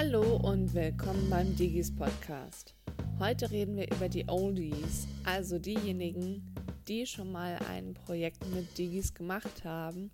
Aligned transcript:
Hallo 0.00 0.36
und 0.36 0.74
willkommen 0.74 1.28
beim 1.28 1.56
Digis 1.56 1.92
Podcast. 1.92 2.72
Heute 3.18 3.50
reden 3.50 3.76
wir 3.76 3.90
über 3.90 4.08
die 4.08 4.28
Oldies, 4.28 5.08
also 5.24 5.58
diejenigen, 5.58 6.54
die 6.86 7.04
schon 7.04 7.32
mal 7.32 7.58
ein 7.68 7.94
Projekt 7.94 8.48
mit 8.54 8.78
Digis 8.78 9.12
gemacht 9.12 9.64
haben. 9.64 10.12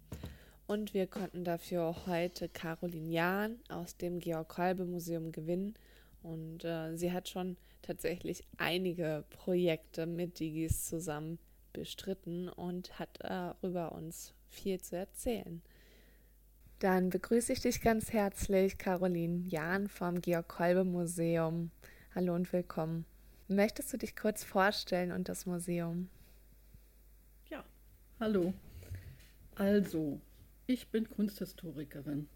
Und 0.67 0.95
wir 0.95 1.07
konnten 1.07 1.45
dafür 1.45 2.07
heute 2.07 2.49
Caroline 2.49 3.11
Jahn 3.11 3.59
aus 3.69 3.99
dem 3.99 4.21
Georg 4.21 4.49
Kolbe 4.49 4.87
Museum 4.87 5.33
gewinnen. 5.33 5.75
Und 6.23 6.65
äh, 6.65 6.97
sie 6.97 7.13
hat 7.13 7.29
schon 7.29 7.59
tatsächlich 7.83 8.43
einige 8.57 9.27
Projekte 9.29 10.07
mit 10.07 10.41
Digis 10.41 10.87
zusammen 10.87 11.39
bestritten 11.75 12.49
und 12.49 12.99
hat 12.99 13.19
darüber 13.19 13.93
uns 13.93 14.33
viel 14.49 14.81
zu 14.81 14.97
erzählen. 14.97 15.61
Dann 16.81 17.09
begrüße 17.11 17.53
ich 17.53 17.61
dich 17.61 17.81
ganz 17.81 18.13
herzlich, 18.13 18.79
Caroline 18.79 19.47
Jahn 19.47 19.89
vom 19.89 20.21
Georg 20.21 20.49
Kolbe 20.49 20.85
Museum. 20.85 21.71
Hallo 22.15 22.35
und 22.35 22.53
willkommen. 22.53 23.07
Möchtest 23.49 23.93
du 23.93 23.97
dich 23.97 24.17
kurz 24.17 24.43
vorstellen 24.43 25.13
und 25.13 25.29
das 25.29 25.47
Museum? 25.47 26.09
Ja, 27.49 27.65
hallo. 28.19 28.53
Also, 29.55 30.21
ich 30.67 30.89
bin 30.89 31.09
Kunsthistorikerin 31.09 32.29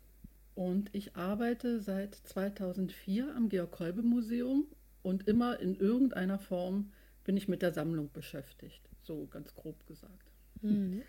und 0.54 0.94
ich 0.94 1.16
arbeite 1.16 1.80
seit 1.80 2.14
2004 2.14 3.34
am 3.34 3.48
Georg 3.48 3.72
Kolbe 3.72 4.02
Museum 4.02 4.66
und 5.02 5.26
immer 5.26 5.58
in 5.58 5.74
irgendeiner 5.74 6.38
Form 6.38 6.92
bin 7.24 7.36
ich 7.36 7.48
mit 7.48 7.60
der 7.60 7.72
Sammlung 7.72 8.10
beschäftigt, 8.12 8.88
so 9.02 9.26
ganz 9.26 9.54
grob 9.54 9.84
gesagt. 9.86 10.30
Mhm. 10.62 11.02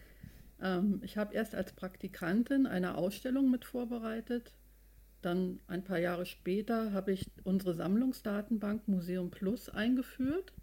Ähm, 0.61 1.02
ich 1.03 1.17
habe 1.17 1.33
erst 1.33 1.55
als 1.55 1.73
Praktikantin 1.73 2.67
eine 2.67 2.95
Ausstellung 2.95 3.52
mit 3.52 3.65
vorbereitet. 3.65 4.53
Dann 5.21 5.59
ein 5.67 5.83
paar 5.83 5.99
Jahre 5.99 6.25
später 6.25 6.93
habe 6.93 7.11
ich 7.11 7.29
unsere 7.43 7.73
Sammlungsdatenbank 7.73 8.88
Museum 8.88 9.31
Plus 9.31 9.67
eingeführt 9.69 10.53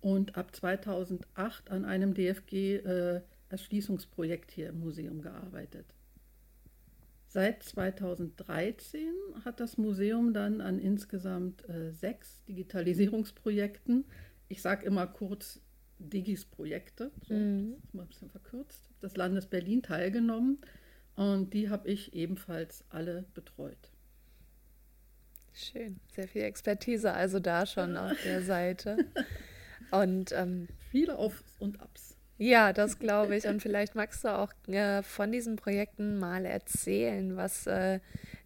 und 0.00 0.36
ab 0.36 0.52
2008 0.54 1.70
an 1.70 1.84
einem 1.84 2.14
DFG-Erschließungsprojekt 2.14 4.50
äh, 4.50 4.54
hier 4.54 4.70
im 4.70 4.80
Museum 4.80 5.22
gearbeitet. 5.22 5.86
Seit 7.28 7.62
2013 7.62 9.06
hat 9.44 9.60
das 9.60 9.78
Museum 9.78 10.34
dann 10.34 10.60
an 10.60 10.80
insgesamt 10.80 11.68
äh, 11.68 11.92
sechs 11.92 12.42
Digitalisierungsprojekten, 12.44 14.04
ich 14.48 14.60
sage 14.60 14.84
immer 14.84 15.06
kurz 15.06 15.60
Digis 16.08 16.44
Projekte, 16.44 17.10
so, 17.26 17.34
mhm. 17.34 17.72
das 17.74 17.84
ist 17.84 17.94
mal 17.94 18.02
ein 18.02 18.08
bisschen 18.08 18.30
verkürzt, 18.30 18.90
des 19.02 19.16
Landes 19.16 19.46
Berlin 19.46 19.82
teilgenommen 19.82 20.58
und 21.16 21.52
die 21.54 21.68
habe 21.68 21.88
ich 21.88 22.14
ebenfalls 22.14 22.84
alle 22.88 23.24
betreut. 23.34 23.90
Schön, 25.54 26.00
sehr 26.14 26.28
viel 26.28 26.42
Expertise 26.42 27.12
also 27.12 27.38
da 27.38 27.66
schon 27.66 27.96
auf 27.96 28.16
der 28.24 28.42
Seite. 28.42 28.96
Und 29.90 30.32
ähm, 30.32 30.68
viele 30.90 31.18
Aufs 31.18 31.44
und 31.58 31.80
Abs. 31.80 32.16
Ja, 32.38 32.72
das 32.72 32.98
glaube 32.98 33.36
ich. 33.36 33.46
Und 33.46 33.60
vielleicht 33.60 33.94
magst 33.94 34.24
du 34.24 34.28
auch 34.28 34.52
äh, 34.66 35.02
von 35.02 35.30
diesen 35.30 35.56
Projekten 35.56 36.18
mal 36.18 36.46
erzählen, 36.46 37.36
was 37.36 37.66
äh, 37.66 38.00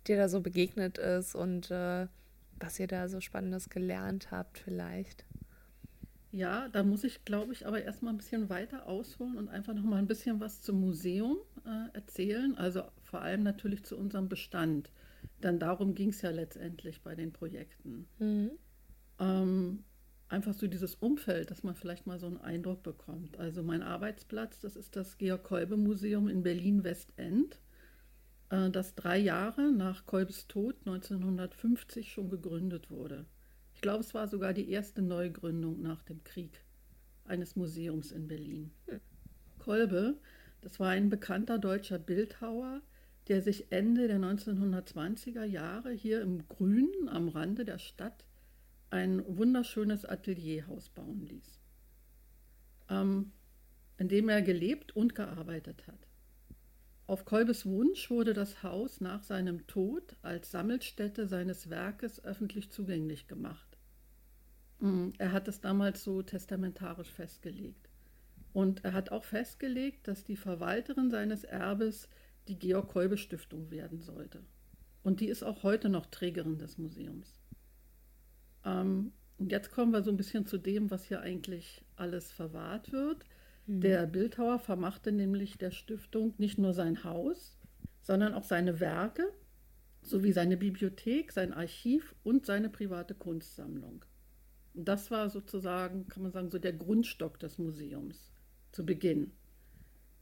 dir 0.06 0.16
da 0.16 0.28
so 0.28 0.40
begegnet 0.40 0.98
ist 0.98 1.34
und 1.34 1.70
äh, 1.70 2.06
was 2.58 2.80
ihr 2.80 2.88
da 2.88 3.08
so 3.08 3.20
Spannendes 3.20 3.70
gelernt 3.70 4.30
habt, 4.30 4.58
vielleicht. 4.58 5.24
Ja, 6.36 6.68
da 6.68 6.82
muss 6.82 7.02
ich, 7.02 7.24
glaube 7.24 7.54
ich, 7.54 7.66
aber 7.66 7.82
erstmal 7.82 8.12
ein 8.12 8.18
bisschen 8.18 8.50
weiter 8.50 8.86
ausholen 8.86 9.38
und 9.38 9.48
einfach 9.48 9.72
noch 9.72 9.84
mal 9.84 9.96
ein 9.96 10.06
bisschen 10.06 10.38
was 10.38 10.60
zum 10.60 10.78
Museum 10.78 11.38
äh, 11.64 11.96
erzählen. 11.96 12.54
Also 12.58 12.82
vor 13.04 13.22
allem 13.22 13.42
natürlich 13.42 13.84
zu 13.84 13.96
unserem 13.96 14.28
Bestand. 14.28 14.90
Denn 15.42 15.58
darum 15.58 15.94
ging 15.94 16.10
es 16.10 16.20
ja 16.20 16.28
letztendlich 16.28 17.00
bei 17.00 17.14
den 17.14 17.32
Projekten. 17.32 18.06
Mhm. 18.18 18.50
Ähm, 19.18 19.84
einfach 20.28 20.52
so 20.52 20.66
dieses 20.66 20.96
Umfeld, 20.96 21.50
dass 21.50 21.62
man 21.62 21.74
vielleicht 21.74 22.06
mal 22.06 22.18
so 22.18 22.26
einen 22.26 22.42
Eindruck 22.42 22.82
bekommt. 22.82 23.38
Also 23.38 23.62
mein 23.62 23.80
Arbeitsplatz, 23.80 24.60
das 24.60 24.76
ist 24.76 24.94
das 24.94 25.16
Georg 25.16 25.42
Kolbe 25.42 25.78
Museum 25.78 26.28
in 26.28 26.42
Berlin-Westend, 26.42 27.62
äh, 28.50 28.68
das 28.68 28.94
drei 28.94 29.16
Jahre 29.16 29.72
nach 29.72 30.04
Kolbes 30.04 30.48
Tod 30.48 30.76
1950 30.84 32.12
schon 32.12 32.28
gegründet 32.28 32.90
wurde. 32.90 33.24
Ich 33.86 33.88
glaube, 33.88 34.02
es 34.02 34.14
war 34.14 34.26
sogar 34.26 34.52
die 34.52 34.68
erste 34.68 35.00
Neugründung 35.00 35.80
nach 35.80 36.02
dem 36.02 36.24
Krieg 36.24 36.64
eines 37.24 37.54
Museums 37.54 38.10
in 38.10 38.26
Berlin. 38.26 38.72
Hm. 38.86 38.98
Kolbe, 39.60 40.16
das 40.60 40.80
war 40.80 40.88
ein 40.88 41.08
bekannter 41.08 41.60
deutscher 41.60 42.00
Bildhauer, 42.00 42.82
der 43.28 43.42
sich 43.42 43.70
Ende 43.70 44.08
der 44.08 44.18
1920er 44.18 45.44
Jahre 45.44 45.92
hier 45.92 46.20
im 46.20 46.48
Grünen 46.48 47.08
am 47.08 47.28
Rande 47.28 47.64
der 47.64 47.78
Stadt 47.78 48.26
ein 48.90 49.22
wunderschönes 49.24 50.04
Atelierhaus 50.04 50.88
bauen 50.88 51.24
ließ, 51.24 51.60
ähm, 52.90 53.30
in 53.98 54.08
dem 54.08 54.28
er 54.28 54.42
gelebt 54.42 54.96
und 54.96 55.14
gearbeitet 55.14 55.86
hat. 55.86 56.08
Auf 57.06 57.24
Kolbes 57.24 57.64
Wunsch 57.66 58.10
wurde 58.10 58.34
das 58.34 58.64
Haus 58.64 59.00
nach 59.00 59.22
seinem 59.22 59.68
Tod 59.68 60.16
als 60.22 60.50
Sammelstätte 60.50 61.28
seines 61.28 61.70
Werkes 61.70 62.24
öffentlich 62.24 62.72
zugänglich 62.72 63.28
gemacht. 63.28 63.65
Mm, 64.80 65.10
er 65.18 65.32
hat 65.32 65.48
es 65.48 65.60
damals 65.60 66.04
so 66.04 66.22
testamentarisch 66.22 67.10
festgelegt. 67.10 67.88
Und 68.52 68.84
er 68.84 68.92
hat 68.92 69.10
auch 69.10 69.24
festgelegt, 69.24 70.08
dass 70.08 70.24
die 70.24 70.36
Verwalterin 70.36 71.10
seines 71.10 71.44
Erbes 71.44 72.08
die 72.48 72.58
Georg 72.58 72.88
Kolbe 72.88 73.16
Stiftung 73.16 73.70
werden 73.70 74.00
sollte. 74.00 74.42
Und 75.02 75.20
die 75.20 75.28
ist 75.28 75.42
auch 75.42 75.62
heute 75.62 75.88
noch 75.88 76.06
Trägerin 76.06 76.58
des 76.58 76.78
Museums. 76.78 77.38
Ähm, 78.64 79.12
und 79.38 79.52
jetzt 79.52 79.70
kommen 79.70 79.92
wir 79.92 80.02
so 80.02 80.10
ein 80.10 80.16
bisschen 80.16 80.46
zu 80.46 80.58
dem, 80.58 80.90
was 80.90 81.04
hier 81.04 81.20
eigentlich 81.20 81.84
alles 81.96 82.32
verwahrt 82.32 82.92
wird. 82.92 83.24
Mhm. 83.66 83.80
Der 83.80 84.06
Bildhauer 84.06 84.58
vermachte 84.58 85.12
nämlich 85.12 85.58
der 85.58 85.70
Stiftung 85.70 86.34
nicht 86.38 86.58
nur 86.58 86.72
sein 86.72 87.04
Haus, 87.04 87.56
sondern 88.00 88.34
auch 88.34 88.44
seine 88.44 88.80
Werke 88.80 89.32
sowie 90.02 90.32
seine 90.32 90.56
Bibliothek, 90.56 91.32
sein 91.32 91.52
Archiv 91.52 92.14
und 92.22 92.46
seine 92.46 92.70
private 92.70 93.14
Kunstsammlung. 93.14 94.04
Das 94.76 95.10
war 95.10 95.30
sozusagen, 95.30 96.06
kann 96.08 96.22
man 96.22 96.32
sagen, 96.32 96.50
so 96.50 96.58
der 96.58 96.74
Grundstock 96.74 97.38
des 97.38 97.58
Museums 97.58 98.30
zu 98.72 98.84
Beginn. 98.84 99.32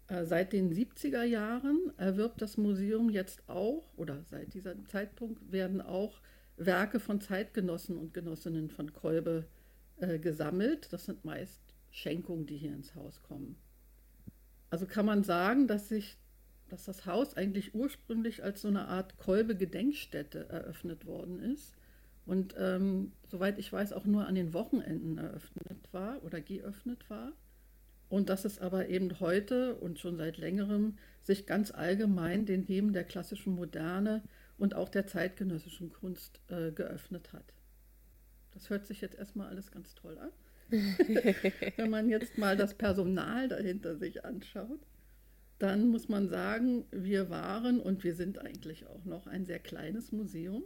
Äh, 0.07 0.25
seit 0.25 0.53
den 0.53 0.73
70er 0.73 1.25
Jahren 1.25 1.93
erwirbt 1.97 2.41
das 2.41 2.57
Museum 2.57 3.11
jetzt 3.11 3.49
auch, 3.49 3.93
oder 3.97 4.23
seit 4.31 4.55
diesem 4.55 4.87
Zeitpunkt 4.87 5.51
werden 5.51 5.81
auch 5.81 6.21
Werke 6.57 7.01
von 7.01 7.21
Zeitgenossen 7.21 7.97
und 7.97 8.15
Genossinnen 8.15 8.71
von 8.71 8.93
Kolbe 8.93 9.47
äh, 9.97 10.21
gesammelt. 10.21 10.93
Das 10.93 11.07
sind 11.07 11.25
meist 11.25 11.61
Schenkungen, 11.91 12.47
die 12.47 12.57
hier 12.57 12.75
ins 12.75 12.95
Haus 12.95 13.23
kommen. 13.23 13.57
Also 14.71 14.87
kann 14.87 15.07
man 15.07 15.25
sagen, 15.25 15.67
dass 15.67 15.89
sich 15.89 16.17
dass 16.69 16.87
das 16.87 17.07
Haus 17.07 17.37
eigentlich 17.37 17.75
ursprünglich 17.75 18.43
als 18.43 18.63
so 18.63 18.69
eine 18.69 18.89
Art 18.89 19.19
Kolbe-Gedenkstätte 19.19 20.49
eröffnet 20.49 21.07
worden 21.07 21.39
ist 21.39 21.75
und 22.27 22.55
ähm, 22.59 23.13
soweit 23.27 23.59
ich 23.59 23.73
weiß 23.73 23.93
auch 23.93 24.05
nur 24.05 24.27
an 24.27 24.35
den 24.35 24.55
Wochenenden 24.55 25.19
eröffnet 25.19 25.93
war 25.93 26.23
oder 26.25 26.41
geöffnet 26.41 27.09
war. 27.11 27.33
Und 28.09 28.29
dass 28.29 28.45
es 28.45 28.59
aber 28.59 28.89
eben 28.89 29.19
heute 29.21 29.75
und 29.77 29.99
schon 29.99 30.17
seit 30.17 30.37
längerem 30.37 30.99
sich 31.23 31.47
ganz 31.47 31.71
allgemein 31.71 32.47
den 32.47 32.67
Themen 32.67 32.93
der 32.93 33.05
klassischen 33.05 33.55
Moderne 33.55 34.23
und 34.57 34.75
auch 34.75 34.89
der 34.89 35.07
zeitgenössischen 35.07 35.91
Kunst 35.91 36.41
äh, 36.49 36.71
geöffnet 36.71 37.33
hat. 37.33 37.55
Das 38.53 38.71
hört 38.71 38.87
sich 38.87 39.01
jetzt 39.01 39.17
erstmal 39.17 39.49
alles 39.49 39.71
ganz 39.71 39.95
toll 39.95 40.17
an. 40.19 40.31
Wenn 41.77 41.91
man 41.91 42.09
jetzt 42.09 42.39
mal 42.39 42.57
das 42.57 42.75
Personal 42.75 43.49
dahinter 43.49 43.97
sich 43.97 44.25
anschaut, 44.25 44.81
dann 45.59 45.89
muss 45.89 46.09
man 46.09 46.29
sagen, 46.29 46.85
wir 46.91 47.31
waren 47.31 47.81
und 47.81 48.05
wir 48.05 48.15
sind 48.15 48.39
eigentlich 48.39 48.87
auch 48.87 49.05
noch 49.05 49.27
ein 49.27 49.45
sehr 49.45 49.59
kleines 49.59 50.13
Museum. 50.13 50.63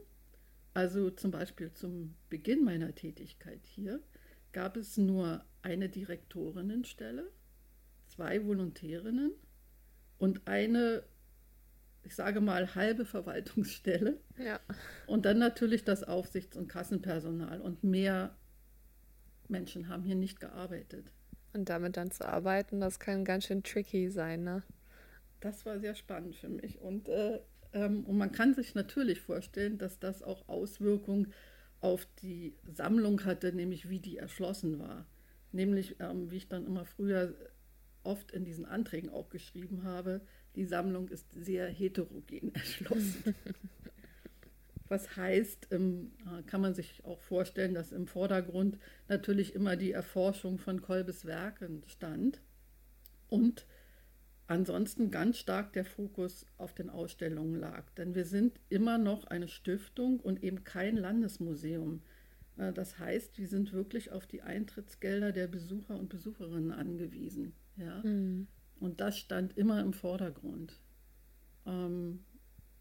Also 0.74 1.10
zum 1.10 1.30
Beispiel 1.30 1.72
zum 1.72 2.14
Beginn 2.28 2.64
meiner 2.64 2.94
Tätigkeit 2.94 3.60
hier 3.64 4.00
gab 4.52 4.76
es 4.76 4.96
nur 4.96 5.44
eine 5.62 5.88
Direktorinnenstelle, 5.88 7.30
zwei 8.08 8.44
Volontärinnen 8.44 9.32
und 10.18 10.46
eine, 10.46 11.02
ich 12.02 12.14
sage 12.14 12.40
mal, 12.40 12.74
halbe 12.74 13.04
Verwaltungsstelle. 13.04 14.20
Ja. 14.38 14.60
Und 15.06 15.24
dann 15.24 15.38
natürlich 15.38 15.84
das 15.84 16.04
Aufsichts- 16.04 16.56
und 16.56 16.68
Kassenpersonal 16.68 17.60
und 17.60 17.84
mehr 17.84 18.36
Menschen 19.48 19.88
haben 19.88 20.02
hier 20.02 20.16
nicht 20.16 20.40
gearbeitet. 20.40 21.12
Und 21.52 21.68
damit 21.68 21.96
dann 21.96 22.10
zu 22.10 22.26
arbeiten, 22.26 22.80
das 22.80 22.98
kann 22.98 23.24
ganz 23.24 23.44
schön 23.46 23.62
tricky 23.62 24.10
sein, 24.10 24.44
ne? 24.44 24.62
Das 25.40 25.64
war 25.64 25.78
sehr 25.78 25.94
spannend 25.94 26.36
für 26.36 26.48
mich. 26.48 26.80
Und, 26.80 27.08
äh, 27.08 27.40
und 27.72 28.16
man 28.16 28.32
kann 28.32 28.54
sich 28.54 28.74
natürlich 28.74 29.20
vorstellen, 29.20 29.78
dass 29.78 29.98
das 29.98 30.22
auch 30.22 30.48
Auswirkungen 30.48 31.32
auf 31.80 32.06
die 32.22 32.54
Sammlung 32.66 33.24
hatte, 33.24 33.52
nämlich 33.52 33.88
wie 33.88 34.00
die 34.00 34.16
erschlossen 34.16 34.78
war. 34.78 35.06
Nämlich, 35.52 35.96
ähm, 36.00 36.30
wie 36.30 36.36
ich 36.36 36.48
dann 36.48 36.66
immer 36.66 36.84
früher 36.84 37.34
oft 38.02 38.32
in 38.32 38.44
diesen 38.44 38.64
Anträgen 38.64 39.10
auch 39.10 39.28
geschrieben 39.28 39.84
habe, 39.84 40.20
die 40.56 40.64
Sammlung 40.64 41.08
ist 41.08 41.26
sehr 41.32 41.68
heterogen 41.68 42.54
erschlossen. 42.54 43.34
Was 44.88 45.16
heißt, 45.16 45.68
ähm, 45.70 46.12
kann 46.46 46.62
man 46.62 46.74
sich 46.74 47.04
auch 47.04 47.20
vorstellen, 47.20 47.74
dass 47.74 47.92
im 47.92 48.06
Vordergrund 48.06 48.78
natürlich 49.06 49.54
immer 49.54 49.76
die 49.76 49.92
Erforschung 49.92 50.58
von 50.58 50.80
Kolbes 50.80 51.26
Werken 51.26 51.82
stand 51.86 52.40
und 53.28 53.66
ansonsten 54.48 55.10
ganz 55.10 55.38
stark 55.38 55.72
der 55.74 55.84
Fokus 55.84 56.46
auf 56.56 56.74
den 56.74 56.90
Ausstellungen 56.90 57.54
lag. 57.54 57.88
Denn 57.90 58.14
wir 58.14 58.24
sind 58.24 58.58
immer 58.68 58.98
noch 58.98 59.26
eine 59.26 59.46
Stiftung 59.46 60.18
und 60.18 60.42
eben 60.42 60.64
kein 60.64 60.96
Landesmuseum. 60.96 62.02
Äh, 62.56 62.72
das 62.72 62.98
heißt, 62.98 63.38
wir 63.38 63.46
sind 63.46 63.72
wirklich 63.72 64.10
auf 64.10 64.26
die 64.26 64.42
Eintrittsgelder 64.42 65.32
der 65.32 65.46
Besucher 65.46 65.96
und 65.96 66.08
Besucherinnen 66.08 66.72
angewiesen. 66.72 67.54
Ja? 67.76 68.02
Mhm. 68.02 68.48
Und 68.80 69.00
das 69.00 69.18
stand 69.18 69.56
immer 69.56 69.80
im 69.80 69.92
Vordergrund. 69.92 70.80
Ähm, 71.66 72.24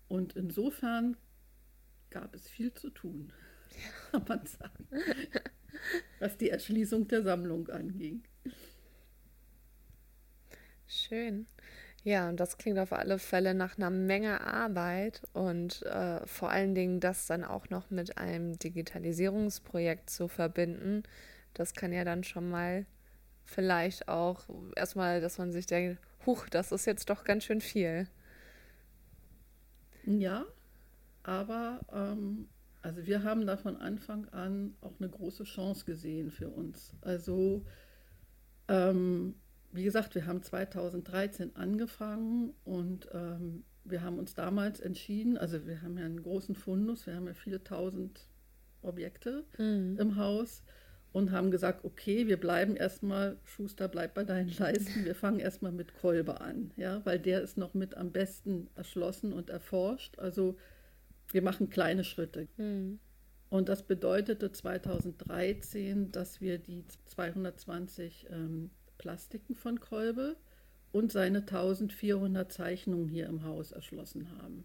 und 0.07 0.35
insofern 0.35 1.17
gab 2.09 2.33
es 2.33 2.47
viel 2.47 2.73
zu 2.73 2.89
tun, 2.89 3.33
kann 4.11 4.23
man 4.27 4.45
sagen, 4.45 4.87
was 6.19 6.37
die 6.37 6.49
Erschließung 6.49 7.09
der 7.09 7.23
Sammlung 7.23 7.67
anging. 7.67 8.23
Schön. 10.87 11.45
Ja, 12.03 12.29
und 12.29 12.39
das 12.39 12.57
klingt 12.57 12.79
auf 12.79 12.93
alle 12.93 13.19
Fälle 13.19 13.53
nach 13.53 13.77
einer 13.77 13.89
Menge 13.89 14.41
Arbeit 14.41 15.21
und 15.33 15.81
äh, 15.83 16.25
vor 16.25 16.49
allen 16.49 16.73
Dingen 16.73 16.99
das 16.99 17.27
dann 17.27 17.43
auch 17.43 17.69
noch 17.69 17.89
mit 17.89 18.17
einem 18.17 18.57
Digitalisierungsprojekt 18.57 20.09
zu 20.09 20.27
verbinden. 20.29 21.03
Das 21.53 21.73
kann 21.73 21.91
ja 21.91 22.05
dann 22.05 22.23
schon 22.23 22.49
mal 22.49 22.85
vielleicht 23.43 24.07
auch 24.07 24.45
erstmal, 24.75 25.21
dass 25.21 25.37
man 25.37 25.51
sich 25.51 25.65
denkt, 25.65 25.99
huch, 26.25 26.47
das 26.49 26.71
ist 26.71 26.85
jetzt 26.85 27.09
doch 27.09 27.23
ganz 27.23 27.43
schön 27.45 27.61
viel. 27.61 28.07
Ja, 30.05 30.45
aber 31.23 31.81
ähm, 31.91 32.49
also 32.81 33.05
wir 33.05 33.23
haben 33.23 33.45
da 33.45 33.57
von 33.57 33.77
Anfang 33.77 34.27
an 34.29 34.75
auch 34.81 34.99
eine 34.99 35.09
große 35.09 35.43
Chance 35.43 35.85
gesehen 35.85 36.31
für 36.31 36.49
uns. 36.49 36.95
Also 37.01 37.65
ähm, 38.67 39.35
wie 39.77 39.83
gesagt, 39.83 40.15
wir 40.15 40.25
haben 40.25 40.41
2013 40.41 41.55
angefangen 41.55 42.53
und 42.63 43.07
ähm, 43.13 43.63
wir 43.83 44.01
haben 44.01 44.19
uns 44.19 44.33
damals 44.33 44.79
entschieden, 44.79 45.37
also 45.37 45.65
wir 45.65 45.81
haben 45.81 45.97
ja 45.97 46.05
einen 46.05 46.21
großen 46.21 46.55
Fundus, 46.55 47.05
wir 47.07 47.15
haben 47.15 47.27
ja 47.27 47.33
viele 47.33 47.63
tausend 47.63 48.27
Objekte 48.81 49.45
mhm. 49.57 49.97
im 49.99 50.15
Haus 50.17 50.63
und 51.13 51.31
haben 51.31 51.51
gesagt, 51.51 51.85
okay, 51.85 52.27
wir 52.27 52.37
bleiben 52.37 52.75
erstmal, 52.75 53.37
Schuster, 53.43 53.87
bleib 53.87 54.13
bei 54.13 54.23
deinen 54.23 54.49
Leisten, 54.57 55.05
wir 55.05 55.15
fangen 55.15 55.39
erstmal 55.39 55.71
mit 55.71 55.93
Kolbe 55.93 56.41
an, 56.41 56.71
ja, 56.75 57.01
weil 57.05 57.19
der 57.19 57.41
ist 57.41 57.57
noch 57.57 57.73
mit 57.73 57.95
am 57.95 58.11
besten 58.11 58.69
erschlossen 58.75 59.31
und 59.33 59.49
erforscht. 59.49 60.19
Also 60.19 60.57
wir 61.31 61.41
machen 61.41 61.69
kleine 61.69 62.03
Schritte. 62.03 62.47
Mhm. 62.57 62.99
Und 63.49 63.69
das 63.69 63.83
bedeutete 63.83 64.51
2013, 64.51 66.11
dass 66.11 66.41
wir 66.41 66.57
die 66.57 66.83
220 67.05 68.27
ähm, 68.29 68.71
Plastiken 68.97 69.55
von 69.55 69.79
Kolbe 69.79 70.37
und 70.91 71.11
seine 71.11 71.39
1400 71.39 72.51
Zeichnungen 72.51 73.07
hier 73.07 73.27
im 73.27 73.43
Haus 73.43 73.71
erschlossen 73.71 74.29
haben. 74.39 74.63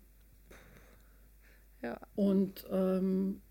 Ja. 1.82 2.00
Und 2.14 2.64
ähm, 2.70 3.42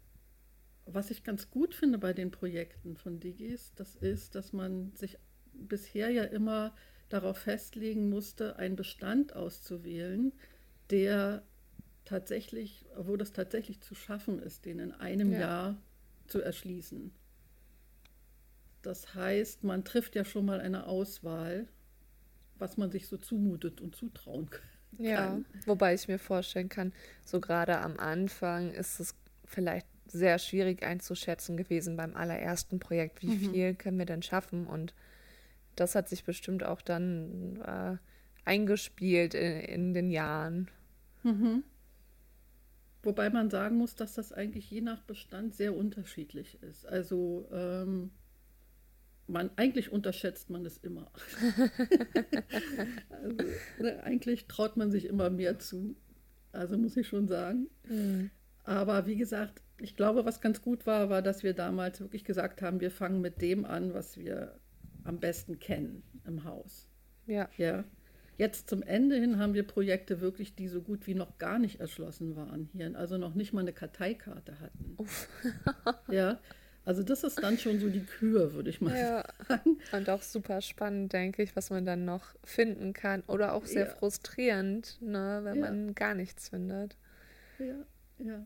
was 0.86 1.12
ich 1.12 1.24
ganz 1.24 1.50
gut 1.52 1.76
finde 1.76 1.98
bei 1.98 2.14
den 2.14 2.32
Projekten 2.32 2.96
von 2.96 3.20
Digis, 3.20 3.74
das 3.76 3.96
ist, 3.96 4.36
dass 4.36 4.54
man 4.54 4.94
sich 4.96 5.18
bisher 5.54 6.10
ja 6.10 6.24
immer 6.24 6.74
darauf 7.10 7.38
festlegen 7.38 8.10
musste, 8.10 8.56
einen 8.56 8.76
Bestand 8.76 9.36
auszuwählen, 9.36 10.32
der 10.90 11.44
tatsächlich, 12.06 12.86
wo 12.98 13.18
das 13.18 13.34
tatsächlich 13.34 13.82
zu 13.82 13.96
schaffen 13.96 14.40
ist, 14.40 14.66
den 14.66 14.80
in 14.80 14.92
einem 14.92 15.32
ja. 15.34 15.40
Jahr 15.40 15.82
zu 16.28 16.42
erschließen. 16.42 17.12
Das 18.82 19.14
heißt, 19.14 19.64
man 19.64 19.84
trifft 19.84 20.16
ja 20.16 20.26
schon 20.26 20.46
mal 20.46 20.60
eine 20.60 20.88
Auswahl, 20.88 21.68
was 22.58 22.78
man 22.78 22.92
sich 22.92 23.08
so 23.08 23.18
zumutet 23.18 23.82
und 23.82 23.96
zutrauen 23.96 24.50
kann. 24.50 24.70
Ja, 24.98 25.40
wobei 25.66 25.94
ich 25.94 26.08
mir 26.08 26.20
vorstellen 26.20 26.70
kann, 26.70 26.94
so 27.26 27.40
gerade 27.40 27.80
am 27.80 27.98
Anfang 27.98 28.72
ist 28.74 29.00
es 29.00 29.16
vielleicht 29.46 29.88
sehr 30.08 30.38
schwierig 30.40 30.84
einzuschätzen 30.84 31.56
gewesen 31.56 31.96
beim 31.96 32.16
allerersten 32.16 32.80
Projekt, 32.80 33.22
wie 33.22 33.28
mhm. 33.28 33.52
viel 33.52 33.76
können 33.76 33.98
wir 33.98 34.06
denn 34.06 34.22
schaffen 34.22 34.68
und 34.68 34.94
das 35.76 35.96
hat 35.96 36.10
sich 36.10 36.26
bestimmt 36.26 36.64
auch 36.64 36.82
dann 36.82 37.62
äh, 37.62 37.98
eingespielt 38.44 39.34
in, 39.34 39.62
in, 39.62 39.94
den 39.94 40.10
Jahren. 40.12 40.70
Mhm. 41.24 41.64
Wobei 43.04 43.30
man 43.30 43.50
sagen 43.50 43.78
muss, 43.78 43.96
dass 43.96 44.14
das 44.14 44.34
eigentlich 44.34 44.70
je 44.70 44.82
nach 44.82 45.02
Bestand 45.04 45.56
sehr 45.56 45.76
unterschiedlich 45.76 46.62
ist. 46.62 46.86
Also 46.86 47.48
ähm, 47.52 48.12
man, 49.32 49.50
eigentlich 49.56 49.92
unterschätzt 49.92 50.50
man 50.50 50.66
es 50.66 50.78
immer. 50.78 51.12
also, 53.10 53.38
ne, 53.80 54.04
eigentlich 54.04 54.48
traut 54.48 54.78
man 54.78 54.92
sich 54.92 55.06
immer 55.06 55.30
mehr 55.30 55.60
zu. 55.60 55.96
Also 56.52 56.78
muss 56.78 56.98
ich 56.98 57.08
schon 57.08 57.28
sagen. 57.28 57.68
Mhm. 57.88 58.30
Aber 58.64 59.08
wie 59.08 59.16
gesagt, 59.16 59.62
ich 59.80 59.96
glaube, 59.96 60.26
was 60.26 60.42
ganz 60.42 60.62
gut 60.62 60.86
war, 60.86 61.10
war, 61.10 61.22
dass 61.22 61.44
wir 61.44 61.54
damals 61.54 62.00
wirklich 62.02 62.24
gesagt 62.24 62.62
haben, 62.62 62.80
wir 62.82 62.92
fangen 62.92 63.22
mit 63.22 63.42
dem 63.42 63.66
an, 63.66 63.94
was 63.94 64.18
wir 64.18 64.60
am 65.04 65.20
besten 65.20 65.60
kennen 65.60 66.04
im 66.26 66.44
Haus. 66.44 66.88
Ja. 67.26 67.50
Ja. 67.58 67.84
Jetzt 68.38 68.70
zum 68.70 68.82
Ende 68.82 69.18
hin 69.18 69.38
haben 69.38 69.54
wir 69.54 69.64
Projekte 69.64 70.20
wirklich, 70.20 70.56
die 70.56 70.68
so 70.68 70.82
gut 70.82 71.06
wie 71.06 71.14
noch 71.14 71.38
gar 71.38 71.60
nicht 71.60 71.80
erschlossen 71.80 72.36
waren 72.36 72.70
hier, 72.72 72.96
also 72.98 73.18
noch 73.18 73.36
nicht 73.36 73.54
mal 73.54 73.62
eine 73.62 73.74
Karteikarte 73.74 74.60
hatten. 74.60 74.98
ja, 76.12 76.40
also 76.84 77.04
das 77.04 77.24
ist 77.24 77.42
dann 77.44 77.58
schon 77.58 77.80
so 77.80 77.90
die 77.90 78.04
Kür, 78.04 78.54
würde 78.54 78.70
ich 78.70 78.82
mal 78.82 78.98
ja. 78.98 79.24
sagen. 79.48 79.78
Und 79.92 80.10
auch 80.10 80.24
super 80.24 80.62
spannend, 80.62 81.14
denke 81.14 81.44
ich, 81.44 81.56
was 81.56 81.70
man 81.70 81.86
dann 81.86 82.06
noch 82.06 82.36
finden 82.44 82.94
kann. 82.94 83.24
Oder 83.28 83.54
auch 83.54 83.66
sehr 83.66 83.86
ja. 83.86 83.92
frustrierend, 83.92 85.00
ne, 85.02 85.42
wenn 85.44 85.58
ja. 85.58 85.62
man 85.62 85.94
gar 85.94 86.16
nichts 86.16 86.50
findet. 86.50 86.98
Ja, 87.60 87.86
ja. 88.18 88.46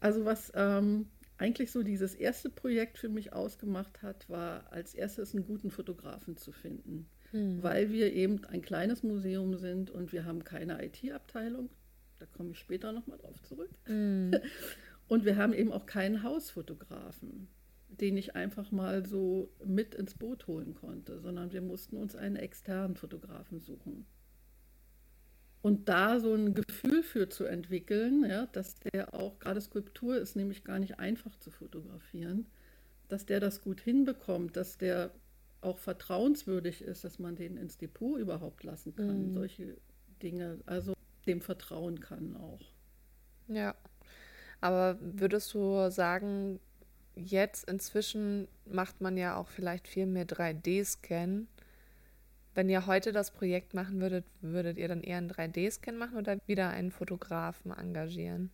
Also 0.00 0.24
was 0.24 0.52
ähm, 0.54 1.06
eigentlich 1.38 1.70
so 1.70 1.84
dieses 1.84 2.14
erste 2.14 2.50
Projekt 2.50 2.98
für 2.98 3.08
mich 3.08 3.32
ausgemacht 3.32 4.02
hat, 4.02 4.28
war 4.28 4.70
als 4.72 4.94
erstes 4.94 5.34
einen 5.34 5.46
guten 5.46 5.70
Fotografen 5.70 6.36
zu 6.36 6.50
finden. 6.50 7.08
Hm. 7.30 7.62
Weil 7.62 7.92
wir 7.92 8.12
eben 8.12 8.44
ein 8.46 8.62
kleines 8.62 9.04
Museum 9.04 9.56
sind 9.56 9.90
und 9.90 10.12
wir 10.12 10.24
haben 10.24 10.42
keine 10.42 10.84
IT-Abteilung. 10.84 11.70
Da 12.18 12.26
komme 12.26 12.50
ich 12.50 12.58
später 12.58 12.92
nochmal 12.92 13.18
drauf 13.18 13.40
zurück. 13.42 13.70
Hm. 13.84 14.32
Und 15.08 15.24
wir 15.24 15.36
haben 15.36 15.52
eben 15.52 15.70
auch 15.70 15.86
keinen 15.86 16.24
Hausfotografen 16.24 17.46
den 17.88 18.16
ich 18.16 18.36
einfach 18.36 18.70
mal 18.70 19.06
so 19.06 19.50
mit 19.64 19.94
ins 19.94 20.14
Boot 20.14 20.46
holen 20.46 20.74
konnte, 20.74 21.20
sondern 21.20 21.52
wir 21.52 21.62
mussten 21.62 21.96
uns 21.96 22.14
einen 22.16 22.36
externen 22.36 22.96
Fotografen 22.96 23.60
suchen. 23.60 24.06
Und 25.62 25.88
da 25.88 26.20
so 26.20 26.32
ein 26.34 26.54
Gefühl 26.54 27.02
für 27.02 27.28
zu 27.28 27.44
entwickeln, 27.44 28.24
ja, 28.24 28.46
dass 28.46 28.76
der 28.76 29.14
auch, 29.14 29.38
gerade 29.38 29.60
Skulptur 29.60 30.16
ist 30.16 30.36
nämlich 30.36 30.62
gar 30.62 30.78
nicht 30.78 31.00
einfach 31.00 31.34
zu 31.36 31.50
fotografieren, 31.50 32.46
dass 33.08 33.26
der 33.26 33.40
das 33.40 33.62
gut 33.62 33.80
hinbekommt, 33.80 34.56
dass 34.56 34.78
der 34.78 35.10
auch 35.60 35.78
vertrauenswürdig 35.78 36.82
ist, 36.82 37.04
dass 37.04 37.18
man 37.18 37.34
den 37.34 37.56
ins 37.56 37.78
Depot 37.78 38.18
überhaupt 38.18 38.62
lassen 38.62 38.94
kann, 38.94 39.30
mhm. 39.30 39.34
solche 39.34 39.76
Dinge, 40.22 40.58
also 40.66 40.94
dem 41.26 41.40
vertrauen 41.40 42.00
kann 42.00 42.36
auch. 42.36 42.60
Ja, 43.48 43.74
aber 44.60 44.98
würdest 45.00 45.52
du 45.54 45.90
sagen, 45.90 46.60
jetzt 47.16 47.68
inzwischen 47.68 48.46
macht 48.66 49.00
man 49.00 49.16
ja 49.16 49.36
auch 49.36 49.48
vielleicht 49.48 49.88
viel 49.88 50.06
mehr 50.06 50.26
3D-Scan. 50.26 51.46
Wenn 52.54 52.68
ihr 52.68 52.86
heute 52.86 53.12
das 53.12 53.30
Projekt 53.30 53.74
machen 53.74 54.00
würdet, 54.00 54.24
würdet 54.40 54.78
ihr 54.78 54.88
dann 54.88 55.02
eher 55.02 55.18
einen 55.18 55.30
3D-Scan 55.30 55.92
machen 55.92 56.16
oder 56.16 56.38
wieder 56.46 56.70
einen 56.70 56.90
Fotografen 56.90 57.72
engagieren? 57.72 58.50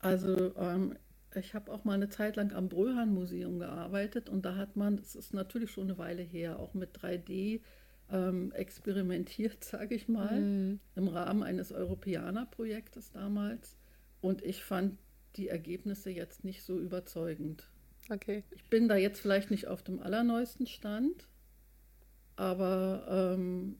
Also 0.00 0.54
ähm, 0.56 0.96
ich 1.34 1.54
habe 1.54 1.72
auch 1.72 1.84
mal 1.84 1.94
eine 1.94 2.08
Zeit 2.08 2.36
lang 2.36 2.52
am 2.52 2.68
Bröhan-Museum 2.68 3.58
gearbeitet 3.58 4.28
und 4.28 4.44
da 4.44 4.56
hat 4.56 4.76
man, 4.76 4.96
das 4.96 5.14
ist 5.14 5.34
natürlich 5.34 5.70
schon 5.70 5.84
eine 5.84 5.98
Weile 5.98 6.22
her, 6.22 6.58
auch 6.58 6.74
mit 6.74 6.96
3D 6.96 7.60
ähm, 8.10 8.52
experimentiert, 8.52 9.64
sage 9.64 9.94
ich 9.94 10.08
mal, 10.08 10.40
mm. 10.40 10.80
im 10.96 11.08
Rahmen 11.08 11.42
eines 11.42 11.72
Europäer-Projektes 11.72 13.12
damals. 13.12 13.76
Und 14.20 14.42
ich 14.42 14.64
fand 14.64 14.98
die 15.36 15.48
Ergebnisse 15.48 16.10
jetzt 16.10 16.44
nicht 16.44 16.62
so 16.62 16.78
überzeugend. 16.78 17.68
Okay. 18.10 18.44
Ich 18.50 18.68
bin 18.70 18.88
da 18.88 18.96
jetzt 18.96 19.20
vielleicht 19.20 19.50
nicht 19.50 19.66
auf 19.66 19.82
dem 19.82 20.00
allerneuesten 20.00 20.66
Stand, 20.66 21.28
aber 22.36 23.34
ähm, 23.36 23.76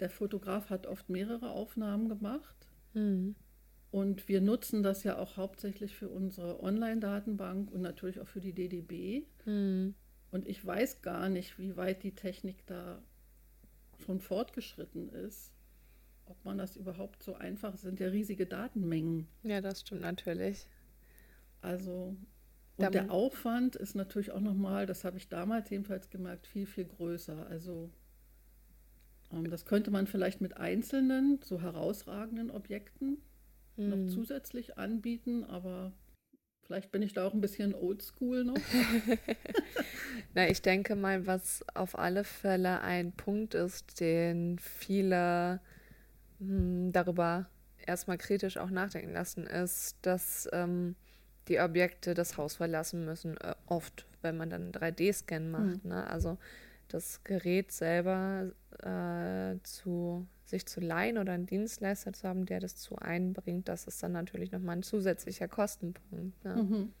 der 0.00 0.10
Fotograf 0.10 0.70
hat 0.70 0.86
oft 0.86 1.08
mehrere 1.08 1.50
Aufnahmen 1.50 2.08
gemacht. 2.08 2.68
Mhm. 2.94 3.34
Und 3.90 4.28
wir 4.28 4.40
nutzen 4.40 4.82
das 4.82 5.04
ja 5.04 5.18
auch 5.18 5.36
hauptsächlich 5.36 5.96
für 5.96 6.08
unsere 6.08 6.62
Online-Datenbank 6.62 7.70
und 7.70 7.80
natürlich 7.80 8.20
auch 8.20 8.28
für 8.28 8.40
die 8.40 8.52
DDB. 8.52 9.26
Mhm. 9.46 9.94
Und 10.30 10.46
ich 10.48 10.64
weiß 10.64 11.02
gar 11.02 11.28
nicht, 11.28 11.58
wie 11.58 11.76
weit 11.76 12.02
die 12.02 12.14
Technik 12.14 12.66
da 12.66 13.02
schon 14.04 14.20
fortgeschritten 14.20 15.08
ist. 15.08 15.52
ob 16.28 16.44
man 16.44 16.58
das 16.58 16.76
überhaupt 16.76 17.22
so 17.22 17.34
einfach, 17.34 17.74
es 17.74 17.82
sind 17.82 18.00
ja 18.00 18.08
riesige 18.08 18.46
Datenmengen. 18.46 19.28
Ja, 19.44 19.60
das 19.60 19.82
stimmt 19.82 20.00
natürlich. 20.00 20.66
Also, 21.60 22.16
und 22.76 22.94
der 22.94 23.10
Aufwand 23.10 23.76
ist 23.76 23.94
natürlich 23.94 24.32
auch 24.32 24.40
nochmal, 24.40 24.86
das 24.86 25.04
habe 25.04 25.16
ich 25.16 25.28
damals 25.28 25.70
jedenfalls 25.70 26.10
gemerkt, 26.10 26.46
viel, 26.46 26.66
viel 26.66 26.84
größer. 26.84 27.46
Also, 27.48 27.90
ähm, 29.32 29.50
das 29.50 29.64
könnte 29.64 29.90
man 29.90 30.06
vielleicht 30.06 30.40
mit 30.40 30.56
einzelnen, 30.56 31.40
so 31.42 31.60
herausragenden 31.60 32.50
Objekten 32.50 33.18
hm. 33.76 33.88
noch 33.88 34.12
zusätzlich 34.12 34.78
anbieten, 34.78 35.44
aber 35.44 35.92
Vielleicht 36.66 36.90
bin 36.90 37.02
ich 37.02 37.12
da 37.12 37.24
auch 37.24 37.32
ein 37.32 37.40
bisschen 37.40 37.74
oldschool 37.74 38.42
noch. 38.44 38.56
Na, 40.34 40.48
ich 40.48 40.62
denke 40.62 40.96
mal, 40.96 41.24
was 41.24 41.64
auf 41.74 41.96
alle 41.96 42.24
Fälle 42.24 42.80
ein 42.80 43.12
Punkt 43.12 43.54
ist, 43.54 44.00
den 44.00 44.58
viele 44.58 45.60
hm, 46.40 46.90
darüber 46.90 47.48
erstmal 47.86 48.18
kritisch 48.18 48.56
auch 48.56 48.70
nachdenken 48.70 49.12
lassen, 49.12 49.46
ist, 49.46 49.96
dass 50.02 50.48
ähm, 50.52 50.96
die 51.48 51.60
Objekte 51.60 52.14
das 52.14 52.36
Haus 52.36 52.56
verlassen 52.56 53.04
müssen, 53.04 53.36
äh, 53.38 53.54
oft, 53.66 54.06
wenn 54.22 54.36
man 54.36 54.50
dann 54.50 54.62
einen 54.62 54.72
3D-Scan 54.72 55.50
macht. 55.50 55.84
Mhm. 55.84 55.90
Ne? 55.90 56.06
Also 56.08 56.38
das 56.88 57.22
Gerät 57.24 57.72
selber 57.72 58.50
äh, 58.82 59.56
zu 59.62 60.26
sich 60.44 60.66
zu 60.66 60.80
leihen 60.80 61.18
oder 61.18 61.32
einen 61.32 61.46
Dienstleister 61.46 62.12
zu 62.12 62.28
haben, 62.28 62.46
der 62.46 62.60
das 62.60 62.76
zu 62.76 62.96
einbringt, 62.96 63.68
das 63.68 63.86
ist 63.86 64.02
dann 64.02 64.12
natürlich 64.12 64.52
nochmal 64.52 64.76
ein 64.76 64.82
zusätzlicher 64.84 65.48
Kostenpunkt. 65.48 66.44
Ne? 66.44 66.54
Mhm. 66.54 66.92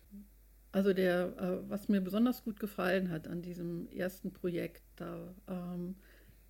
Also 0.72 0.92
der, 0.92 1.32
äh, 1.38 1.70
was 1.70 1.88
mir 1.88 2.00
besonders 2.00 2.42
gut 2.42 2.58
gefallen 2.58 3.10
hat 3.10 3.28
an 3.28 3.42
diesem 3.42 3.88
ersten 3.88 4.32
Projekt, 4.32 4.82
da, 4.96 5.32
ähm, 5.48 5.94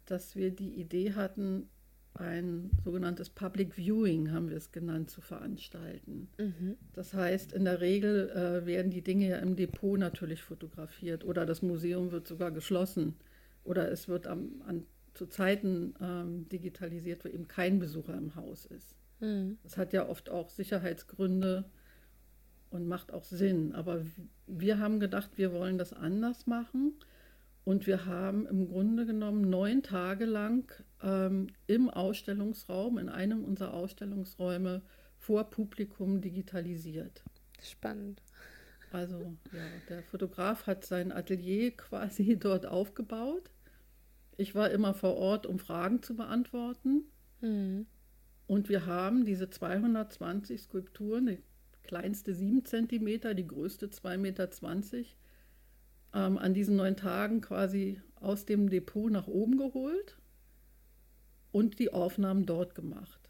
dass 0.06 0.34
wir 0.36 0.50
die 0.50 0.80
Idee 0.80 1.12
hatten, 1.12 1.68
ein 2.18 2.70
sogenanntes 2.84 3.30
Public 3.30 3.74
Viewing, 3.74 4.32
haben 4.32 4.48
wir 4.48 4.56
es 4.56 4.72
genannt, 4.72 5.10
zu 5.10 5.20
veranstalten. 5.20 6.28
Mhm. 6.38 6.76
Das 6.92 7.14
heißt, 7.14 7.52
in 7.52 7.64
der 7.64 7.80
Regel 7.80 8.30
äh, 8.30 8.66
werden 8.66 8.90
die 8.90 9.02
Dinge 9.02 9.28
ja 9.28 9.38
im 9.38 9.56
Depot 9.56 9.98
natürlich 9.98 10.42
fotografiert 10.42 11.24
oder 11.24 11.46
das 11.46 11.62
Museum 11.62 12.12
wird 12.12 12.26
sogar 12.26 12.50
geschlossen 12.50 13.16
oder 13.64 13.90
es 13.90 14.08
wird 14.08 14.26
am, 14.26 14.62
an 14.66 14.84
zu 15.14 15.26
Zeiten 15.26 15.94
ähm, 16.00 16.48
digitalisiert, 16.48 17.24
wo 17.24 17.28
eben 17.28 17.48
kein 17.48 17.78
Besucher 17.78 18.14
im 18.14 18.34
Haus 18.36 18.66
ist. 18.66 18.94
Mhm. 19.20 19.58
Das 19.62 19.76
hat 19.76 19.92
ja 19.92 20.08
oft 20.08 20.28
auch 20.30 20.50
Sicherheitsgründe 20.50 21.64
und 22.70 22.86
macht 22.86 23.12
auch 23.12 23.24
Sinn. 23.24 23.72
Aber 23.74 24.02
wir 24.46 24.78
haben 24.78 25.00
gedacht, 25.00 25.30
wir 25.36 25.52
wollen 25.52 25.78
das 25.78 25.92
anders 25.92 26.46
machen. 26.46 26.92
Und 27.66 27.86
wir 27.86 28.06
haben 28.06 28.46
im 28.46 28.68
Grunde 28.68 29.04
genommen 29.04 29.50
neun 29.50 29.82
Tage 29.82 30.24
lang 30.24 30.72
ähm, 31.02 31.48
im 31.66 31.90
Ausstellungsraum, 31.90 32.96
in 32.96 33.10
einem 33.10 33.44
unserer 33.44 33.74
Ausstellungsräume 33.74 34.80
vor 35.18 35.50
Publikum 35.50 36.22
digitalisiert. 36.22 37.22
Spannend. 37.60 38.22
Also 38.90 39.18
ja, 39.52 39.66
der 39.90 40.02
Fotograf 40.04 40.66
hat 40.66 40.86
sein 40.86 41.12
Atelier 41.12 41.76
quasi 41.76 42.36
dort 42.40 42.64
aufgebaut 42.64 43.50
ich 44.36 44.54
war 44.54 44.70
immer 44.70 44.94
vor 44.94 45.16
Ort, 45.16 45.46
um 45.46 45.58
Fragen 45.58 46.02
zu 46.02 46.14
beantworten. 46.14 47.04
Mhm. 47.40 47.86
Und 48.46 48.68
wir 48.68 48.86
haben 48.86 49.24
diese 49.24 49.50
220 49.50 50.60
Skulpturen, 50.60 51.26
die 51.26 51.38
kleinste 51.82 52.34
7 52.34 52.64
cm, 52.64 53.34
die 53.36 53.46
größte 53.46 53.88
2,20 53.88 54.16
Meter, 54.18 54.48
ähm, 56.16 56.38
an 56.38 56.54
diesen 56.54 56.76
neun 56.76 56.96
Tagen 56.96 57.42
quasi 57.42 58.00
aus 58.20 58.46
dem 58.46 58.70
Depot 58.70 59.12
nach 59.12 59.26
oben 59.26 59.58
geholt 59.58 60.16
und 61.52 61.78
die 61.78 61.92
Aufnahmen 61.92 62.46
dort 62.46 62.74
gemacht. 62.74 63.20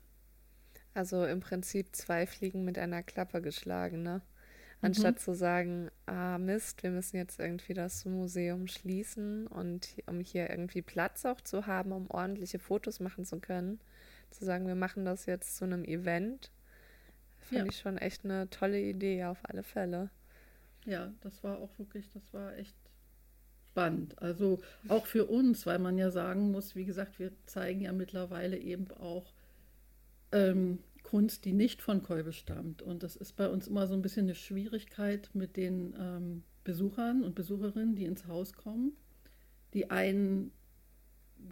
Also 0.94 1.24
im 1.26 1.40
Prinzip 1.40 1.94
zwei 1.94 2.26
Fliegen 2.26 2.64
mit 2.64 2.78
einer 2.78 3.02
Klappe 3.02 3.42
geschlagen, 3.42 4.02
ne? 4.02 4.22
Anstatt 4.82 5.16
mhm. 5.16 5.20
zu 5.20 5.34
sagen, 5.34 5.90
ah 6.04 6.38
Mist, 6.38 6.82
wir 6.82 6.90
müssen 6.90 7.16
jetzt 7.16 7.40
irgendwie 7.40 7.74
das 7.74 8.04
Museum 8.04 8.68
schließen 8.68 9.46
und 9.46 9.96
um 10.06 10.20
hier 10.20 10.50
irgendwie 10.50 10.82
Platz 10.82 11.24
auch 11.24 11.40
zu 11.40 11.66
haben, 11.66 11.92
um 11.92 12.10
ordentliche 12.10 12.58
Fotos 12.58 13.00
machen 13.00 13.24
zu 13.24 13.40
können, 13.40 13.80
zu 14.30 14.44
sagen, 14.44 14.66
wir 14.66 14.74
machen 14.74 15.06
das 15.06 15.26
jetzt 15.26 15.56
zu 15.56 15.64
einem 15.64 15.82
Event, 15.84 16.52
finde 17.38 17.64
ja. 17.64 17.70
ich 17.70 17.78
schon 17.78 17.96
echt 17.96 18.24
eine 18.24 18.50
tolle 18.50 18.80
Idee 18.80 19.24
auf 19.24 19.38
alle 19.44 19.62
Fälle. 19.62 20.10
Ja, 20.86 21.12
das 21.20 21.42
war 21.44 21.58
auch 21.58 21.78
wirklich, 21.78 22.10
das 22.10 22.32
war 22.32 22.56
echt 22.56 22.76
spannend. 23.70 24.20
Also 24.22 24.60
auch 24.88 25.06
für 25.06 25.26
uns, 25.26 25.66
weil 25.66 25.78
man 25.78 25.98
ja 25.98 26.10
sagen 26.10 26.50
muss, 26.50 26.74
wie 26.76 26.84
gesagt, 26.84 27.18
wir 27.18 27.32
zeigen 27.44 27.82
ja 27.82 27.92
mittlerweile 27.92 28.56
eben 28.56 28.90
auch 28.92 29.34
ähm, 30.32 30.78
Kunst, 31.02 31.44
die 31.44 31.52
nicht 31.52 31.82
von 31.82 32.02
Kolbe 32.02 32.32
stammt. 32.32 32.82
Und 32.82 33.02
das 33.02 33.16
ist 33.16 33.36
bei 33.36 33.48
uns 33.48 33.68
immer 33.68 33.86
so 33.86 33.94
ein 33.94 34.02
bisschen 34.02 34.26
eine 34.26 34.34
Schwierigkeit 34.34 35.30
mit 35.34 35.56
den 35.56 35.94
ähm, 35.98 36.42
Besuchern 36.64 37.22
und 37.22 37.34
Besucherinnen, 37.34 37.94
die 37.94 38.06
ins 38.06 38.26
Haus 38.26 38.54
kommen. 38.54 38.96
Die 39.74 39.90
einen 39.90 40.52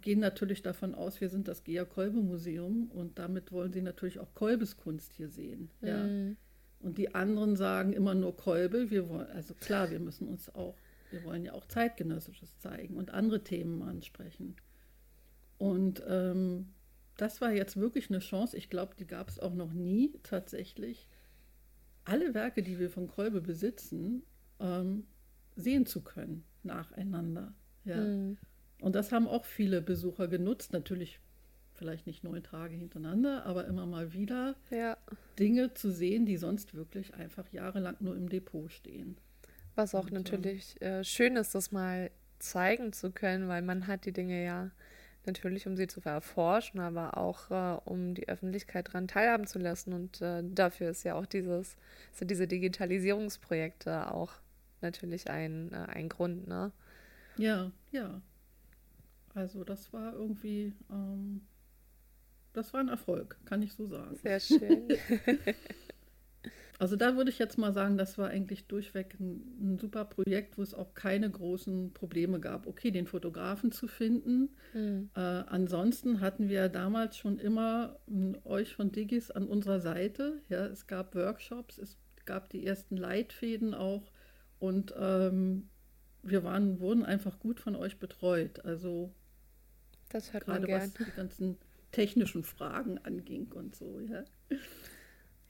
gehen 0.01 0.19
natürlich 0.19 0.61
davon 0.61 0.95
aus, 0.95 1.21
wir 1.21 1.29
sind 1.29 1.47
das 1.47 1.63
Gea 1.63 1.85
Kolbe 1.85 2.17
Museum 2.17 2.89
und 2.91 3.19
damit 3.19 3.51
wollen 3.51 3.71
sie 3.71 3.81
natürlich 3.81 4.19
auch 4.19 4.33
Kolbes 4.33 4.77
Kunst 4.77 5.13
hier 5.13 5.29
sehen. 5.29 5.69
Mhm. 5.81 6.37
Und 6.85 6.99
die 6.99 7.15
anderen 7.15 7.55
sagen 7.55 7.93
immer 7.93 8.13
nur 8.13 8.37
Kolbe. 8.37 8.91
Wir 8.91 9.09
wollen, 9.09 9.27
also 9.31 9.55
klar, 9.55 9.89
wir 9.89 9.99
müssen 9.99 10.27
uns 10.27 10.53
auch, 10.53 10.75
wir 11.09 11.23
wollen 11.23 11.43
ja 11.43 11.53
auch 11.53 11.65
zeitgenössisches 11.65 12.59
zeigen 12.59 12.95
und 12.95 13.09
andere 13.09 13.43
Themen 13.43 13.81
ansprechen. 13.81 14.55
Und 15.57 16.03
ähm, 16.07 16.67
das 17.17 17.41
war 17.41 17.51
jetzt 17.51 17.77
wirklich 17.77 18.11
eine 18.11 18.19
Chance. 18.19 18.55
Ich 18.55 18.69
glaube, 18.69 18.93
die 18.99 19.07
gab 19.07 19.29
es 19.29 19.39
auch 19.39 19.55
noch 19.55 19.73
nie 19.73 20.13
tatsächlich. 20.21 21.09
Alle 22.03 22.35
Werke, 22.35 22.61
die 22.61 22.77
wir 22.77 22.91
von 22.91 23.07
Kolbe 23.07 23.41
besitzen, 23.41 24.21
ähm, 24.59 25.07
sehen 25.55 25.87
zu 25.87 26.03
können 26.03 26.43
nacheinander. 26.61 27.55
Ja. 27.83 27.97
Mhm. 27.97 28.37
Und 28.79 28.93
das 28.93 29.11
haben 29.11 29.27
auch 29.27 29.45
viele 29.45 29.81
Besucher 29.81 30.27
genutzt. 30.27 30.71
Natürlich 30.71 31.19
vielleicht 31.75 32.07
nicht 32.07 32.23
neun 32.23 32.43
Tage 32.43 32.75
hintereinander, 32.75 33.45
aber 33.45 33.65
immer 33.67 33.85
mal 33.85 34.13
wieder 34.13 34.55
ja. 34.71 34.97
Dinge 35.39 35.73
zu 35.73 35.91
sehen, 35.91 36.25
die 36.25 36.37
sonst 36.37 36.73
wirklich 36.73 37.13
einfach 37.13 37.47
jahrelang 37.51 37.97
nur 37.99 38.15
im 38.15 38.29
Depot 38.29 38.71
stehen. 38.71 39.17
Was 39.75 39.93
auch 39.93 40.05
Und, 40.05 40.13
natürlich 40.13 40.81
äh, 40.81 41.03
schön 41.03 41.35
ist, 41.35 41.53
das 41.53 41.71
mal 41.71 42.11
zeigen 42.39 42.93
zu 42.93 43.11
können, 43.11 43.47
weil 43.47 43.61
man 43.61 43.87
hat 43.87 44.05
die 44.05 44.13
Dinge 44.13 44.43
ja 44.43 44.71
natürlich 45.25 45.67
um 45.67 45.75
sie 45.75 45.87
zu 45.87 46.01
erforschen, 46.03 46.79
aber 46.79 47.17
auch 47.17 47.49
äh, 47.51 47.79
um 47.85 48.13
die 48.13 48.27
Öffentlichkeit 48.27 48.89
daran 48.89 49.07
teilhaben 49.07 49.47
zu 49.47 49.59
lassen. 49.59 49.93
Und 49.93 50.21
äh, 50.21 50.43
dafür 50.43 50.91
ist 50.91 51.03
ja 51.03 51.15
auch 51.15 51.25
dieses, 51.25 51.75
sind 52.13 52.29
diese 52.31 52.47
Digitalisierungsprojekte 52.47 54.11
auch 54.11 54.33
natürlich 54.81 55.29
ein, 55.29 55.71
äh, 55.73 55.77
ein 55.89 56.09
Grund, 56.09 56.47
ne? 56.47 56.71
Ja, 57.37 57.71
ja. 57.91 58.21
Also 59.33 59.63
das 59.63 59.91
war 59.91 60.13
irgendwie, 60.13 60.73
ähm, 60.89 61.41
das 62.55 62.73
war 62.73 62.79
ein 62.79 62.89
Erfolg, 62.89 63.37
kann 63.45 63.61
ich 63.61 63.73
so 63.73 63.85
sagen. 63.85 64.15
Sehr 64.21 64.39
schön. 64.39 64.87
Also 66.77 66.97
da 66.97 67.15
würde 67.15 67.29
ich 67.29 67.39
jetzt 67.39 67.57
mal 67.57 67.71
sagen, 67.71 67.97
das 67.97 68.17
war 68.17 68.29
eigentlich 68.29 68.67
durchweg 68.67 69.15
ein, 69.19 69.41
ein, 69.61 69.77
super 69.79 70.03
Projekt, 70.03 70.57
wo 70.57 70.61
es 70.61 70.73
auch 70.73 70.93
keine 70.93 71.29
großen 71.29 71.93
Probleme 71.93 72.39
gab. 72.39 72.67
Okay, 72.67 72.91
den 72.91 73.07
Fotografen 73.07 73.71
zu 73.71 73.87
finden. 73.87 74.49
Mhm. 74.73 75.09
Äh, 75.15 75.19
ansonsten 75.19 76.19
hatten 76.19 76.49
wir 76.49 76.67
damals 76.67 77.17
schon 77.17 77.37
immer 77.39 77.97
m, 78.07 78.37
euch 78.43 78.75
von 78.75 78.91
Digis 78.91 79.31
an 79.31 79.47
unserer 79.47 79.79
Seite. 79.79 80.41
Ja, 80.49 80.65
es 80.65 80.85
gab 80.85 81.15
Workshops, 81.15 81.77
es 81.77 81.97
gab 82.25 82.49
die 82.49 82.65
ersten 82.65 82.97
Leitfäden 82.97 83.73
auch 83.73 84.11
und 84.59 84.93
ähm, 84.99 85.69
wir 86.23 86.43
waren, 86.43 86.79
wurden 86.79 87.05
einfach 87.05 87.39
gut 87.39 87.59
von 87.59 87.75
euch 87.75 87.99
betreut. 87.99 88.65
Also 88.65 89.13
das 90.09 90.33
hört 90.33 90.45
gerade 90.45 90.67
was 90.67 90.93
die 90.93 91.03
ganzen 91.15 91.57
technischen 91.95 92.43
Fragen 92.43 92.97
anging 92.99 93.51
und 93.53 93.73
so, 93.75 94.01
ja. 94.01 94.25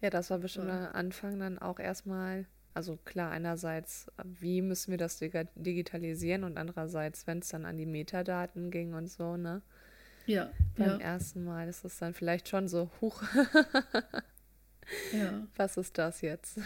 Ja, 0.01 0.09
das 0.11 0.29
war 0.29 0.37
bestimmt 0.37 0.67
ja. 0.67 0.89
am 0.89 0.95
Anfang 0.95 1.39
dann 1.39 1.57
auch 1.57 1.79
erstmal, 1.79 2.45
also 2.75 2.97
klar, 2.97 3.31
einerseits, 3.31 4.11
wie 4.23 4.61
müssen 4.61 4.91
wir 4.91 4.99
das 4.99 5.17
digitalisieren 5.17 6.43
und 6.43 6.57
andererseits, 6.57 7.25
wenn 7.25 7.39
es 7.39 7.49
dann 7.49 7.65
an 7.65 7.77
die 7.77 7.87
Metadaten 7.87 8.69
ging 8.69 8.93
und 8.93 9.07
so, 9.07 9.37
ne? 9.37 9.63
Ja. 10.27 10.51
Beim 10.77 10.87
ja. 10.87 10.97
ersten 10.97 11.43
Mal 11.43 11.67
ist 11.67 11.83
es 11.83 11.97
dann 11.97 12.13
vielleicht 12.13 12.47
schon 12.47 12.67
so, 12.67 12.91
huch. 13.01 13.23
ja. 15.13 15.47
Was 15.55 15.77
ist 15.77 15.97
das 15.97 16.21
jetzt? 16.21 16.59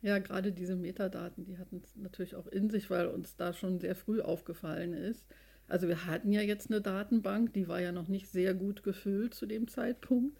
Ja, 0.00 0.18
gerade 0.18 0.52
diese 0.52 0.76
Metadaten, 0.76 1.44
die 1.44 1.58
hatten 1.58 1.82
es 1.82 1.94
natürlich 1.96 2.36
auch 2.36 2.46
in 2.46 2.70
sich, 2.70 2.88
weil 2.88 3.06
uns 3.06 3.36
da 3.36 3.52
schon 3.52 3.80
sehr 3.80 3.94
früh 3.94 4.22
aufgefallen 4.22 4.94
ist. 4.94 5.26
Also 5.68 5.88
wir 5.88 6.06
hatten 6.06 6.32
ja 6.32 6.40
jetzt 6.40 6.70
eine 6.70 6.80
Datenbank, 6.80 7.52
die 7.54 7.68
war 7.68 7.80
ja 7.80 7.92
noch 7.92 8.08
nicht 8.08 8.28
sehr 8.28 8.54
gut 8.54 8.82
gefüllt 8.82 9.34
zu 9.34 9.46
dem 9.46 9.68
Zeitpunkt. 9.68 10.38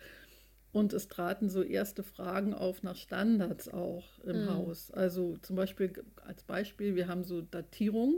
Und 0.73 0.93
es 0.93 1.07
traten 1.09 1.49
so 1.49 1.63
erste 1.63 2.03
Fragen 2.03 2.53
auf 2.53 2.83
nach 2.83 2.97
Standards 2.97 3.69
auch 3.69 4.19
im 4.25 4.43
mhm. 4.43 4.51
Haus. 4.51 4.91
Also 4.91 5.37
zum 5.39 5.55
Beispiel 5.57 5.93
als 6.27 6.43
Beispiel, 6.43 6.97
wir 6.97 7.07
haben 7.07 7.23
so 7.23 7.43
Datierungen 7.43 8.17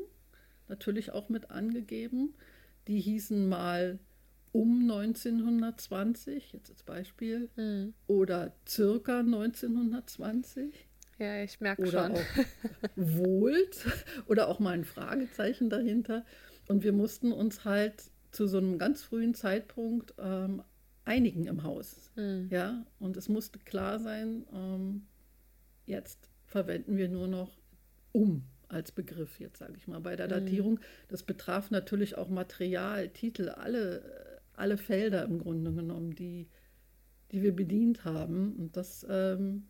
natürlich 0.68 1.12
auch 1.12 1.28
mit 1.28 1.50
angegeben. 1.50 2.34
Die 2.88 2.98
hießen 3.00 3.46
mal 3.46 3.98
um 4.52 4.86
1920, 4.86 6.52
jetzt 6.54 6.70
als 6.70 6.82
Beispiel, 6.82 7.50
Mhm. 7.56 7.92
oder 8.06 8.54
circa 8.66 9.22
1920 9.22 10.72
Ja, 11.18 11.42
ich 11.42 11.60
merke 11.60 11.82
oder 11.82 11.90
schon. 12.06 12.12
auch 12.12 12.24
wohlt 12.96 13.84
oder 14.28 14.48
auch 14.48 14.58
mal 14.60 14.70
ein 14.72 14.84
Fragezeichen 14.84 15.68
dahinter. 15.68 16.24
Und 16.68 16.82
wir 16.82 16.92
mussten 16.92 17.32
uns 17.32 17.64
halt 17.64 18.10
zu 18.32 18.46
so 18.46 18.58
einem 18.58 18.78
ganz 18.78 19.02
frühen 19.02 19.34
Zeitpunkt 19.34 20.14
ähm, 20.18 20.62
einigen 21.04 21.46
im 21.46 21.62
Haus. 21.62 22.10
Mhm. 22.16 22.48
Ja, 22.50 22.84
und 22.98 23.16
es 23.16 23.28
musste 23.28 23.58
klar 23.58 23.98
sein, 23.98 24.44
ähm, 24.52 25.06
jetzt 25.86 26.28
verwenden 26.46 26.96
wir 26.96 27.08
nur 27.08 27.28
noch 27.28 27.56
um 28.12 28.44
als 28.68 28.90
Begriff, 28.90 29.38
jetzt 29.38 29.58
sage 29.58 29.74
ich 29.76 29.86
mal, 29.86 30.00
bei 30.00 30.16
der 30.16 30.26
Mhm. 30.26 30.30
Datierung. 30.30 30.80
Das 31.08 31.22
betraf 31.22 31.70
natürlich 31.70 32.18
auch 32.18 32.28
Material, 32.28 33.08
Titel, 33.10 33.48
alle, 33.48 34.40
alle 34.54 34.76
Felder 34.76 35.24
im 35.24 35.38
Grunde 35.38 35.72
genommen, 35.72 36.14
die, 36.14 36.48
die 37.30 37.42
wir 37.42 37.54
bedient 37.54 38.04
haben. 38.04 38.56
Und 38.56 38.76
das, 38.76 39.06
ähm, 39.08 39.68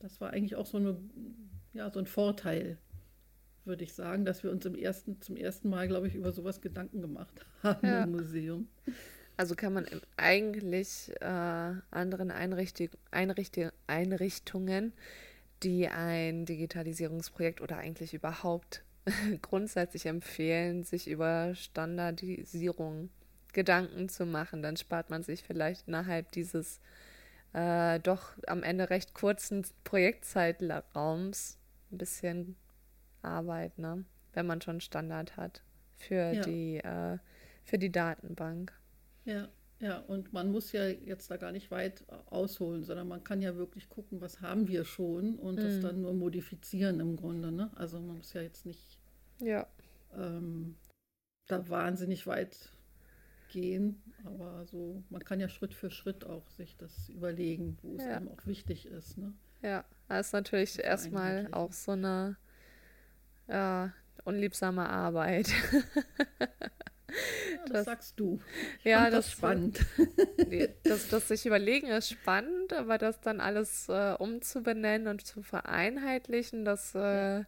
das 0.00 0.20
war 0.20 0.30
eigentlich 0.30 0.56
auch 0.56 0.66
so, 0.66 0.78
eine, 0.78 0.96
ja, 1.72 1.90
so 1.92 2.00
ein 2.00 2.06
Vorteil, 2.06 2.78
würde 3.64 3.84
ich 3.84 3.92
sagen, 3.94 4.24
dass 4.24 4.42
wir 4.42 4.50
uns 4.50 4.64
im 4.66 4.74
ersten, 4.74 5.20
zum 5.20 5.36
ersten 5.36 5.68
Mal, 5.68 5.86
glaube 5.88 6.08
ich, 6.08 6.14
über 6.14 6.32
sowas 6.32 6.60
Gedanken 6.60 7.00
gemacht 7.00 7.46
haben 7.62 7.86
Ja. 7.86 8.04
im 8.04 8.12
Museum. 8.12 8.68
Also 9.36 9.54
kann 9.54 9.72
man 9.72 9.86
eigentlich 10.16 11.10
äh, 11.20 11.24
anderen 11.90 12.30
Einrichtung, 12.30 12.88
Einrichtung, 13.10 13.70
Einrichtungen, 13.86 14.92
die 15.62 15.88
ein 15.88 16.44
Digitalisierungsprojekt 16.44 17.60
oder 17.60 17.78
eigentlich 17.78 18.12
überhaupt 18.12 18.82
grundsätzlich 19.42 20.06
empfehlen, 20.06 20.84
sich 20.84 21.08
über 21.08 21.54
Standardisierung 21.54 23.08
Gedanken 23.52 24.08
zu 24.08 24.26
machen. 24.26 24.62
Dann 24.62 24.76
spart 24.76 25.10
man 25.10 25.22
sich 25.22 25.42
vielleicht 25.42 25.88
innerhalb 25.88 26.30
dieses 26.32 26.80
äh, 27.52 27.98
doch 28.00 28.32
am 28.46 28.62
Ende 28.62 28.90
recht 28.90 29.14
kurzen 29.14 29.64
Projektzeitraums 29.84 31.58
ein 31.90 31.98
bisschen 31.98 32.56
Arbeit, 33.22 33.78
ne? 33.78 34.04
wenn 34.32 34.46
man 34.46 34.60
schon 34.60 34.80
Standard 34.80 35.36
hat 35.36 35.62
für 35.96 36.32
Ja. 36.34 36.42
die 36.42 36.76
äh, 36.78 37.18
für 37.64 37.78
die 37.78 37.90
Datenbank. 37.92 38.72
Ja, 39.24 39.48
ja, 39.80 39.98
und 39.98 40.32
man 40.32 40.50
muss 40.50 40.72
ja 40.72 40.86
jetzt 40.86 41.30
da 41.30 41.36
gar 41.36 41.52
nicht 41.52 41.70
weit 41.70 42.04
ausholen, 42.26 42.84
sondern 42.84 43.08
man 43.08 43.22
kann 43.24 43.40
ja 43.42 43.56
wirklich 43.56 43.88
gucken, 43.88 44.20
was 44.20 44.40
haben 44.40 44.68
wir 44.68 44.84
schon 44.84 45.36
und 45.36 45.58
das 45.62 45.76
Mhm. 45.76 45.80
dann 45.82 46.00
nur 46.02 46.14
modifizieren 46.14 47.00
im 47.00 47.16
Grunde. 47.16 47.50
Ne? 47.52 47.70
Also 47.76 48.00
man 48.00 48.18
muss 48.18 48.32
ja 48.32 48.42
jetzt 48.42 48.66
nicht 48.66 48.98
Ja. 49.38 49.66
ähm, 50.14 50.76
da 51.48 51.68
wahnsinnig 51.68 52.26
weit 52.26 52.72
gehen, 53.48 54.02
aber 54.24 54.64
so, 54.66 55.02
man 55.10 55.24
kann 55.24 55.40
ja 55.40 55.48
Schritt 55.48 55.74
für 55.74 55.90
Schritt 55.90 56.24
auch 56.24 56.48
sich 56.50 56.76
das 56.76 57.08
überlegen, 57.08 57.78
wo 57.82 57.96
es 57.96 58.04
Ja. 58.04 58.16
einem 58.16 58.28
auch 58.28 58.46
wichtig 58.46 58.86
ist. 58.86 59.18
Ne? 59.18 59.32
Ja, 59.62 59.84
das 60.08 60.28
ist 60.28 60.32
natürlich 60.32 60.76
Das 60.76 60.84
erstmal 60.84 61.48
auch 61.52 61.72
so 61.72 61.92
eine 61.92 62.36
ja, 63.50 63.92
unliebsame 64.24 64.88
Arbeit. 64.88 65.50
Ja, 67.52 67.56
das, 67.64 67.72
Das- 67.72 67.84
sagst 67.86 68.20
du. 68.20 68.40
ja, 68.84 69.00
Fand 69.00 69.14
das 69.14 69.24
das, 69.26 69.32
spannend. 69.32 69.80
das, 70.84 71.08
das 71.08 71.26
sich 71.26 71.44
überlegen 71.44 71.88
ist 71.88 72.08
spannend, 72.10 72.72
aber 72.72 72.98
das 72.98 73.20
dann 73.20 73.40
alles 73.40 73.88
äh, 73.88 74.14
umzubenennen 74.16 75.08
und 75.08 75.26
zu 75.26 75.42
vereinheitlichen, 75.42 76.64
das 76.64 76.94
äh, 76.94 77.42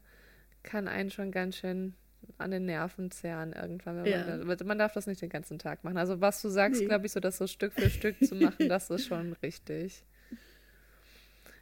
kann 0.65 0.89
einen 0.89 1.11
schon 1.13 1.31
ganz 1.31 1.59
schön 1.59 1.95
an 2.39 2.51
den 2.51 2.67
Nerven 2.67 3.13
zehren 3.13 3.53
irgendwann. 3.53 4.05
Ja. 4.05 4.39
man, 4.39 4.57
da- 4.59 4.65
man 4.65 4.79
darf 4.81 4.95
das 4.95 5.07
nicht 5.07 5.23
den 5.23 5.31
ganzen 5.31 5.61
Tag 5.61 5.85
machen. 5.85 5.97
Also 5.97 6.21
was 6.21 6.43
du 6.43 6.49
sagst, 6.49 6.81
Nee. 6.81 6.89
glaube 6.89 7.07
ich, 7.07 7.13
so 7.13 7.21
das 7.21 7.39
so 7.39 7.47
Stück 7.47 7.73
für 7.73 7.89
Stück 7.89 8.17
zu 8.25 8.35
machen, 8.35 8.69
das 8.69 8.91
ist 8.91 9.07
schon 9.07 9.35
richtig. 9.45 10.03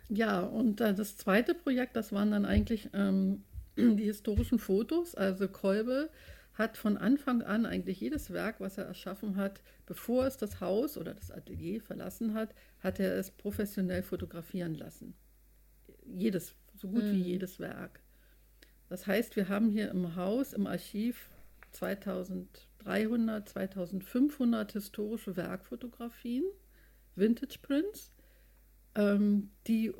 Ja, 0.08 0.40
und 0.40 0.80
äh, 0.80 0.94
das 0.94 1.18
zweite 1.18 1.54
Projekt, 1.54 1.96
das 1.96 2.12
waren 2.12 2.30
dann 2.30 2.46
eigentlich 2.46 2.88
ähm, 2.94 3.44
die 3.96 4.04
historischen 4.04 4.58
Fotos. 4.58 5.14
Also 5.14 5.48
Kolbe 5.48 6.10
hat 6.54 6.76
von 6.76 6.96
Anfang 6.96 7.42
an 7.42 7.64
eigentlich 7.66 8.00
jedes 8.00 8.32
Werk, 8.32 8.60
was 8.60 8.76
er 8.78 8.84
erschaffen 8.84 9.36
hat, 9.36 9.62
bevor 9.86 10.26
es 10.26 10.36
das 10.36 10.60
Haus 10.60 10.98
oder 10.98 11.14
das 11.14 11.30
Atelier 11.30 11.80
verlassen 11.80 12.34
hat, 12.34 12.54
hat 12.80 13.00
er 13.00 13.14
es 13.16 13.30
professionell 13.30 14.02
fotografieren 14.02 14.74
lassen. 14.74 15.14
Jedes, 16.04 16.54
so 16.74 16.88
gut 16.88 17.04
wie 17.04 17.18
Mhm. 17.18 17.24
jedes 17.24 17.58
Werk. 17.60 18.00
Das 18.88 19.06
heißt, 19.06 19.36
wir 19.36 19.48
haben 19.48 19.70
hier 19.70 19.90
im 19.90 20.16
Haus, 20.16 20.52
im 20.52 20.66
Archiv 20.66 21.30
2300, 21.72 23.48
2500 23.48 24.72
historische 24.72 25.36
Werkfotografien, 25.36 26.44
Vintage 27.14 27.58
Prints 27.62 28.12
ähm, 28.96 29.50
die 29.66 29.92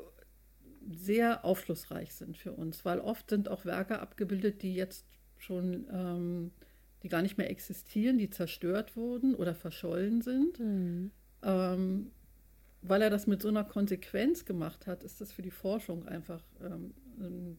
sehr 0.89 1.45
aufschlussreich 1.45 2.13
sind 2.13 2.37
für 2.37 2.53
uns, 2.53 2.85
weil 2.85 2.99
oft 2.99 3.29
sind 3.29 3.49
auch 3.49 3.65
Werke 3.65 3.99
abgebildet, 3.99 4.61
die 4.61 4.73
jetzt 4.73 5.05
schon, 5.37 5.85
ähm, 5.91 6.51
die 7.03 7.09
gar 7.09 7.21
nicht 7.21 7.37
mehr 7.37 7.49
existieren, 7.49 8.17
die 8.17 8.29
zerstört 8.29 8.95
wurden 8.95 9.35
oder 9.35 9.55
verschollen 9.55 10.21
sind. 10.21 10.59
Mhm. 10.59 11.11
Ähm, 11.43 12.11
weil 12.81 13.01
er 13.01 13.09
das 13.09 13.27
mit 13.27 13.41
so 13.41 13.47
einer 13.47 13.63
Konsequenz 13.63 14.45
gemacht 14.45 14.87
hat, 14.87 15.03
ist 15.03 15.21
das 15.21 15.31
für 15.31 15.41
die 15.43 15.51
Forschung 15.51 16.07
einfach 16.07 16.41
ähm, 16.63 16.93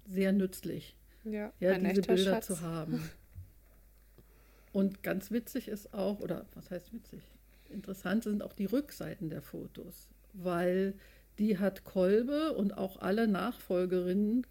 sehr 0.09 0.33
nützlich, 0.33 0.97
Ja, 1.25 1.53
ja, 1.61 1.79
diese 1.79 2.03
Bilder 2.03 2.35
Schatz. 2.35 2.47
zu 2.47 2.61
haben. 2.61 3.09
Und 4.73 5.03
ganz 5.03 5.31
witzig 5.31 5.69
ist 5.69 5.93
auch, 5.95 6.21
oder 6.21 6.47
was 6.55 6.71
heißt 6.71 6.93
witzig? 6.93 7.21
Interessant 7.69 8.25
sind 8.25 8.43
auch 8.43 8.53
die 8.53 8.65
Rückseiten 8.65 9.29
der 9.29 9.43
Fotos, 9.43 10.09
weil 10.33 10.95
die 11.39 11.59
hat 11.59 11.85
Kolbe 11.85 12.53
und 12.55 12.77
auch 12.77 13.01
alle 13.01 13.27
Nachfolgerinnen, 13.29 14.47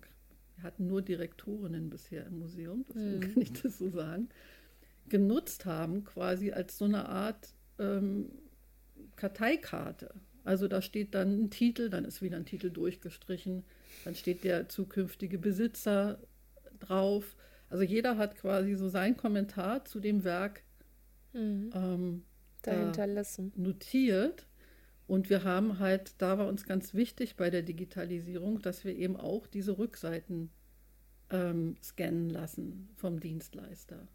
wir 0.56 0.64
hatten 0.64 0.88
nur 0.88 1.02
Direktorinnen 1.02 1.90
bisher 1.90 2.26
im 2.26 2.40
Museum, 2.40 2.86
deswegen 2.90 3.20
Mhm. 3.20 3.34
kann 3.34 3.42
ich 3.42 3.54
das 3.62 3.78
so 3.78 3.90
sagen, 3.90 4.30
genutzt 5.10 5.66
haben, 5.66 6.04
quasi 6.04 6.52
als 6.52 6.78
so 6.78 6.86
eine 6.86 7.08
Art 7.10 7.54
ähm, 7.80 8.30
Karteikarte. 9.16 10.14
Also 10.44 10.68
da 10.68 10.82
steht 10.82 11.14
dann 11.14 11.44
ein 11.44 11.50
Titel, 11.52 11.90
dann 11.90 12.06
ist 12.06 12.22
wieder 12.22 12.38
ein 12.38 12.46
Titel 12.46 12.70
durchgestrichen, 12.72 13.64
dann 14.06 14.16
steht 14.16 14.44
der 14.44 14.70
zukünftige 14.70 15.38
Besitzer 15.38 16.20
drauf. 16.80 17.36
Also 17.70 17.84
jeder 17.84 18.18
hat 18.18 18.36
quasi 18.38 18.76
so 18.76 18.90
seinen 18.90 19.18
Kommentar 19.18 19.86
zu 19.86 20.00
dem 20.00 20.24
Werk 20.24 20.64
Mhm. 21.34 21.70
ähm, 21.74 22.24
lassen. 23.14 23.54
notiert. 23.56 24.46
Und 25.12 25.30
wir 25.30 25.44
haben 25.44 25.80
halt, 25.80 26.14
da 26.20 26.38
war 26.38 26.48
uns 26.48 26.64
ganz 26.64 26.94
wichtig 26.94 27.36
bei 27.36 27.50
der 27.50 27.64
Digitalisierung, 27.64 28.62
dass 28.62 28.86
wir 28.86 28.96
eben 28.96 29.18
auch 29.18 29.46
diese 29.46 29.78
Rückseiten 29.78 30.50
ähm, 31.32 31.76
scannen 31.84 32.30
lassen 32.30 32.90
vom 32.96 33.20
Dienstleister, 33.20 34.08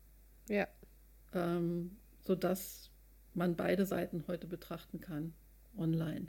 Ja. 0.48 0.66
ähm, 1.34 1.98
sodass 2.24 2.90
man 3.34 3.56
beide 3.56 3.84
Seiten 3.86 4.24
heute 4.26 4.46
betrachten 4.46 5.00
kann 5.00 5.34
online. 5.76 6.28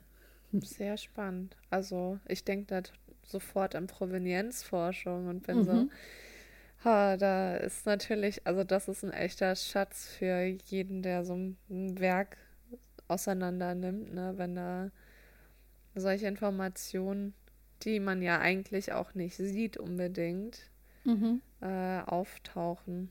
Sehr 0.62 0.97
spannend. 0.97 1.56
Also 1.69 2.19
ich 2.27 2.43
denke 2.43 2.65
da 2.67 2.82
sofort 3.23 3.75
an 3.75 3.88
Provenienzforschung 3.88 5.27
und 5.27 5.43
bin 5.43 5.63
so, 5.63 5.71
Mhm. 5.73 5.91
ha, 6.84 7.17
da 7.17 7.58
ist 7.58 7.86
natürlich, 7.86 8.45
also 8.47 8.63
das 8.63 8.88
ist 8.88 9.03
ein 9.03 9.12
echter 9.13 9.56
Schatz 9.56 10.08
für 10.08 10.41
jeden, 10.65 11.01
der 11.03 11.25
so 11.25 11.36
ein 11.36 11.58
Werk 11.99 12.38
auseinander 13.07 13.75
nimmt, 13.75 14.13
ne, 14.13 14.33
wenn 14.37 14.55
da 14.55 14.91
solche 15.95 16.27
Informationen, 16.27 17.33
die 17.83 17.99
man 17.99 18.21
ja 18.21 18.39
eigentlich 18.39 18.93
auch 18.93 19.13
nicht 19.13 19.35
sieht 19.37 19.77
unbedingt, 19.77 20.69
Mhm. 21.03 21.41
äh, 21.61 22.01
auftauchen. 22.01 23.09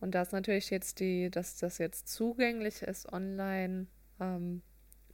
Und 0.00 0.14
das 0.14 0.32
natürlich 0.32 0.70
jetzt 0.70 1.00
die, 1.00 1.30
dass 1.30 1.58
das 1.58 1.78
jetzt 1.78 2.08
zugänglich 2.08 2.82
ist 2.82 3.12
online, 3.12 3.86
ähm, 4.18 4.62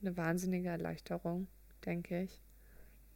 eine 0.00 0.16
wahnsinnige 0.16 0.68
Erleichterung, 0.68 1.48
denke 1.84 2.22
ich. 2.22 2.40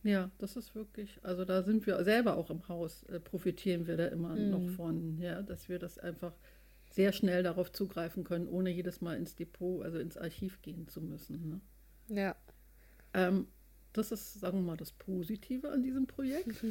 Ja, 0.02 0.30
das 0.38 0.56
ist 0.56 0.74
wirklich, 0.74 1.18
also 1.22 1.44
da 1.44 1.62
sind 1.62 1.86
wir 1.86 2.02
selber 2.04 2.36
auch 2.36 2.50
im 2.50 2.66
Haus, 2.68 3.02
äh, 3.04 3.20
profitieren 3.20 3.86
wir 3.86 3.96
da 3.96 4.06
immer 4.06 4.34
Mhm. 4.34 4.50
noch 4.50 4.68
von, 4.70 5.18
ja, 5.18 5.42
dass 5.42 5.68
wir 5.68 5.78
das 5.78 5.98
einfach 5.98 6.32
sehr 6.90 7.12
schnell 7.12 7.42
darauf 7.42 7.70
zugreifen 7.72 8.24
können, 8.24 8.48
ohne 8.48 8.70
jedes 8.70 9.00
Mal 9.00 9.16
ins 9.16 9.36
Depot, 9.36 9.82
also 9.82 9.98
ins 9.98 10.16
Archiv 10.16 10.60
gehen 10.62 10.88
zu 10.88 11.00
müssen. 11.00 11.48
Ne? 11.48 11.60
Ja. 12.16 12.36
Ähm, 13.14 13.46
das 13.92 14.12
ist, 14.12 14.38
sagen 14.40 14.58
wir 14.58 14.62
mal, 14.66 14.76
das 14.76 14.92
Positive 14.92 15.70
an 15.70 15.82
diesem 15.82 16.06
Projekt. 16.06 16.64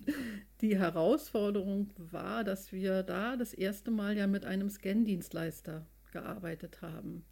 Die 0.60 0.78
Herausforderung 0.78 1.90
war, 1.96 2.44
dass 2.44 2.72
wir 2.72 3.02
da 3.02 3.36
das 3.36 3.54
erste 3.54 3.90
Mal 3.90 4.16
ja 4.16 4.26
mit 4.26 4.44
einem 4.44 4.68
Scan-Dienstleister 4.68 5.86
gearbeitet 6.12 6.82
haben. 6.82 7.24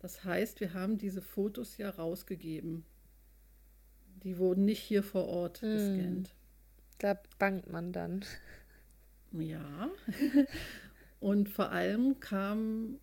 Das 0.00 0.24
heißt, 0.24 0.60
wir 0.60 0.74
haben 0.74 0.96
diese 0.98 1.22
Fotos 1.22 1.76
ja 1.76 1.90
rausgegeben. 1.90 2.84
Die 4.22 4.38
wurden 4.38 4.64
nicht 4.64 4.80
hier 4.80 5.02
vor 5.02 5.26
Ort 5.26 5.60
Hm. 5.62 5.72
gescannt. 5.72 6.34
Da 6.98 7.18
bangt 7.38 7.70
man 7.70 7.92
dann. 7.92 8.24
Ja. 9.32 9.90
Und 11.20 11.48
vor 11.48 11.70
allem 11.72 12.20
kam 12.20 12.98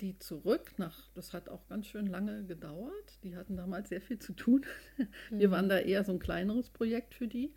die 0.00 0.18
zurück 0.18 0.72
nach, 0.78 1.10
das 1.14 1.32
hat 1.32 1.48
auch 1.48 1.68
ganz 1.68 1.86
schön 1.86 2.06
lange 2.06 2.44
gedauert. 2.44 3.18
Die 3.22 3.36
hatten 3.36 3.56
damals 3.56 3.90
sehr 3.90 4.00
viel 4.00 4.18
zu 4.18 4.32
tun. 4.32 4.64
Wir 5.30 5.48
Mhm. 5.48 5.52
waren 5.52 5.68
da 5.68 5.78
eher 5.78 6.04
so 6.04 6.12
ein 6.12 6.18
kleineres 6.18 6.70
Projekt 6.70 7.14
für 7.14 7.28
die. 7.28 7.52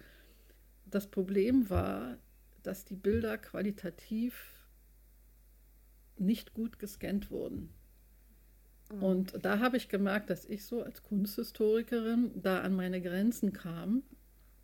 Das 0.86 1.08
Problem 1.08 1.70
war, 1.70 2.18
dass 2.62 2.86
die 2.86 2.96
Bilder 2.96 3.38
qualitativ 3.38 4.54
nicht 6.18 6.54
gut 6.54 6.80
gescannt 6.80 7.32
wurden. 7.32 7.70
Oh. 8.92 9.06
Und 9.08 9.44
da 9.44 9.60
habe 9.60 9.78
ich 9.78 9.90
gemerkt, 9.90 10.30
dass 10.30 10.46
ich 10.46 10.66
so 10.66 10.84
als 10.84 11.02
Kunsthistorikerin 11.04 12.42
da 12.42 12.62
an 12.62 12.76
meine 12.76 13.02
Grenzen 13.02 13.54
kam, 13.54 14.04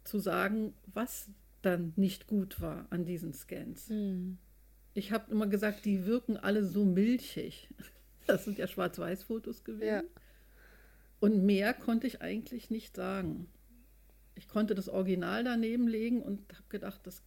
zu 0.04 0.20
sagen, 0.20 0.74
was 0.94 1.30
dann 1.62 1.94
nicht 1.96 2.28
gut 2.28 2.62
war 2.62 2.88
an 2.92 3.06
diesen 3.06 3.34
Scans. 3.34 3.90
Hm. 3.90 4.38
Ich 4.94 5.12
habe 5.12 5.32
immer 5.32 5.48
gesagt, 5.48 5.86
die 5.86 6.06
wirken 6.06 6.38
alle 6.38 6.66
so 6.66 6.86
milchig. 6.86 7.70
Das 8.28 8.46
sind 8.46 8.60
ja 8.60 8.68
Schwarz-Weiß-Fotos 8.68 9.64
gewesen. 9.64 9.88
Ja. 9.88 10.04
Und 11.20 11.44
mehr 11.44 11.74
konnte 11.74 12.06
ich 12.06 12.22
eigentlich 12.22 12.70
nicht 12.70 12.96
sagen. 12.96 13.48
Ich 14.36 14.48
konnte 14.48 14.76
das 14.76 14.90
Original 14.90 15.44
daneben 15.44 15.88
legen 15.88 16.22
und 16.22 16.40
habe 16.54 16.64
gedacht, 16.70 17.02
das, 17.04 17.24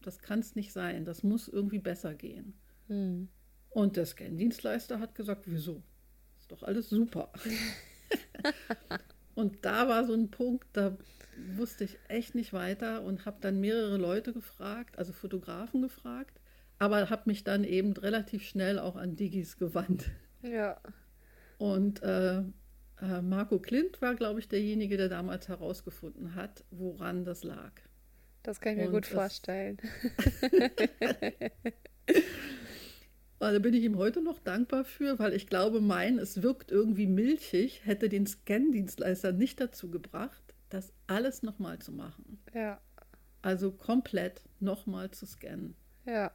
das 0.00 0.20
kann 0.20 0.38
es 0.38 0.54
nicht 0.54 0.72
sein. 0.72 1.04
Das 1.04 1.24
muss 1.24 1.48
irgendwie 1.48 1.80
besser 1.80 2.14
gehen. 2.14 2.54
Hm. 2.86 3.28
Und 3.70 3.96
der 3.96 4.06
Scan-Dienstleister 4.06 5.00
hat 5.00 5.14
gesagt, 5.14 5.42
wieso? 5.46 5.82
Ist 6.38 6.50
doch 6.50 6.62
alles 6.62 6.88
super. 6.88 7.32
und 9.34 9.64
da 9.64 9.88
war 9.88 10.06
so 10.06 10.14
ein 10.14 10.30
Punkt, 10.30 10.66
da 10.72 10.96
wusste 11.56 11.84
ich 11.84 11.98
echt 12.08 12.34
nicht 12.34 12.52
weiter 12.52 13.02
und 13.02 13.26
habe 13.26 13.38
dann 13.40 13.60
mehrere 13.60 13.96
Leute 13.96 14.32
gefragt, 14.32 14.98
also 14.98 15.12
Fotografen 15.12 15.82
gefragt, 15.82 16.39
aber 16.80 17.10
habe 17.10 17.22
mich 17.26 17.44
dann 17.44 17.62
eben 17.62 17.92
relativ 17.92 18.42
schnell 18.42 18.78
auch 18.80 18.96
an 18.96 19.14
Digis 19.14 19.58
gewandt. 19.58 20.10
Ja. 20.42 20.80
Und 21.58 22.02
äh, 22.02 22.38
äh, 22.38 23.22
Marco 23.22 23.58
Klint 23.58 24.00
war, 24.00 24.14
glaube 24.14 24.40
ich, 24.40 24.48
derjenige, 24.48 24.96
der 24.96 25.10
damals 25.10 25.48
herausgefunden 25.48 26.34
hat, 26.34 26.64
woran 26.70 27.24
das 27.24 27.44
lag. 27.44 27.72
Das 28.42 28.60
kann 28.60 28.72
ich 28.72 28.78
mir 28.78 28.86
Und 28.86 28.92
gut 28.92 29.06
vorstellen. 29.06 29.78
Also 33.42 33.58
bin 33.58 33.72
ich 33.72 33.84
ihm 33.84 33.96
heute 33.96 34.20
noch 34.20 34.38
dankbar 34.38 34.84
für, 34.84 35.18
weil 35.18 35.32
ich 35.32 35.46
glaube, 35.46 35.80
mein, 35.80 36.18
es 36.18 36.42
wirkt 36.42 36.70
irgendwie 36.70 37.06
milchig, 37.06 37.86
hätte 37.86 38.10
den 38.10 38.26
Scan-Dienstleister 38.26 39.32
nicht 39.32 39.58
dazu 39.58 39.90
gebracht, 39.90 40.42
das 40.68 40.92
alles 41.06 41.42
nochmal 41.42 41.78
zu 41.78 41.90
machen. 41.90 42.38
Ja. 42.52 42.78
Also 43.40 43.72
komplett 43.72 44.42
nochmal 44.60 45.10
zu 45.10 45.24
scannen. 45.24 45.74
Ja. 46.04 46.32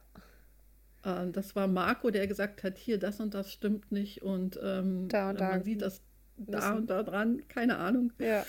Ähm, 1.06 1.32
das 1.32 1.54
war 1.54 1.68
Marco, 1.68 2.10
der 2.10 2.26
gesagt 2.26 2.64
hat, 2.64 2.76
hier, 2.76 2.98
das 2.98 3.20
und 3.20 3.32
das 3.32 3.52
stimmt 3.52 3.92
nicht 3.92 4.22
und 4.22 4.58
ähm, 4.62 5.08
Da 5.08 5.30
und 5.30 5.40
da 5.40 5.50
man 5.50 5.62
sieht 5.62 5.80
das 5.80 6.02
da 6.36 6.58
müssen- 6.58 6.76
und 6.76 6.90
da 6.90 7.02
dran, 7.04 7.46
keine 7.48 7.78
Ahnung. 7.78 8.12
Ja. 8.18 8.44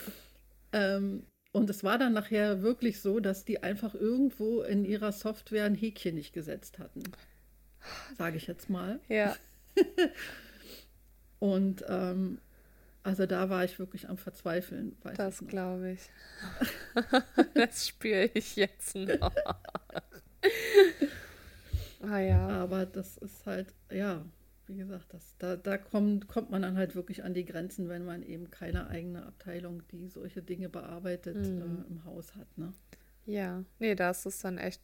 Ähm, 0.74 1.24
und 1.52 1.70
es 1.70 1.84
war 1.84 1.98
dann 1.98 2.14
nachher 2.14 2.62
wirklich 2.62 3.00
so, 3.00 3.20
dass 3.20 3.46
die 3.46 3.64
einfach 3.64 3.94
irgendwo 3.94 4.62
in 4.62 4.84
ihrer 4.86 5.12
Software 5.12 5.66
ein 5.66 5.76
Häkchen 5.76 6.16
nicht 6.16 6.34
gesetzt 6.34 6.80
hatten. 6.80 7.04
Sage 8.18 8.38
ich 8.38 8.48
jetzt 8.48 8.70
mal. 8.70 9.00
Ja. 9.08 9.36
Und 11.40 11.86
ähm, 11.88 12.40
also 13.04 13.26
da 13.26 13.50
war 13.50 13.64
ich 13.64 13.80
wirklich 13.80 14.10
am 14.10 14.18
Verzweifeln. 14.18 14.98
Das 15.16 15.46
glaube 15.48 15.92
ich. 15.92 16.10
das 17.54 17.88
spüre 17.88 18.30
ich 18.34 18.56
jetzt 18.56 18.96
noch. 18.96 19.32
Ah 22.02 22.20
ja. 22.20 22.48
Aber 22.48 22.86
das 22.86 23.18
ist 23.18 23.46
halt, 23.46 23.74
ja, 23.92 24.24
wie 24.68 24.76
gesagt, 24.78 25.14
das, 25.14 25.36
da, 25.40 25.56
da 25.56 25.78
kommt, 25.78 26.28
kommt 26.28 26.50
man 26.52 26.62
dann 26.62 26.78
halt 26.78 26.96
wirklich 26.96 27.24
an 27.24 27.34
die 27.34 27.46
Grenzen, 27.46 27.88
wenn 27.90 28.04
man 28.06 28.24
eben 28.24 28.52
keine 28.52 28.88
eigene 28.90 29.26
Abteilung, 29.26 29.82
die 29.92 30.08
solche 30.08 30.42
Dinge 30.42 30.70
bearbeitet, 30.70 31.38
Mhm. 31.38 31.62
äh, 31.88 31.90
im 31.90 32.04
Haus 32.06 32.36
hat. 32.36 32.58
Ne? 32.58 32.74
Ja. 33.26 33.64
Nee, 33.80 33.96
das 33.96 34.26
ist 34.26 34.44
dann 34.44 34.58
echt 34.58 34.82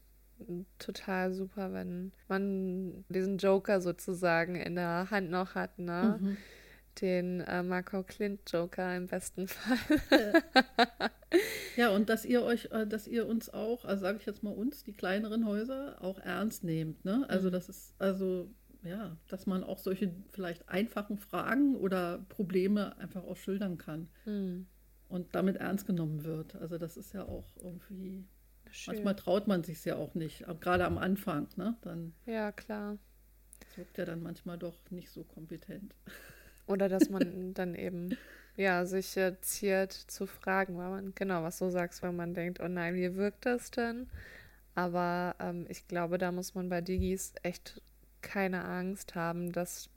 total 0.80 1.34
super, 1.34 1.74
wenn 1.74 2.12
man 2.28 3.06
diesen 3.10 3.38
Joker 3.38 3.80
sozusagen 3.82 4.56
in 4.56 4.76
der 4.76 5.10
Hand 5.12 5.30
noch 5.30 5.56
hat, 5.56 5.78
ne? 5.80 6.20
Mhm. 6.22 6.38
Den 7.02 7.42
äh, 7.42 7.64
Marco 7.64 8.04
Clint 8.04 8.42
Joker 8.52 8.96
im 8.96 9.08
besten 9.08 9.48
Fall. 9.48 9.78
Ja, 11.76 11.90
und 11.90 12.10
dass 12.10 12.26
ihr 12.26 12.44
euch, 12.44 12.66
äh, 12.72 12.86
dass 12.86 13.08
ihr 13.08 13.26
uns 13.28 13.52
auch, 13.52 13.86
also 13.86 14.02
sage 14.04 14.20
ich 14.20 14.26
jetzt 14.28 14.44
mal 14.44 14.52
uns, 14.54 14.84
die 14.84 14.94
kleineren 14.94 15.48
Häuser, 15.48 15.98
auch 16.02 16.20
ernst 16.20 16.64
nehmt. 16.64 17.04
Ne? 17.06 17.26
Also 17.28 17.48
Mhm. 17.48 17.54
das 17.54 17.70
ist, 17.70 17.96
also 17.98 18.52
ja, 18.84 19.18
dass 19.30 19.48
man 19.48 19.64
auch 19.64 19.80
solche 19.80 20.14
vielleicht 20.32 20.70
einfachen 20.70 21.18
Fragen 21.18 21.76
oder 21.76 22.24
Probleme 22.30 22.96
einfach 23.00 23.24
auch 23.24 23.38
schildern 23.38 23.78
kann 23.80 24.10
Hm. 24.26 24.68
und 25.10 25.34
damit 25.34 25.56
ernst 25.58 25.88
genommen 25.88 26.24
wird. 26.24 26.56
Also 26.56 26.78
das 26.78 26.98
ist 26.98 27.14
ja 27.14 27.24
auch 27.26 27.48
irgendwie, 27.64 28.26
Schön. 28.70 28.94
manchmal 28.94 29.16
traut 29.16 29.48
man 29.48 29.64
sich 29.64 29.84
ja 29.86 29.96
auch 29.96 30.14
nicht, 30.14 30.46
gerade 30.60 30.86
am 30.86 31.00
Anfang, 31.00 31.48
ne? 31.56 31.76
Dann 31.82 32.14
Ja, 32.28 32.52
klar. 32.52 33.00
wirkt 33.76 33.98
ja 33.98 34.06
dann 34.06 34.22
manchmal 34.22 34.60
doch 34.60 34.78
nicht 34.92 35.10
so 35.10 35.24
kompetent. 35.24 35.96
Oder 36.68 36.90
dass 36.90 37.10
man 37.10 37.54
dann 37.54 37.76
eben, 37.76 38.18
ja, 38.56 38.86
sich 38.86 39.18
äh, 39.18 39.40
ziert 39.42 39.92
zu 39.94 40.28
fragen, 40.28 40.78
weil 40.78 40.90
man, 40.90 41.14
genau, 41.16 41.44
was 41.44 41.60
du 41.60 41.70
sagst, 41.70 42.04
weil 42.04 42.14
man 42.14 42.34
denkt, 42.34 42.60
oh 42.62 42.68
nein, 42.68 42.96
wie 42.96 43.16
wirkt 43.16 43.46
das 43.46 43.72
denn? 43.72 44.10
Aber 44.76 45.36
ähm, 45.40 45.66
ich 45.70 45.88
glaube, 45.88 46.18
da 46.18 46.32
muss 46.32 46.56
man 46.56 46.70
bei 46.70 46.82
Digis 46.82 47.34
echt 47.44 47.82
keine 48.22 48.66
Angst 48.66 49.16
haben, 49.16 49.52
dass 49.52 49.90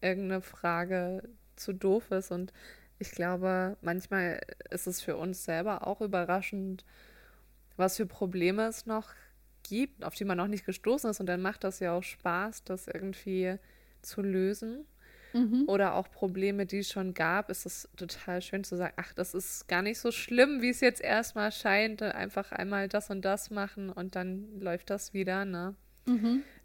irgendeine 0.00 0.40
Frage 0.40 1.28
zu 1.56 1.72
doof 1.72 2.10
ist. 2.10 2.30
Und 2.30 2.52
ich 2.98 3.10
glaube, 3.10 3.76
manchmal 3.82 4.40
ist 4.70 4.86
es 4.86 5.00
für 5.02 5.16
uns 5.16 5.44
selber 5.44 5.86
auch 5.86 6.00
überraschend, 6.00 6.84
was 7.76 7.96
für 7.96 8.06
Probleme 8.06 8.66
es 8.68 8.86
noch 8.86 9.10
gibt, 9.62 10.04
auf 10.04 10.14
die 10.14 10.24
man 10.24 10.38
noch 10.38 10.46
nicht 10.48 10.64
gestoßen 10.64 11.10
ist. 11.10 11.20
Und 11.20 11.26
dann 11.26 11.42
macht 11.42 11.64
das 11.64 11.80
ja 11.80 11.92
auch 11.92 12.02
Spaß, 12.02 12.64
das 12.64 12.86
irgendwie 12.88 13.56
zu 14.02 14.22
lösen 14.22 14.86
oder 15.66 15.94
auch 15.94 16.10
Probleme, 16.10 16.66
die 16.66 16.78
es 16.78 16.90
schon 16.90 17.14
gab, 17.14 17.50
ist 17.50 17.66
es 17.66 17.88
total 17.96 18.42
schön 18.42 18.64
zu 18.64 18.76
sagen, 18.76 18.94
ach, 18.96 19.12
das 19.14 19.34
ist 19.34 19.66
gar 19.68 19.82
nicht 19.82 19.98
so 19.98 20.10
schlimm, 20.12 20.62
wie 20.62 20.70
es 20.70 20.80
jetzt 20.80 21.00
erstmal 21.00 21.52
scheint. 21.52 22.02
Einfach 22.02 22.52
einmal 22.52 22.88
das 22.88 23.10
und 23.10 23.24
das 23.24 23.50
machen 23.50 23.90
und 23.90 24.16
dann 24.16 24.60
läuft 24.60 24.90
das 24.90 25.14
wieder, 25.14 25.44
ne? 25.44 25.74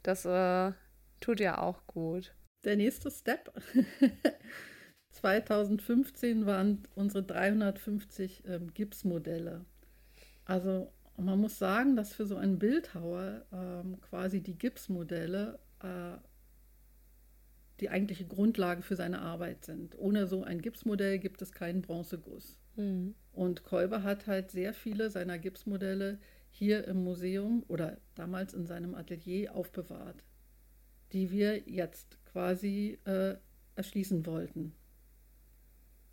Das 0.04 0.26
äh, 0.26 0.74
tut 1.20 1.40
ja 1.40 1.60
auch 1.60 1.86
gut. 1.88 2.34
Der 2.66 2.76
nächste 2.76 3.12
Step. 3.12 3.52
2015 5.12 6.46
waren 6.46 6.84
unsere 6.96 7.24
350 7.24 8.44
ähm, 8.48 8.74
Gipsmodelle. 8.74 9.66
Also 10.46 10.92
man 11.18 11.40
muss 11.40 11.58
sagen, 11.58 11.96
dass 11.96 12.14
für 12.14 12.26
so 12.26 12.36
einen 12.36 12.60
Bildhauer 12.60 13.46
ähm, 13.52 14.00
quasi 14.02 14.42
die 14.42 14.58
Gipsmodelle 14.58 15.60
äh, 15.82 16.18
die 17.80 17.90
eigentliche 17.90 18.26
Grundlage 18.26 18.82
für 18.82 18.96
seine 18.96 19.22
Arbeit 19.22 19.66
sind. 19.66 19.98
Ohne 19.98 20.28
so 20.28 20.44
ein 20.44 20.62
Gipsmodell 20.62 21.20
gibt 21.20 21.42
es 21.42 21.52
keinen 21.52 21.82
Bronzeguss. 21.82 22.58
Hm. 22.76 23.16
Und 23.34 23.64
Kolbe 23.64 24.04
hat 24.04 24.28
halt 24.28 24.52
sehr 24.52 24.74
viele 24.74 25.10
seiner 25.10 25.38
Gipsmodelle 25.38 26.20
hier 26.50 26.88
im 26.88 27.04
Museum 27.04 27.64
oder 27.68 27.98
damals 28.16 28.54
in 28.54 28.66
seinem 28.66 28.96
Atelier 28.96 29.56
aufbewahrt, 29.56 30.24
die 31.14 31.32
wir 31.32 31.70
jetzt 31.70 32.18
quasi 32.26 32.98
äh, 33.06 33.36
erschließen 33.76 34.26
wollten. 34.26 34.74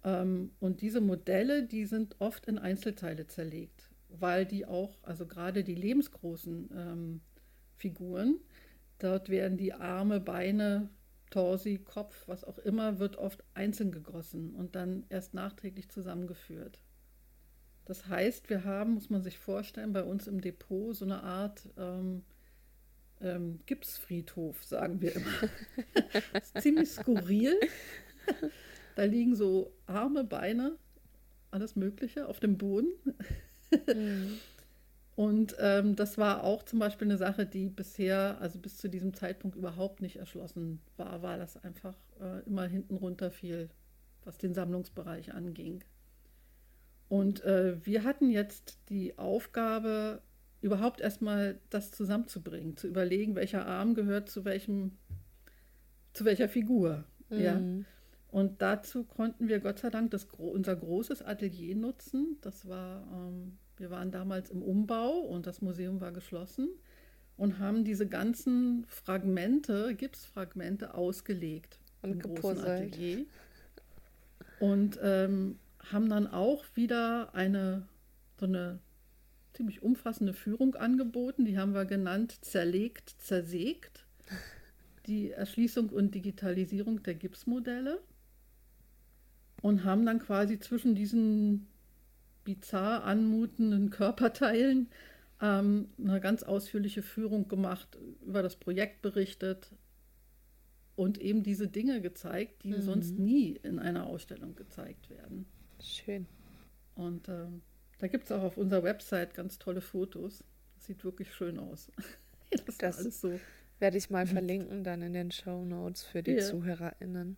Ähm, 0.04 0.52
und 0.60 0.82
diese 0.82 1.00
Modelle, 1.00 1.66
die 1.66 1.86
sind 1.86 2.16
oft 2.18 2.46
in 2.46 2.58
Einzelteile 2.58 3.26
zerlegt, 3.26 3.90
weil 4.08 4.44
die 4.44 4.66
auch, 4.66 4.98
also 5.02 5.26
gerade 5.26 5.64
die 5.64 5.74
lebensgroßen 5.74 6.70
ähm, 6.76 7.20
Figuren, 7.76 8.36
dort 8.98 9.30
werden 9.30 9.56
die 9.56 9.72
Arme, 9.72 10.20
Beine, 10.20 10.90
Torsi, 11.34 11.78
Kopf, 11.78 12.28
was 12.28 12.44
auch 12.44 12.58
immer, 12.58 13.00
wird 13.00 13.16
oft 13.16 13.42
einzeln 13.54 13.90
gegossen 13.90 14.54
und 14.54 14.76
dann 14.76 15.04
erst 15.08 15.34
nachträglich 15.34 15.88
zusammengeführt. 15.88 16.78
Das 17.86 18.06
heißt, 18.06 18.48
wir 18.50 18.62
haben, 18.62 18.94
muss 18.94 19.10
man 19.10 19.20
sich 19.20 19.36
vorstellen, 19.36 19.92
bei 19.92 20.04
uns 20.04 20.28
im 20.28 20.40
Depot 20.40 20.94
so 20.94 21.04
eine 21.04 21.24
Art 21.24 21.68
ähm, 21.76 22.22
ähm, 23.20 23.58
Gipsfriedhof, 23.66 24.62
sagen 24.62 25.00
wir 25.00 25.16
immer. 25.16 25.32
das 26.32 26.52
ist 26.54 26.62
ziemlich 26.62 26.90
skurril. 26.90 27.58
Da 28.94 29.02
liegen 29.02 29.34
so 29.34 29.74
Arme, 29.86 30.22
Beine, 30.22 30.78
alles 31.50 31.74
Mögliche 31.74 32.28
auf 32.28 32.38
dem 32.38 32.58
Boden. 32.58 32.92
Hm. 33.86 34.38
Und 35.16 35.54
ähm, 35.60 35.94
das 35.94 36.18
war 36.18 36.42
auch 36.42 36.64
zum 36.64 36.80
Beispiel 36.80 37.06
eine 37.06 37.16
Sache, 37.16 37.46
die 37.46 37.68
bisher, 37.68 38.38
also 38.40 38.58
bis 38.58 38.78
zu 38.78 38.88
diesem 38.88 39.14
Zeitpunkt 39.14 39.56
überhaupt 39.56 40.00
nicht 40.00 40.16
erschlossen 40.16 40.80
war, 40.96 41.22
weil 41.22 41.38
das 41.38 41.62
einfach 41.62 41.94
äh, 42.20 42.44
immer 42.46 42.66
hinten 42.66 42.96
runter 42.96 43.30
fiel, 43.30 43.68
was 44.24 44.38
den 44.38 44.54
Sammlungsbereich 44.54 45.32
anging. 45.32 45.84
Und 47.08 47.44
äh, 47.44 47.76
wir 47.86 48.02
hatten 48.02 48.30
jetzt 48.30 48.78
die 48.88 49.16
Aufgabe, 49.18 50.20
überhaupt 50.62 51.00
erstmal 51.00 51.60
das 51.68 51.92
zusammenzubringen, 51.92 52.76
zu 52.76 52.88
überlegen, 52.88 53.36
welcher 53.36 53.66
Arm 53.66 53.94
gehört 53.94 54.30
zu 54.30 54.44
welchem 54.44 54.92
zu 56.14 56.24
welcher 56.24 56.48
Figur. 56.48 57.04
Mhm. 57.28 57.38
Ja. 57.38 57.60
Und 58.28 58.62
dazu 58.62 59.04
konnten 59.04 59.48
wir 59.48 59.60
Gott 59.60 59.80
sei 59.80 59.90
Dank 59.90 60.10
das, 60.10 60.24
unser 60.38 60.74
großes 60.74 61.22
Atelier 61.22 61.76
nutzen. 61.76 62.38
Das 62.40 62.66
war, 62.66 63.06
ähm, 63.12 63.58
wir 63.76 63.90
waren 63.90 64.10
damals 64.10 64.50
im 64.50 64.62
Umbau 64.62 65.18
und 65.18 65.46
das 65.46 65.60
Museum 65.62 66.00
war 66.00 66.12
geschlossen 66.12 66.68
und 67.36 67.58
haben 67.58 67.84
diese 67.84 68.06
ganzen 68.06 68.84
Fragmente, 68.88 69.94
Gipsfragmente 69.94 70.94
ausgelegt 70.94 71.78
und 72.02 72.12
im 72.12 72.18
gepuzzelt. 72.20 72.56
großen 72.56 72.64
Atelier. 72.64 73.26
Und 74.60 74.98
ähm, 75.02 75.58
haben 75.90 76.08
dann 76.08 76.26
auch 76.26 76.64
wieder 76.74 77.34
eine 77.34 77.86
so 78.38 78.46
eine 78.46 78.78
ziemlich 79.52 79.82
umfassende 79.82 80.32
Führung 80.32 80.74
angeboten. 80.74 81.44
Die 81.44 81.58
haben 81.58 81.74
wir 81.74 81.84
genannt 81.84 82.44
Zerlegt, 82.44 83.14
Zersägt. 83.18 84.04
Die 85.06 85.30
Erschließung 85.30 85.90
und 85.90 86.14
Digitalisierung 86.14 87.02
der 87.02 87.14
Gipsmodelle. 87.14 88.00
Und 89.62 89.84
haben 89.84 90.04
dann 90.04 90.18
quasi 90.18 90.58
zwischen 90.58 90.94
diesen 90.94 91.66
bizarr 92.44 93.04
anmutenden 93.04 93.90
Körperteilen 93.90 94.88
ähm, 95.40 95.88
eine 95.98 96.20
ganz 96.20 96.42
ausführliche 96.42 97.02
Führung 97.02 97.48
gemacht, 97.48 97.98
über 98.24 98.42
das 98.42 98.56
Projekt 98.56 99.02
berichtet 99.02 99.72
und 100.96 101.18
eben 101.18 101.42
diese 101.42 101.68
Dinge 101.68 102.00
gezeigt, 102.00 102.62
die 102.62 102.72
mhm. 102.72 102.82
sonst 102.82 103.18
nie 103.18 103.52
in 103.62 103.78
einer 103.78 104.06
Ausstellung 104.06 104.54
gezeigt 104.54 105.10
werden. 105.10 105.46
Schön. 105.80 106.26
Und 106.94 107.28
ähm, 107.28 107.62
da 107.98 108.06
gibt 108.06 108.24
es 108.24 108.32
auch 108.32 108.42
auf 108.42 108.56
unserer 108.56 108.84
Website 108.84 109.34
ganz 109.34 109.58
tolle 109.58 109.80
Fotos. 109.80 110.44
Das 110.76 110.86
sieht 110.86 111.04
wirklich 111.04 111.32
schön 111.34 111.58
aus. 111.58 111.90
das, 112.50 112.78
das 112.78 112.98
alles 112.98 113.20
so. 113.20 113.40
werde 113.80 113.98
ich 113.98 114.10
mal 114.10 114.26
verlinken 114.26 114.84
dann 114.84 115.02
in 115.02 115.12
den 115.12 115.30
Show 115.30 115.64
Notes 115.64 116.04
für 116.04 116.22
die 116.22 116.32
ja. 116.32 116.40
ZuhörerInnen. 116.40 117.36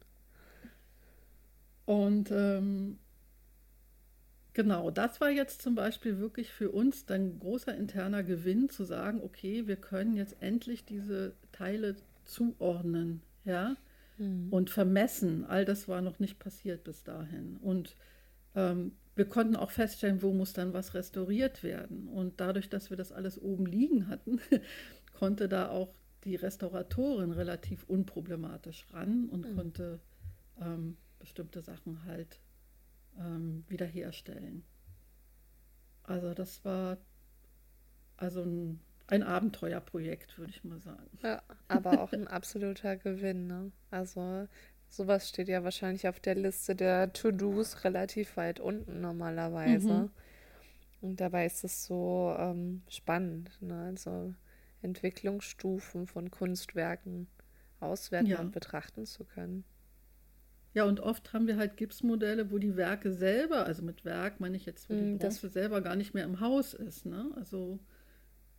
Und 1.87 2.31
ähm, 2.31 2.99
genau, 4.57 4.91
das 4.91 5.21
war 5.21 5.29
jetzt 5.29 5.61
zum 5.61 5.75
Beispiel 5.75 6.19
wirklich 6.19 6.51
für 6.51 6.71
uns 6.71 7.09
ein 7.11 7.39
großer 7.39 7.77
interner 7.77 8.23
Gewinn, 8.23 8.71
zu 8.71 8.85
sagen, 8.85 9.21
okay, 9.23 9.67
wir 9.67 9.77
können 9.77 10.17
jetzt 10.17 10.37
endlich 10.41 10.87
diese 10.87 11.35
Teile 11.53 11.95
zuordnen, 12.25 13.21
ja, 13.45 13.77
mhm. 14.17 14.49
und 14.51 14.71
vermessen. 14.71 15.45
All 15.45 15.67
das 15.67 15.89
war 15.89 16.01
noch 16.01 16.19
nicht 16.21 16.39
passiert 16.39 16.85
bis 16.85 17.05
dahin. 17.05 17.59
Und 17.59 17.97
ähm, 18.55 18.93
wir 19.15 19.27
konnten 19.27 19.57
auch 19.57 19.71
feststellen, 19.71 20.23
wo 20.23 20.33
muss 20.33 20.55
dann 20.55 20.73
was 20.73 20.95
restauriert 20.95 21.63
werden. 21.63 22.09
Und 22.09 22.41
dadurch, 22.41 22.71
dass 22.71 22.89
wir 22.89 22.97
das 22.97 23.13
alles 23.13 23.39
oben 23.39 23.67
liegen 23.67 24.09
hatten, 24.09 24.41
konnte 25.13 25.51
da 25.51 25.69
auch 25.69 25.93
die 26.25 26.35
Restauratorin 26.35 27.31
relativ 27.31 27.85
unproblematisch 27.85 28.87
ran 28.91 29.29
und 29.29 29.51
mhm. 29.51 29.55
konnte 29.55 30.01
ähm, 30.63 30.97
bestimmte 31.19 31.61
Sachen 31.61 32.07
halt 32.07 32.41
ähm, 33.19 33.65
wiederherstellen. 33.69 34.65
Also 36.03 36.35
das 36.35 36.65
war 36.65 36.99
also 38.17 38.43
ein, 38.43 38.81
ein 39.09 39.23
Abenteuerprojekt, 39.23 40.39
würde 40.39 40.53
ich 40.53 40.65
mal 40.65 40.79
sagen. 40.81 41.19
Ja, 41.23 41.43
aber 41.69 42.01
auch 42.01 42.13
ein 42.13 42.29
absoluter 42.29 42.97
Gewinn. 42.97 43.47
Ne? 43.47 43.73
Also 43.91 44.47
Sowas 44.89 45.29
steht 45.29 45.49
ja 45.49 45.65
wahrscheinlich 45.65 46.09
auf 46.09 46.21
der 46.21 46.35
Liste 46.35 46.75
der 46.75 47.13
To-Dos 47.13 47.85
relativ 47.85 48.37
weit 48.37 48.61
unten 48.61 49.01
normalerweise. 49.01 49.93
Mhm. 49.93 50.11
Und 51.03 51.21
dabei 51.21 51.47
ist 51.47 51.65
es 51.65 51.85
so 51.85 52.35
ähm, 52.39 52.83
spannend, 52.89 53.51
ne? 53.61 53.89
also 53.89 54.35
Entwicklungsstufen 54.83 56.07
von 56.07 56.31
Kunstwerken 56.31 57.27
auswerten 57.81 58.31
ja. 58.31 58.41
und 58.41 58.53
betrachten 58.53 59.05
zu 59.05 59.25
können. 59.25 59.65
Ja, 60.77 60.85
und 60.85 61.01
oft 61.01 61.33
haben 61.33 61.47
wir 61.47 61.57
halt 61.57 61.77
Gipsmodelle, 61.77 62.51
wo 62.51 62.59
die 62.59 62.77
Werke 62.77 63.13
selber, 63.13 63.67
also 63.67 63.83
mit 63.83 64.05
Werk 64.05 64.41
meine 64.41 64.57
ich 64.57 64.67
jetzt, 64.67 64.89
wo 64.89 64.95
die 64.95 65.01
mm, 65.01 65.19
Bronze 65.19 65.49
selber 65.49 65.81
gar 65.81 65.97
nicht 65.97 66.15
mehr 66.15 66.25
im 66.25 66.41
Haus 66.41 66.75
ist. 66.75 67.07
Ne? 67.07 67.31
Also 67.37 67.81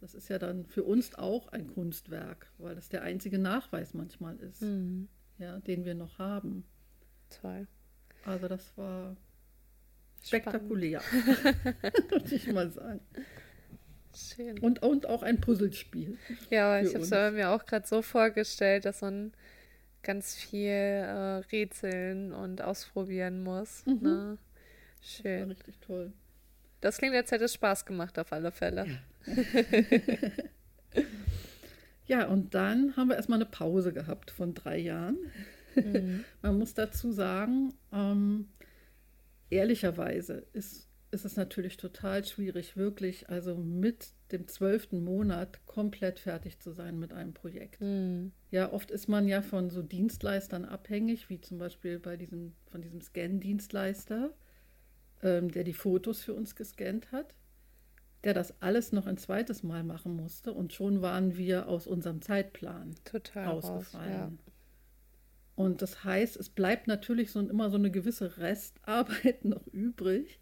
das 0.01 0.15
ist 0.15 0.27
ja 0.27 0.39
dann 0.39 0.65
für 0.65 0.83
uns 0.83 1.15
auch 1.15 1.47
ein 1.49 1.67
Kunstwerk, 1.67 2.51
weil 2.57 2.75
das 2.75 2.89
der 2.89 3.03
einzige 3.03 3.37
Nachweis 3.39 3.93
manchmal 3.93 4.35
ist. 4.37 4.63
Mhm 4.63 5.07
ja, 5.37 5.59
den 5.59 5.85
wir 5.85 5.95
noch 5.95 6.19
haben. 6.19 6.65
Toll. 7.41 7.67
Also 8.25 8.47
das 8.47 8.75
war 8.77 9.15
spektakulär, 10.23 11.01
würde 12.09 12.35
ich 12.35 12.51
mal 12.51 12.69
sagen. 12.71 13.01
Schön. 14.15 14.57
Und, 14.59 14.81
und 14.81 15.05
auch 15.05 15.21
ein 15.21 15.39
Puzzlespiel. 15.39 16.17
Ja, 16.49 16.81
ich 16.81 16.93
habe 16.95 17.03
es 17.03 17.33
mir 17.33 17.49
auch 17.51 17.65
gerade 17.65 17.87
so 17.87 18.01
vorgestellt, 18.01 18.85
dass 18.85 19.01
man 19.01 19.31
ganz 20.03 20.35
viel 20.35 20.69
äh, 20.69 21.37
rätseln 21.51 22.33
und 22.33 22.61
ausprobieren 22.61 23.43
muss. 23.43 23.85
Mhm. 23.85 23.99
Ne? 24.01 24.37
Schön. 25.01 25.39
Das 25.39 25.41
war 25.41 25.49
richtig 25.49 25.79
toll. 25.79 26.13
Das 26.81 26.97
klingt, 26.97 27.15
als 27.15 27.31
hätte 27.31 27.45
es 27.45 27.53
Spaß 27.53 27.85
gemacht 27.85 28.17
auf 28.19 28.31
alle 28.31 28.51
Fälle. 28.51 28.85
Ja. 28.85 29.33
Ja, 32.07 32.25
und 32.27 32.53
dann 32.53 32.95
haben 32.95 33.09
wir 33.09 33.17
erstmal 33.17 33.37
eine 33.37 33.45
Pause 33.45 33.91
gehabt 33.91 34.31
von 34.31 34.53
drei 34.53 34.77
Jahren. 34.77 35.17
Mhm. 35.75 36.23
Man 36.41 36.57
muss 36.57 36.73
dazu 36.73 37.11
sagen, 37.11 37.73
ähm, 37.91 38.47
ehrlicherweise 39.49 40.45
ist, 40.53 40.86
ist 41.11 41.25
es 41.25 41.35
natürlich 41.35 41.77
total 41.77 42.25
schwierig, 42.25 42.75
wirklich, 42.75 43.29
also 43.29 43.55
mit 43.55 44.13
dem 44.31 44.47
zwölften 44.47 45.03
Monat 45.03 45.65
komplett 45.65 46.19
fertig 46.19 46.59
zu 46.59 46.71
sein 46.71 46.99
mit 46.99 47.13
einem 47.13 47.33
Projekt. 47.33 47.81
Mhm. 47.81 48.31
Ja, 48.51 48.71
oft 48.71 48.91
ist 48.91 49.07
man 49.07 49.27
ja 49.27 49.41
von 49.41 49.69
so 49.69 49.81
Dienstleistern 49.81 50.65
abhängig, 50.65 51.29
wie 51.29 51.39
zum 51.39 51.57
Beispiel 51.57 51.99
bei 51.99 52.17
diesem, 52.17 52.53
von 52.69 52.81
diesem 52.81 53.01
Scan-Dienstleister, 53.01 54.33
ähm, 55.23 55.51
der 55.51 55.63
die 55.63 55.73
Fotos 55.73 56.23
für 56.23 56.33
uns 56.33 56.55
gescannt 56.55 57.11
hat 57.11 57.33
der 58.23 58.33
das 58.33 58.61
alles 58.61 58.91
noch 58.91 59.07
ein 59.07 59.17
zweites 59.17 59.63
Mal 59.63 59.83
machen 59.83 60.15
musste 60.15 60.53
und 60.53 60.73
schon 60.73 61.01
waren 61.01 61.37
wir 61.37 61.67
aus 61.67 61.87
unserem 61.87 62.21
Zeitplan 62.21 62.95
Total 63.05 63.47
ausgefallen. 63.47 64.21
Raus, 64.21 64.31
ja. 64.35 64.53
Und 65.55 65.81
das 65.81 66.03
heißt, 66.03 66.37
es 66.37 66.49
bleibt 66.49 66.87
natürlich 66.87 67.31
so 67.31 67.39
immer 67.39 67.69
so 67.69 67.77
eine 67.77 67.89
gewisse 67.89 68.37
Restarbeit 68.37 69.45
noch 69.45 69.65
übrig. 69.67 70.39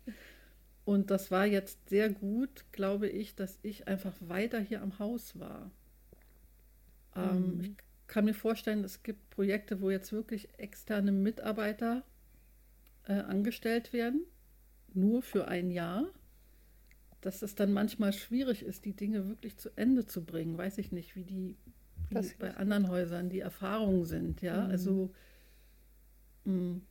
Und 0.85 1.09
das 1.09 1.31
war 1.31 1.45
jetzt 1.45 1.89
sehr 1.89 2.09
gut, 2.09 2.65
glaube 2.71 3.09
ich, 3.09 3.35
dass 3.35 3.59
ich 3.63 3.87
einfach 3.87 4.13
weiter 4.19 4.59
hier 4.59 4.81
am 4.81 4.99
Haus 4.99 5.39
war. 5.39 5.71
Ähm, 7.15 7.55
mhm. 7.55 7.61
ich 7.61 7.71
kann 8.07 8.25
mir 8.25 8.35
vorstellen, 8.35 8.83
es 8.83 9.01
gibt 9.01 9.29
Projekte, 9.31 9.81
wo 9.81 9.89
jetzt 9.89 10.13
wirklich 10.13 10.47
externe 10.57 11.11
Mitarbeiter 11.11 12.03
äh, 13.07 13.13
angestellt 13.13 13.93
werden, 13.93 14.25
nur 14.93 15.23
für 15.23 15.47
ein 15.47 15.71
Jahr 15.71 16.11
dass 17.25 17.41
es 17.41 17.55
dann 17.55 17.73
manchmal 17.73 18.13
schwierig 18.13 18.61
ist, 18.61 18.85
die 18.85 18.93
Dinge 18.93 19.27
wirklich 19.27 19.57
zu 19.57 19.75
Ende 19.75 20.05
zu 20.05 20.23
bringen. 20.23 20.59
Weiß 20.59 20.77
ich 20.77 20.91
nicht, 20.91 21.15
wie 21.15 21.23
die 21.23 21.55
wie 22.11 22.33
bei 22.37 22.55
anderen 22.55 22.87
Häusern 22.87 23.29
die 23.29 23.39
Erfahrungen 23.39 24.05
sind. 24.05 24.43
Ja, 24.43 24.65
mhm. 24.65 24.71
also. 24.71 25.13
Mh. 26.45 26.81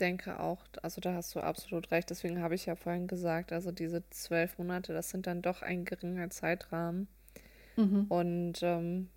Ich 0.00 0.06
denke 0.06 0.40
auch, 0.40 0.64
also 0.80 0.98
da 1.02 1.12
hast 1.12 1.34
du 1.34 1.40
absolut 1.40 1.90
recht. 1.90 2.08
Deswegen 2.08 2.40
habe 2.40 2.54
ich 2.54 2.64
ja 2.64 2.74
vorhin 2.74 3.06
gesagt, 3.06 3.52
also 3.52 3.70
diese 3.70 4.02
zwölf 4.08 4.56
Monate, 4.56 4.94
das 4.94 5.10
sind 5.10 5.26
dann 5.26 5.42
doch 5.42 5.60
ein 5.60 5.84
geringer 5.84 6.30
Zeitrahmen. 6.30 7.06
Mhm. 7.76 8.06
Und 8.08 8.62
ähm, 8.62 9.10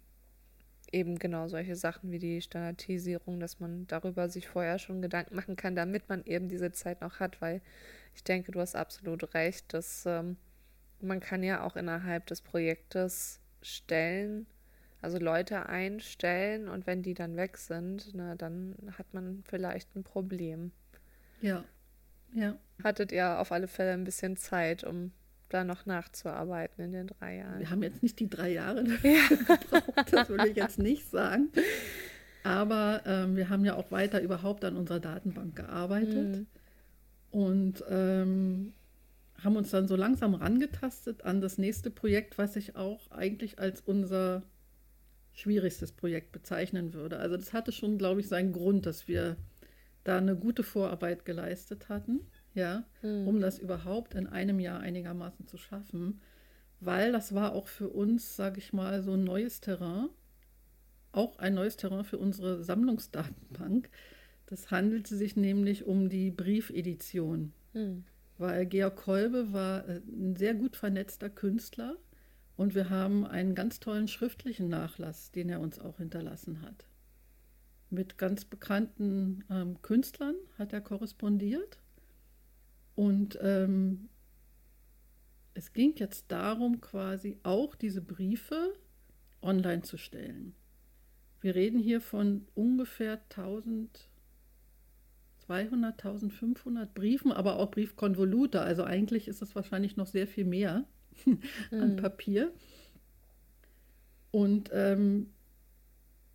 eben 0.91 1.17
genau 1.19 1.47
solche 1.47 1.77
Sachen 1.77 2.11
wie 2.11 2.19
die 2.19 2.41
Standardisierung, 2.41 3.39
dass 3.39 3.61
man 3.61 3.87
darüber 3.87 4.27
sich 4.27 4.49
vorher 4.49 4.77
schon 4.77 5.01
Gedanken 5.01 5.37
machen 5.37 5.55
kann, 5.55 5.73
damit 5.73 6.09
man 6.09 6.25
eben 6.25 6.49
diese 6.49 6.73
Zeit 6.73 6.99
noch 6.99 7.21
hat, 7.21 7.39
weil 7.39 7.61
ich 8.13 8.25
denke, 8.25 8.51
du 8.51 8.59
hast 8.59 8.75
absolut 8.75 9.33
recht, 9.35 9.73
dass 9.73 10.05
ähm, 10.05 10.35
man 10.99 11.21
kann 11.21 11.43
ja 11.43 11.63
auch 11.63 11.77
innerhalb 11.77 12.25
des 12.25 12.41
Projektes 12.41 13.39
stellen, 13.61 14.47
also 15.03 15.19
Leute 15.19 15.67
einstellen 15.67 16.67
und 16.67 16.87
wenn 16.87 17.03
die 17.03 17.13
dann 17.13 17.35
weg 17.35 17.57
sind, 17.57 18.13
ne, 18.13 18.35
dann 18.37 18.75
hat 18.97 19.13
man 19.13 19.43
vielleicht 19.45 19.95
ein 19.95 20.03
Problem. 20.03 20.71
Ja, 21.41 21.63
ja. 22.33 22.55
Hattet 22.83 23.11
ihr 23.11 23.39
auf 23.39 23.51
alle 23.51 23.67
Fälle 23.67 23.91
ein 23.91 24.03
bisschen 24.03 24.37
Zeit, 24.37 24.83
um 24.83 25.11
da 25.49 25.63
noch 25.63 25.85
nachzuarbeiten 25.85 26.83
in 26.83 26.91
den 26.93 27.07
drei 27.07 27.37
Jahren? 27.37 27.59
Wir 27.59 27.69
haben 27.69 27.83
jetzt 27.83 28.01
nicht 28.01 28.19
die 28.19 28.29
drei 28.29 28.49
Jahre 28.49 28.83
ja. 29.03 29.27
gebraucht, 29.29 30.11
das 30.11 30.29
würde 30.29 30.49
ich 30.49 30.55
jetzt 30.55 30.79
nicht 30.79 31.09
sagen. 31.09 31.49
Aber 32.43 33.03
ähm, 33.05 33.35
wir 33.35 33.49
haben 33.49 33.63
ja 33.63 33.75
auch 33.75 33.91
weiter 33.91 34.21
überhaupt 34.21 34.65
an 34.65 34.75
unserer 34.75 34.99
Datenbank 34.99 35.55
gearbeitet. 35.55 36.37
Mhm 36.37 36.47
und 37.33 37.83
ähm, 37.89 38.73
haben 39.43 39.57
uns 39.57 39.71
dann 39.71 39.87
so 39.87 39.95
langsam 39.95 40.35
rangetastet 40.35 41.25
an 41.25 41.41
das 41.41 41.57
nächste 41.57 41.89
Projekt, 41.89 42.37
was 42.37 42.55
ich 42.55 42.75
auch 42.75 43.09
eigentlich 43.11 43.57
als 43.59 43.81
unser 43.81 44.43
schwierigstes 45.33 45.91
Projekt 45.91 46.31
bezeichnen 46.31 46.93
würde. 46.93 47.17
Also 47.17 47.37
das 47.37 47.53
hatte 47.53 47.71
schon, 47.71 47.97
glaube 47.97 48.21
ich, 48.21 48.27
seinen 48.27 48.53
Grund, 48.53 48.85
dass 48.85 49.07
wir 49.07 49.35
da 50.03 50.17
eine 50.17 50.35
gute 50.35 50.63
Vorarbeit 50.63 51.25
geleistet 51.25 51.89
hatten, 51.89 52.21
ja, 52.53 52.85
mhm. 53.01 53.27
um 53.27 53.41
das 53.41 53.59
überhaupt 53.59 54.13
in 54.15 54.27
einem 54.27 54.59
Jahr 54.59 54.79
einigermaßen 54.79 55.47
zu 55.47 55.57
schaffen, 55.57 56.21
weil 56.79 57.11
das 57.11 57.33
war 57.33 57.53
auch 57.53 57.67
für 57.67 57.89
uns, 57.89 58.35
sage 58.35 58.59
ich 58.59 58.73
mal, 58.73 59.01
so 59.01 59.13
ein 59.13 59.23
neues 59.23 59.61
Terrain. 59.61 60.09
auch 61.11 61.37
ein 61.39 61.53
neues 61.53 61.77
Terrain 61.77 62.03
für 62.03 62.17
unsere 62.17 62.63
Sammlungsdatenbank. 62.63 63.89
Das 64.47 64.71
handelte 64.71 65.15
sich 65.15 65.35
nämlich 65.35 65.85
um 65.85 66.09
die 66.09 66.31
Briefedition, 66.31 67.53
hm. 67.73 68.03
weil 68.37 68.65
Georg 68.65 68.95
Kolbe 68.97 69.53
war 69.53 69.87
äh, 69.87 70.01
ein 70.07 70.35
sehr 70.35 70.53
gut 70.53 70.75
vernetzter 70.75 71.29
Künstler 71.29 71.97
und 72.55 72.75
wir 72.75 72.89
haben 72.89 73.25
einen 73.25 73.55
ganz 73.55 73.79
tollen 73.79 74.07
schriftlichen 74.07 74.69
Nachlass, 74.69 75.31
den 75.31 75.49
er 75.49 75.59
uns 75.59 75.79
auch 75.79 75.97
hinterlassen 75.97 76.61
hat. 76.61 76.85
Mit 77.89 78.17
ganz 78.17 78.45
bekannten 78.45 79.43
ähm, 79.49 79.81
Künstlern 79.81 80.35
hat 80.57 80.73
er 80.73 80.81
korrespondiert 80.81 81.79
und 82.95 83.37
ähm, 83.41 84.09
es 85.53 85.73
ging 85.73 85.93
jetzt 85.97 86.31
darum, 86.31 86.81
quasi 86.81 87.39
auch 87.43 87.75
diese 87.75 88.01
Briefe 88.01 88.73
online 89.41 89.83
zu 89.83 89.97
stellen. 89.97 90.55
Wir 91.41 91.55
reden 91.55 91.79
hier 91.79 92.01
von 92.01 92.47
ungefähr 92.55 93.19
1200, 93.29 96.05
1500 96.05 96.93
Briefen, 96.93 97.31
aber 97.31 97.57
auch 97.57 97.69
Briefkonvolute. 97.69 98.61
Also 98.61 98.83
eigentlich 98.83 99.27
ist 99.27 99.41
es 99.41 99.55
wahrscheinlich 99.55 99.97
noch 99.97 100.07
sehr 100.07 100.27
viel 100.27 100.45
mehr 100.45 100.85
an 101.71 101.93
mhm. 101.93 101.95
Papier. 101.97 102.51
Und 104.31 104.69
ähm, 104.73 105.27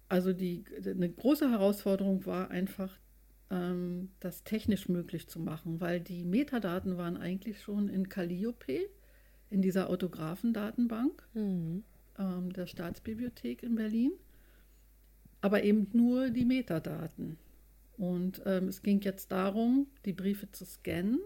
also 0.09 0.33
die, 0.33 0.65
eine 0.85 1.09
große 1.09 1.51
Herausforderung 1.51 2.25
war 2.27 2.51
einfach, 2.51 2.99
ähm, 3.51 4.11
das 4.21 4.45
technisch 4.45 4.89
möglich 4.89 5.27
zu 5.29 5.41
machen, 5.41 5.81
weil 5.81 6.01
die 6.01 6.25
Metadaten 6.25 6.97
waren 6.97 7.17
eigentlich 7.17 7.61
schon 7.61 7.89
in 7.89 8.09
Calliope, 8.09 8.89
in 9.51 9.63
dieser 9.63 9.89
Autographendatenbank 9.91 11.27
mhm. 11.35 11.83
ähm, 12.19 12.53
der 12.53 12.67
Staatsbibliothek 12.67 13.63
in 13.63 13.75
Berlin, 13.75 14.13
aber 15.41 15.63
eben 15.65 15.89
nur 15.93 16.31
die 16.31 16.45
Metadaten. 16.45 17.39
Und 17.97 18.43
ähm, 18.47 18.69
es 18.69 18.83
ging 18.83 19.01
jetzt 19.01 19.33
darum, 19.33 19.89
die 20.05 20.13
Briefe 20.13 20.51
zu 20.53 20.65
scannen, 20.65 21.21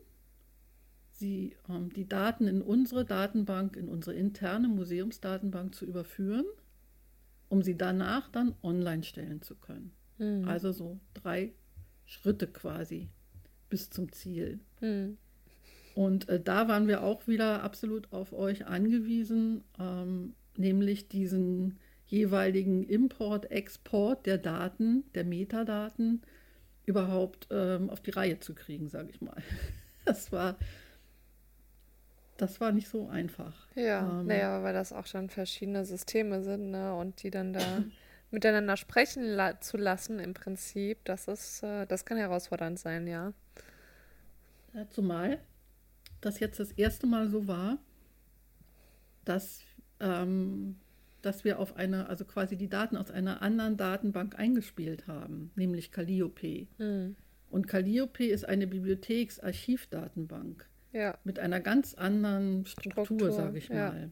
sie, 1.22 1.56
ähm, 1.68 1.92
die 1.94 2.08
Daten 2.08 2.48
in 2.48 2.60
unsere 2.60 3.04
Datenbank, 3.04 3.76
in 3.76 3.88
unsere 3.88 4.16
interne 4.16 4.68
Museumsdatenbank 4.68 5.74
zu 5.74 5.86
überführen, 5.86 6.44
um 7.48 7.62
sie 7.62 7.76
danach 7.78 8.28
dann 8.28 8.54
online 8.62 9.04
stellen 9.04 9.40
zu 9.40 9.54
können. 9.54 9.92
Mhm. 10.18 10.46
Also 10.46 10.72
so 10.72 10.98
drei 11.14 11.52
Schritte 12.04 12.48
quasi 12.48 13.08
bis 13.70 13.88
zum 13.88 14.10
Ziel. 14.12 14.58
Mhm. 14.80 15.16
Und 15.94 16.28
äh, 16.28 16.40
da 16.40 16.68
waren 16.68 16.88
wir 16.88 17.02
auch 17.02 17.28
wieder 17.28 17.62
absolut 17.62 18.12
auf 18.12 18.32
euch 18.32 18.66
angewiesen, 18.66 19.62
ähm, 19.78 20.34
nämlich 20.56 21.08
diesen 21.08 21.78
jeweiligen 22.06 22.82
Import, 22.82 23.50
Export 23.50 24.26
der 24.26 24.38
Daten, 24.38 25.04
der 25.14 25.24
Metadaten 25.24 26.22
überhaupt 26.84 27.46
ähm, 27.50 27.90
auf 27.90 28.00
die 28.00 28.10
Reihe 28.10 28.40
zu 28.40 28.54
kriegen, 28.54 28.88
sage 28.88 29.10
ich 29.10 29.20
mal. 29.20 29.36
Das 30.04 30.32
war, 30.32 30.56
das 32.36 32.60
war 32.60 32.72
nicht 32.72 32.88
so 32.88 33.08
einfach. 33.08 33.68
Ja, 33.74 34.20
ähm, 34.20 34.26
naja, 34.26 34.62
weil 34.62 34.74
das 34.74 34.92
auch 34.92 35.06
schon 35.06 35.28
verschiedene 35.28 35.84
Systeme 35.84 36.42
sind 36.42 36.70
ne? 36.70 36.94
und 36.94 37.22
die 37.22 37.30
dann 37.30 37.52
da 37.52 37.60
miteinander 38.30 38.76
sprechen 38.76 39.24
la 39.24 39.60
zu 39.60 39.76
lassen 39.76 40.18
im 40.18 40.34
Prinzip, 40.34 41.04
das 41.04 41.28
ist, 41.28 41.62
äh, 41.62 41.86
das 41.86 42.04
kann 42.04 42.18
herausfordernd 42.18 42.78
sein, 42.78 43.06
ja. 43.06 43.32
ja 44.74 44.88
zumal 44.90 45.38
das 46.22 46.40
jetzt 46.40 46.58
das 46.58 46.72
erste 46.72 47.06
Mal 47.06 47.28
so 47.28 47.46
war, 47.46 47.78
dass, 49.26 49.60
ähm, 50.00 50.76
dass 51.20 51.44
wir 51.44 51.58
auf 51.58 51.76
eine, 51.76 52.08
also 52.08 52.24
quasi 52.24 52.56
die 52.56 52.70
Daten 52.70 52.96
aus 52.96 53.10
einer 53.10 53.42
anderen 53.42 53.76
Datenbank 53.76 54.38
eingespielt 54.38 55.06
haben, 55.06 55.50
nämlich 55.54 55.92
Calliope. 55.92 56.68
Mhm. 56.78 57.16
Und 57.50 57.68
Calliope 57.68 58.24
ist 58.24 58.48
eine 58.48 58.66
Bibliotheksarchivdatenbank 58.66 60.66
ja. 60.92 61.18
mit 61.24 61.38
einer 61.38 61.60
ganz 61.60 61.94
anderen 61.94 62.66
Struktur, 62.66 63.04
Struktur 63.04 63.32
sage 63.32 63.58
ich 63.58 63.68
ja. 63.68 63.90
mal. 63.90 64.10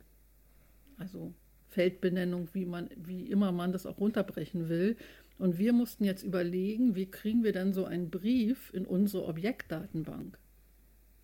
Also 0.97 1.35
Feldbenennung, 1.69 2.49
wie 2.53 2.67
man, 2.67 2.91
wie 2.97 3.31
immer 3.31 3.53
man 3.53 3.73
das 3.73 3.87
auch 3.87 3.99
runterbrechen 3.99 4.69
will. 4.69 4.97
Und 5.39 5.59
wir 5.59 5.73
mussten 5.73 6.05
jetzt 6.05 6.23
überlegen, 6.23 6.95
wie 6.95 7.11
kriegen 7.11 7.45
wir 7.45 7.53
dann 7.53 7.73
so 7.73 7.85
einen 7.85 8.11
Brief 8.11 8.73
in 8.75 8.85
unsere 8.85 9.25
Objektdatenbank? 9.27 10.39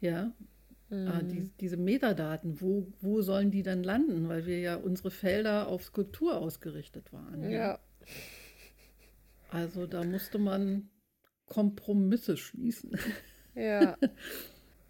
Ja, 0.01 0.33
Mhm. 0.89 1.09
Äh, 1.09 1.25
die, 1.25 1.51
diese 1.61 1.77
Metadaten, 1.77 2.61
wo, 2.61 2.87
wo 3.01 3.23
sollen 3.23 3.51
die 3.51 3.63
dann 3.63 3.83
landen? 3.83 4.29
Weil 4.29 4.47
wir 4.47 4.61
ja 4.61 4.77
unsere 4.77 5.11
Felder 5.11 5.69
auf 5.69 5.85
Skulptur 5.85 6.39
ausgerichtet 6.39 7.13
waren. 7.13 7.43
Ja. 7.43 7.51
ja. 7.51 7.79
Also 9.51 9.87
da 9.87 10.05
musste 10.05 10.39
man 10.39 10.91
Kompromisse 11.47 12.37
schließen. 12.37 12.97
Ja. 13.55 13.97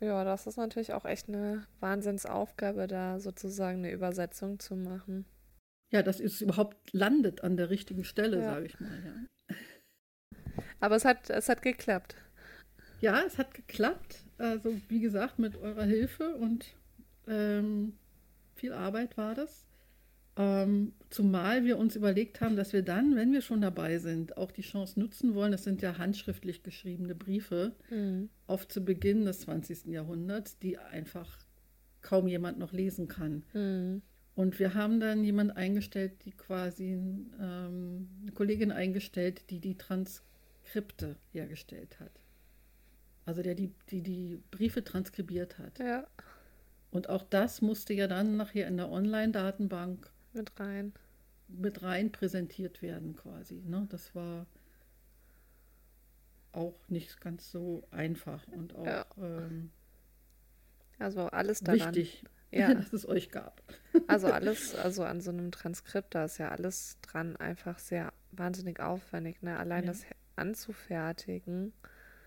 Ja, 0.01 0.25
das 0.25 0.47
ist 0.47 0.57
natürlich 0.57 0.93
auch 0.93 1.05
echt 1.05 1.29
eine 1.29 1.67
Wahnsinnsaufgabe, 1.81 2.87
da 2.87 3.19
sozusagen 3.19 3.79
eine 3.79 3.93
Übersetzung 3.93 4.59
zu 4.59 4.77
machen. 4.77 5.25
Ja, 5.91 6.03
dass 6.03 6.21
es 6.21 6.41
überhaupt 6.41 6.93
landet 6.93 7.43
an 7.43 7.57
der 7.57 7.71
richtigen 7.71 8.05
Stelle, 8.05 8.39
ja. 8.39 8.55
sage 8.55 8.67
ich 8.67 8.81
mal. 8.81 9.27
Ja. 9.49 9.57
Aber 10.81 10.97
es 10.97 11.05
hat, 11.05 11.31
es 11.31 11.49
hat 11.49 11.63
geklappt. 11.63 12.17
Ja, 13.01 13.23
es 13.23 13.39
hat 13.39 13.55
geklappt. 13.55 14.25
Also 14.39 14.77
wie 14.89 15.01
gesagt, 15.01 15.39
mit 15.39 15.57
eurer 15.57 15.85
Hilfe 15.85 16.35
und 16.35 16.75
ähm, 17.27 17.97
viel 18.55 18.73
Arbeit 18.73 19.17
war 19.17 19.35
das. 19.35 19.66
Ähm, 20.38 20.92
zumal 21.09 21.64
wir 21.64 21.79
uns 21.79 21.96
überlegt 21.96 22.42
haben, 22.42 22.57
dass 22.57 22.75
wir 22.75 22.83
dann, 22.83 23.16
wenn 23.16 23.33
wir 23.33 23.40
schon 23.40 23.62
dabei 23.62 23.99
sind, 23.99 24.37
auch 24.37 24.51
die 24.51 24.62
Chance 24.62 25.01
nutzen 25.01 25.35
wollen, 25.35 25.53
das 25.53 25.64
sind 25.64 25.81
ja 25.81 25.96
handschriftlich 25.96 26.62
geschriebene 26.62 27.14
Briefe, 27.14 27.72
mhm. 27.90 28.29
oft 28.46 28.70
zu 28.70 28.83
Beginn 28.83 29.25
des 29.25 29.40
20. 29.40 29.87
Jahrhunderts, 29.87 30.59
die 30.59 30.77
einfach 30.77 31.38
kaum 32.03 32.29
jemand 32.29 32.59
noch 32.59 32.72
lesen 32.72 33.09
kann. 33.09 33.44
Mhm. 33.55 34.03
Und 34.35 34.59
wir 34.59 34.75
haben 34.75 35.01
dann 35.01 35.25
jemand 35.25 35.57
eingestellt, 35.57 36.12
die 36.27 36.33
quasi 36.33 36.92
ähm, 37.40 38.09
eine 38.20 38.33
Kollegin 38.33 38.70
eingestellt, 38.70 39.49
die 39.49 39.61
die 39.61 39.79
Transkripte 39.79 41.16
hergestellt 41.33 41.99
hat. 41.99 42.12
Also 43.25 43.42
der 43.42 43.55
die, 43.55 43.72
die, 43.88 44.03
die 44.03 44.38
Briefe 44.51 44.85
transkribiert 44.85 45.59
hat. 45.59 45.79
Ja. 45.79 46.07
Und 46.90 47.09
auch 47.09 47.22
das 47.22 47.62
musste 47.62 47.94
ja 47.94 48.07
dann 48.07 48.37
nachher 48.37 48.68
in 48.68 48.77
der 48.77 48.90
Online-Datenbank 48.90 50.11
mit 50.37 50.59
rein. 50.61 50.92
Mit 51.49 51.83
rein 51.83 52.12
präsentiert 52.12 52.83
werden 52.83 53.16
quasi. 53.16 53.62
Ne? 53.66 53.87
Das 53.90 54.14
war 54.14 54.46
auch 56.53 56.88
nicht 56.88 57.20
ganz 57.20 57.51
so 57.51 57.87
einfach 57.90 58.46
und 58.49 58.75
auch 58.75 58.87
ja. 58.87 59.07
ähm, 59.18 59.70
also 60.99 61.27
alles 61.27 61.61
daran. 61.61 61.94
Wichtig, 61.94 62.25
ja. 62.51 62.72
dass 62.72 62.92
es 62.92 63.07
euch 63.07 63.31
gab. 63.31 63.62
Also 64.09 64.27
alles, 64.29 64.75
also 64.75 65.05
an 65.05 65.22
so 65.22 65.31
einem 65.31 65.51
Transkript, 65.51 66.14
da 66.14 66.27
ist 66.27 66.37
ja 66.37 66.51
alles 66.51 66.99
dran 67.01 67.35
einfach 67.37 67.79
sehr 67.79 68.12
wahnsinnig 68.31 68.79
aufwendig, 68.79 69.40
ne? 69.42 69.59
Allein 69.59 69.85
ja. 69.85 69.88
das 69.88 70.05
anzufertigen. 70.37 71.72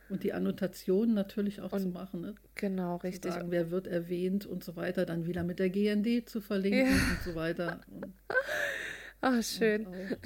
Und 0.09 0.23
die 0.23 0.33
Annotationen 0.33 1.13
natürlich 1.13 1.61
auch 1.61 1.71
und, 1.71 1.81
zu 1.81 1.89
machen. 1.89 2.21
Ne? 2.21 2.35
Genau, 2.55 2.97
richtig. 2.97 3.33
Sagen, 3.33 3.51
wer 3.51 3.69
wird 3.71 3.87
erwähnt 3.87 4.45
und 4.45 4.63
so 4.63 4.75
weiter, 4.75 5.05
dann 5.05 5.25
wieder 5.27 5.43
mit 5.43 5.59
der 5.59 5.69
GND 5.69 6.27
zu 6.27 6.41
verlinken 6.41 6.87
ja. 6.87 6.93
und 6.93 7.23
so 7.23 7.35
weiter. 7.35 7.81
Ach, 9.21 9.43
schön. 9.43 9.85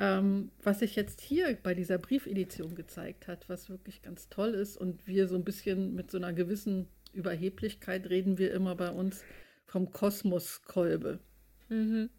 ähm, 0.00 0.50
was 0.62 0.80
sich 0.80 0.96
jetzt 0.96 1.20
hier 1.20 1.56
bei 1.62 1.74
dieser 1.74 1.98
Briefedition 1.98 2.74
gezeigt 2.74 3.28
hat, 3.28 3.48
was 3.48 3.70
wirklich 3.70 4.02
ganz 4.02 4.28
toll 4.28 4.54
ist 4.54 4.76
und 4.76 5.06
wir 5.06 5.28
so 5.28 5.36
ein 5.36 5.44
bisschen 5.44 5.94
mit 5.94 6.10
so 6.10 6.18
einer 6.18 6.32
gewissen 6.32 6.88
Überheblichkeit 7.12 8.10
reden 8.10 8.36
wir 8.36 8.52
immer 8.52 8.74
bei 8.74 8.90
uns 8.90 9.24
vom 9.64 9.90
Kosmoskolbe. 9.90 11.20
Mhm. 11.68 12.10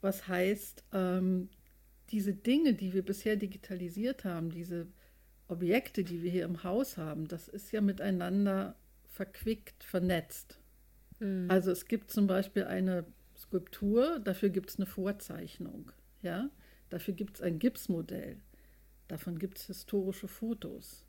Was 0.00 0.28
heißt, 0.28 0.84
ähm, 0.92 1.48
diese 2.10 2.34
Dinge, 2.34 2.74
die 2.74 2.92
wir 2.92 3.02
bisher 3.02 3.36
digitalisiert 3.36 4.24
haben, 4.24 4.50
diese 4.50 4.86
Objekte, 5.48 6.04
die 6.04 6.22
wir 6.22 6.30
hier 6.30 6.44
im 6.44 6.64
Haus 6.64 6.96
haben, 6.96 7.28
das 7.28 7.48
ist 7.48 7.72
ja 7.72 7.80
miteinander 7.80 8.76
verquickt, 9.08 9.84
vernetzt. 9.84 10.58
Mhm. 11.20 11.50
Also 11.50 11.70
es 11.70 11.86
gibt 11.86 12.10
zum 12.10 12.26
Beispiel 12.26 12.64
eine 12.64 13.06
Skulptur, 13.36 14.18
dafür 14.20 14.48
gibt 14.48 14.70
es 14.70 14.76
eine 14.76 14.86
Vorzeichnung. 14.86 15.92
Ja? 16.22 16.50
Dafür 16.90 17.14
gibt 17.14 17.36
es 17.36 17.42
ein 17.42 17.58
Gipsmodell. 17.58 18.40
Davon 19.08 19.38
gibt 19.38 19.58
es 19.58 19.66
historische 19.66 20.28
Fotos. 20.28 21.04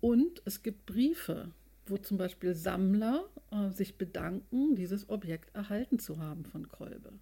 Und 0.00 0.42
es 0.44 0.62
gibt 0.62 0.86
Briefe, 0.86 1.50
wo 1.86 1.96
zum 1.96 2.16
Beispiel 2.16 2.54
Sammler 2.54 3.28
äh, 3.50 3.70
sich 3.70 3.96
bedanken, 3.98 4.74
dieses 4.76 5.08
Objekt 5.08 5.54
erhalten 5.54 5.98
zu 5.98 6.18
haben 6.18 6.44
von 6.44 6.68
Kolbe. 6.68 7.12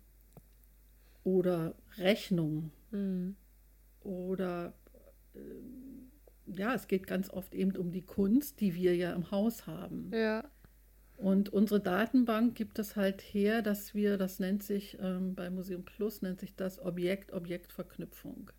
Oder 1.25 1.75
Rechnungen 1.99 2.73
Mhm. 2.93 3.37
Oder 4.03 4.75
äh, 5.35 5.39
ja, 6.47 6.75
es 6.75 6.87
geht 6.89 7.07
ganz 7.07 7.31
oft 7.31 7.55
eben 7.55 7.77
um 7.77 7.93
die 7.93 8.03
Kunst, 8.03 8.61
die 8.61 8.75
wir 8.75 8.95
ja 8.95 9.12
im 9.12 9.31
Haus 9.31 9.66
haben. 9.66 10.11
Ja. 10.12 10.45
Und 11.16 11.51
unsere 11.51 11.81
Datenbank 11.81 12.55
gibt 12.57 12.79
es 12.79 12.97
halt 12.97 13.20
her, 13.20 13.62
dass 13.62 13.95
wir, 13.95 14.18
das 14.18 14.41
nennt 14.41 14.62
sich 14.62 14.99
ähm, 15.01 15.35
bei 15.35 15.51
Museum 15.51 15.85
Plus, 15.85 16.20
nennt 16.20 16.41
sich 16.41 16.57
das 16.57 16.81
Objekt-Objekt-Verknüpfung. 16.81 18.51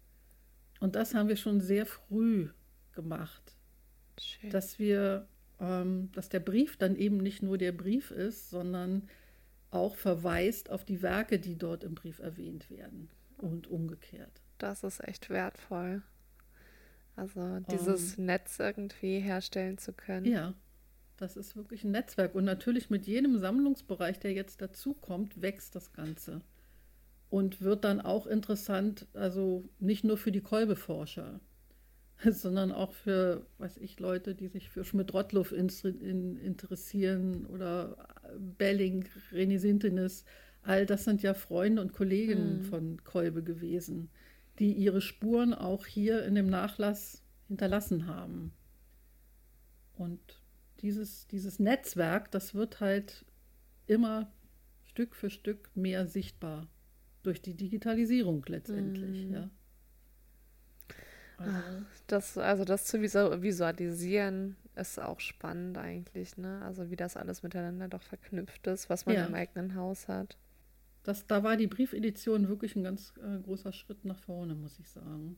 Und 0.80 0.96
das 0.96 1.14
haben 1.14 1.28
wir 1.28 1.36
schon 1.36 1.60
sehr 1.60 1.86
früh 1.86 2.50
gemacht, 2.94 3.58
Schön. 4.20 4.50
dass 4.50 4.80
wir, 4.80 5.28
ähm, 5.60 6.10
dass 6.14 6.30
der 6.30 6.40
Brief 6.40 6.78
dann 6.78 6.96
eben 6.96 7.18
nicht 7.18 7.44
nur 7.44 7.58
der 7.58 7.74
Brief 7.74 8.12
ist, 8.12 8.50
sondern 8.50 9.10
auch 9.74 9.96
verweist 9.96 10.70
auf 10.70 10.86
die 10.86 11.02
Werke, 11.02 11.40
die 11.40 11.58
dort 11.58 11.84
im 11.84 11.96
Brief 11.96 12.20
erwähnt 12.20 12.70
werden 12.70 13.10
und 13.38 13.68
umgekehrt. 13.68 14.42
Das 14.58 14.84
ist 14.84 15.04
echt 15.04 15.30
wertvoll. 15.30 16.04
Also 17.16 17.60
dieses 17.72 18.18
um, 18.18 18.26
Netz 18.26 18.60
irgendwie 18.60 19.20
herstellen 19.20 19.78
zu 19.78 19.94
können. 19.94 20.26
Ja, 20.26 20.54
das 21.18 21.38
ist 21.38 21.56
wirklich 21.56 21.84
ein 21.84 21.92
Netzwerk. 21.92 22.34
Und 22.36 22.46
natürlich 22.46 22.90
mit 22.90 23.06
jedem 23.06 23.38
Sammlungsbereich, 23.38 24.20
der 24.20 24.34
jetzt 24.34 24.62
dazukommt, 24.62 25.42
wächst 25.42 25.76
das 25.76 25.94
Ganze. 25.94 26.42
Und 27.30 27.62
wird 27.62 27.84
dann 27.84 28.02
auch 28.02 28.28
interessant, 28.28 29.08
also 29.14 29.68
nicht 29.80 30.04
nur 30.04 30.18
für 30.18 30.32
die 30.32 30.42
Kolbeforscher, 30.42 31.40
sondern 32.30 32.72
auch 32.72 32.94
für, 32.94 33.46
weiß 33.58 33.78
ich, 33.78 34.00
Leute, 34.00 34.36
die 34.36 34.48
sich 34.48 34.70
für 34.70 34.84
Schmidt-Rottluff 34.84 35.52
interessieren 35.52 37.46
oder 37.48 37.98
Belling, 38.58 39.06
René 39.32 39.60
Sintenis. 39.60 40.26
All 40.64 40.86
das 40.86 41.04
sind 41.04 41.22
ja 41.22 41.34
Freunde 41.34 41.82
und 41.82 41.94
Kollegen 41.94 42.58
mhm. 42.58 42.64
von 42.64 43.04
Kolbe 43.04 43.44
gewesen, 43.44 44.10
die 44.60 44.74
ihre 44.74 45.02
Spuren 45.02 45.54
auch 45.54 45.86
hier 45.86 46.24
in 46.24 46.36
dem 46.36 46.48
Nachlass 46.48 47.22
hinterlassen 47.48 48.08
haben. 48.08 48.54
Und 49.96 50.20
dieses, 50.80 51.28
dieses 51.28 51.60
Netzwerk, 51.60 52.32
das 52.32 52.54
wird 52.54 52.80
halt 52.80 53.26
immer 53.88 54.32
Stück 54.84 55.16
für 55.16 55.30
Stück 55.30 55.70
mehr 55.76 56.08
sichtbar 56.08 56.68
durch 57.24 57.42
die 57.42 57.56
Digitalisierung 57.56 58.46
letztendlich, 58.48 59.26
mhm. 59.26 59.34
ja. 59.34 59.50
Also. 61.38 61.86
Das, 62.08 62.38
also 62.38 62.64
das 62.64 62.86
zu 62.86 63.02
visualisieren 63.02 64.56
ist 64.76 65.00
auch 65.00 65.20
spannend 65.20 65.78
eigentlich, 65.78 66.38
ne? 66.38 66.62
Also 66.64 66.90
wie 66.90 66.96
das 66.96 67.18
alles 67.18 67.44
miteinander 67.44 67.88
doch 67.88 68.02
verknüpft 68.02 68.66
ist, 68.68 68.90
was 68.90 69.06
man 69.06 69.16
ja. 69.16 69.26
im 69.26 69.34
eigenen 69.34 69.76
Haus 69.76 70.08
hat. 70.08 70.38
Das, 71.04 71.28
da 71.28 71.44
war 71.44 71.58
die 71.58 71.68
Briefedition 71.68 72.48
wirklich 72.48 72.76
ein 72.76 72.84
ganz 72.84 73.14
äh, 73.18 73.40
großer 73.40 73.74
Schritt 73.74 74.06
nach 74.06 74.20
vorne, 74.20 74.56
muss 74.56 74.80
ich 74.80 74.88
sagen. 74.90 75.38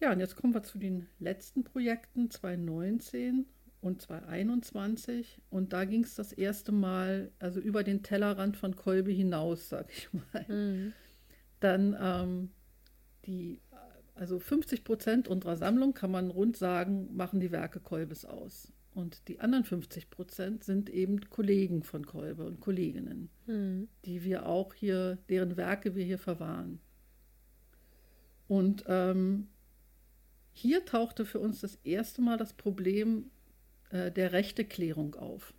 Ja, 0.00 0.12
und 0.12 0.20
jetzt 0.20 0.36
kommen 0.36 0.54
wir 0.54 0.62
zu 0.62 0.78
den 0.78 1.06
letzten 1.18 1.64
Projekten 1.64 2.30
2019 2.30 3.46
und 3.80 4.02
2021. 4.02 5.40
Und 5.50 5.72
da 5.72 5.84
ging 5.84 6.04
es 6.04 6.14
das 6.14 6.32
erste 6.32 6.72
Mal, 6.72 7.30
also 7.38 7.60
über 7.60 7.84
den 7.84 8.02
Tellerrand 8.02 8.56
von 8.56 8.74
Kolbe 8.76 9.10
hinaus, 9.12 9.68
sag 9.68 9.90
ich 9.90 10.08
mal. 10.12 10.46
Mhm. 10.48 10.92
Dann 11.60 11.96
ähm, 11.98 12.50
die, 13.26 13.60
also 14.16 14.38
50 14.38 14.82
Prozent 14.82 15.28
unserer 15.28 15.56
Sammlung, 15.56 15.94
kann 15.94 16.10
man 16.10 16.30
rund 16.30 16.56
sagen, 16.56 17.14
machen 17.14 17.38
die 17.38 17.52
Werke 17.52 17.80
Kolbes 17.80 18.24
aus. 18.24 18.72
Und 18.94 19.28
die 19.28 19.40
anderen 19.40 19.64
50 19.64 20.08
Prozent 20.08 20.64
sind 20.64 20.88
eben 20.88 21.20
Kollegen 21.28 21.82
von 21.82 22.06
Kolbe 22.06 22.46
und 22.46 22.60
Kolleginnen, 22.60 23.28
mhm. 23.46 23.88
die 24.06 24.24
wir 24.24 24.46
auch 24.46 24.72
hier, 24.72 25.18
deren 25.28 25.58
Werke 25.58 25.94
wir 25.94 26.04
hier 26.04 26.18
verwahren. 26.18 26.80
Und 28.48 28.84
ähm, 28.86 29.48
hier 30.52 30.86
tauchte 30.86 31.26
für 31.26 31.38
uns 31.40 31.60
das 31.60 31.74
erste 31.84 32.22
Mal 32.22 32.38
das 32.38 32.54
Problem 32.54 33.30
äh, 33.90 34.10
der 34.10 34.32
Rechteklärung 34.32 35.14
auf. 35.16 35.52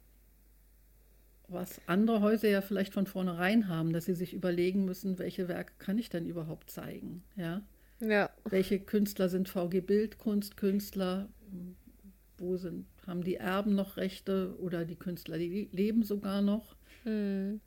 Was 1.47 1.79
andere 1.85 2.21
Häuser 2.21 2.49
ja 2.49 2.61
vielleicht 2.61 2.93
von 2.93 3.05
vornherein 3.05 3.67
haben, 3.67 3.93
dass 3.93 4.05
sie 4.05 4.15
sich 4.15 4.33
überlegen 4.33 4.83
müssen, 4.83 5.19
welche 5.19 5.47
Werke 5.47 5.73
kann 5.77 5.99
ich 5.99 6.09
denn 6.09 6.25
überhaupt 6.25 6.71
zeigen? 6.71 7.23
Ja. 7.35 7.61
Ja. 7.99 8.29
Welche 8.45 8.79
Künstler 8.79 9.29
sind 9.29 9.49
VG 9.49 9.81
Bildkunstkünstler? 9.81 11.29
Wo 12.37 12.57
sind, 12.57 12.85
haben 13.05 13.23
die 13.23 13.35
Erben 13.35 13.75
noch 13.75 13.97
Rechte 13.97 14.55
oder 14.59 14.85
die 14.85 14.95
Künstler, 14.95 15.37
die 15.37 15.69
leben 15.71 16.03
sogar 16.03 16.41
noch? 16.41 16.75
Hm. 17.03 17.61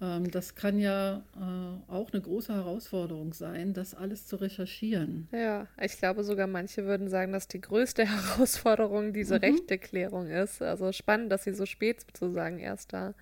Ähm, 0.00 0.30
das 0.30 0.54
kann 0.54 0.78
ja 0.78 1.24
äh, 1.36 1.90
auch 1.90 2.12
eine 2.12 2.20
große 2.20 2.52
Herausforderung 2.52 3.32
sein, 3.32 3.74
das 3.74 3.94
alles 3.94 4.26
zu 4.26 4.36
recherchieren. 4.36 5.28
Ja, 5.30 5.68
ich 5.80 5.98
glaube 5.98 6.24
sogar 6.24 6.46
manche 6.46 6.84
würden 6.84 7.08
sagen, 7.08 7.32
dass 7.32 7.48
die 7.48 7.60
größte 7.60 8.06
Herausforderung 8.36 9.12
diese 9.12 9.36
mhm. 9.36 9.40
Rechteklärung 9.40 10.28
ist. 10.28 10.62
Also 10.62 10.92
spannend, 10.92 11.30
dass 11.30 11.44
sie 11.44 11.54
so 11.54 11.66
spät 11.66 12.00
sozusagen 12.00 12.58
erst 12.58 12.92
da. 12.92 13.14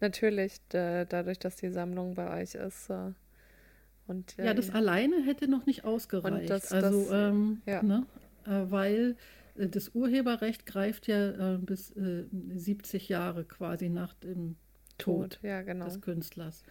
Natürlich, 0.00 0.60
dadurch, 0.68 1.38
dass 1.38 1.56
die 1.56 1.70
Sammlung 1.70 2.14
bei 2.14 2.42
euch 2.42 2.56
ist. 2.56 2.90
Äh, 2.90 3.12
und, 4.06 4.36
ja, 4.36 4.46
ja, 4.46 4.54
das 4.54 4.70
alleine 4.70 5.22
hätte 5.24 5.48
noch 5.48 5.66
nicht 5.66 5.84
ausgereicht. 5.84 6.50
Das, 6.50 6.72
also, 6.72 7.04
das, 7.04 7.10
ähm, 7.12 7.62
ja. 7.66 7.82
ne, 7.82 8.06
äh, 8.46 8.70
weil 8.70 9.16
äh, 9.56 9.68
das 9.68 9.94
Urheberrecht 9.94 10.66
greift 10.66 11.06
ja 11.06 11.54
äh, 11.54 11.58
bis 11.58 11.94
70 12.54 13.08
Jahre 13.08 13.44
quasi 13.44 13.88
nach 13.88 14.14
dem 14.14 14.56
Tod, 14.98 15.38
ja, 15.42 15.62
genau. 15.62 15.86
des 15.86 16.00
Künstlers. 16.00 16.62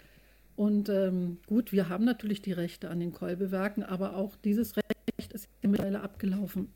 Und 0.56 0.90
ähm, 0.90 1.40
gut, 1.48 1.72
wir 1.72 1.90
haben 1.90 2.06
natürlich 2.06 2.42
die 2.42 2.52
Rechte 2.52 2.90
an 2.90 3.00
den 3.00 3.12
Kolbewerken, 3.12 3.84
aber 3.84 4.16
auch 4.16 4.36
dieses 4.36 4.78
Recht 4.78 5.34
ist 5.34 5.50
mittlerweile 5.64 6.02
abgelaufen 6.02 6.72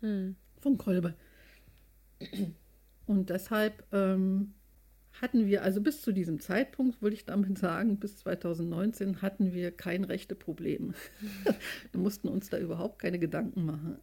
hm. 0.00 0.34
von 0.60 0.78
Kolbe. 0.78 1.14
Und 3.06 3.30
deshalb 3.30 3.84
ähm, 3.92 4.52
hatten 5.20 5.46
wir, 5.46 5.62
also 5.62 5.80
bis 5.80 6.02
zu 6.02 6.12
diesem 6.12 6.40
Zeitpunkt, 6.40 7.02
würde 7.02 7.14
ich 7.14 7.24
damit 7.24 7.58
sagen, 7.58 7.98
bis 7.98 8.16
2019 8.18 9.22
hatten 9.22 9.52
wir 9.52 9.70
kein 9.70 10.04
rechte 10.04 10.34
Problem. 10.34 10.94
wir 11.92 12.00
mussten 12.00 12.28
uns 12.28 12.50
da 12.50 12.58
überhaupt 12.58 12.98
keine 13.00 13.18
Gedanken 13.18 13.64
machen. 13.64 13.98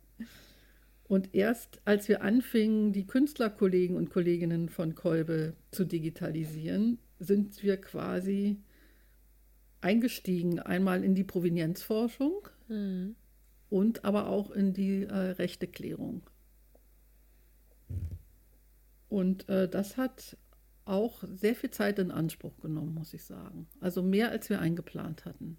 Und 1.07 1.35
erst 1.35 1.81
als 1.85 2.07
wir 2.07 2.23
anfingen, 2.23 2.91
die 2.91 3.05
Künstlerkollegen 3.05 3.95
und 3.95 4.09
Kolleginnen 4.09 4.69
von 4.69 4.95
Kolbe 4.95 5.53
zu 5.71 5.85
digitalisieren, 5.85 6.97
sind 7.19 7.61
wir 7.63 7.77
quasi 7.77 8.57
eingestiegen, 9.81 10.59
einmal 10.59 11.03
in 11.03 11.13
die 11.13 11.23
Provenienzforschung 11.23 12.47
mhm. 12.67 13.15
und 13.69 14.03
aber 14.03 14.27
auch 14.27 14.49
in 14.49 14.73
die 14.73 15.03
äh, 15.03 15.13
Rechteklärung. 15.13 16.23
Und 19.09 19.47
äh, 19.47 19.69
das 19.69 19.97
hat 19.97 20.37
auch 20.85 21.23
sehr 21.33 21.55
viel 21.55 21.71
Zeit 21.71 21.99
in 21.99 22.11
Anspruch 22.11 22.57
genommen, 22.61 22.93
muss 22.93 23.13
ich 23.13 23.23
sagen. 23.23 23.67
Also 23.81 24.01
mehr, 24.03 24.29
als 24.29 24.49
wir 24.49 24.59
eingeplant 24.59 25.25
hatten. 25.25 25.57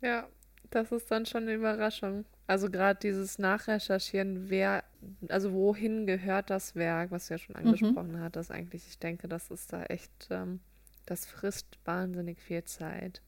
Ja, 0.00 0.26
das 0.70 0.90
ist 0.90 1.10
dann 1.10 1.26
schon 1.26 1.42
eine 1.42 1.54
Überraschung. 1.54 2.24
Also 2.46 2.70
gerade 2.70 2.98
dieses 3.00 3.38
Nachrecherchieren, 3.38 4.48
wer, 4.50 4.84
also 5.28 5.52
wohin 5.52 6.06
gehört 6.06 6.50
das 6.50 6.74
Werk, 6.74 7.10
was 7.10 7.28
du 7.28 7.34
ja 7.34 7.38
schon 7.38 7.54
mhm. 7.58 7.66
angesprochen 7.66 8.12
mhm. 8.12 8.20
hattest, 8.20 8.50
eigentlich, 8.50 8.86
ich 8.88 8.98
denke, 8.98 9.28
das 9.28 9.50
ist 9.50 9.72
da 9.72 9.84
echt, 9.84 10.28
ähm, 10.30 10.60
das 11.06 11.26
frisst 11.26 11.78
wahnsinnig 11.84 12.40
viel 12.40 12.64
Zeit. 12.64 13.22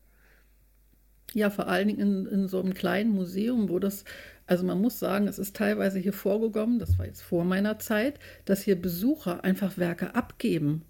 Ja, 1.32 1.50
vor 1.50 1.68
allen 1.68 1.88
Dingen 1.88 2.00
in, 2.00 2.26
in 2.26 2.48
so 2.48 2.60
einem 2.60 2.74
kleinen 2.74 3.10
Museum, 3.10 3.68
wo 3.68 3.78
das, 3.78 4.04
also 4.46 4.64
man 4.64 4.80
muss 4.80 4.98
sagen, 4.98 5.26
es 5.26 5.38
ist 5.38 5.56
teilweise 5.56 5.98
hier 5.98 6.12
vorgekommen, 6.12 6.78
das 6.78 6.98
war 6.98 7.06
jetzt 7.06 7.22
vor 7.22 7.44
meiner 7.44 7.78
Zeit, 7.78 8.18
dass 8.44 8.62
hier 8.62 8.80
Besucher 8.80 9.42
einfach 9.42 9.76
Werke 9.76 10.14
abgeben, 10.14 10.82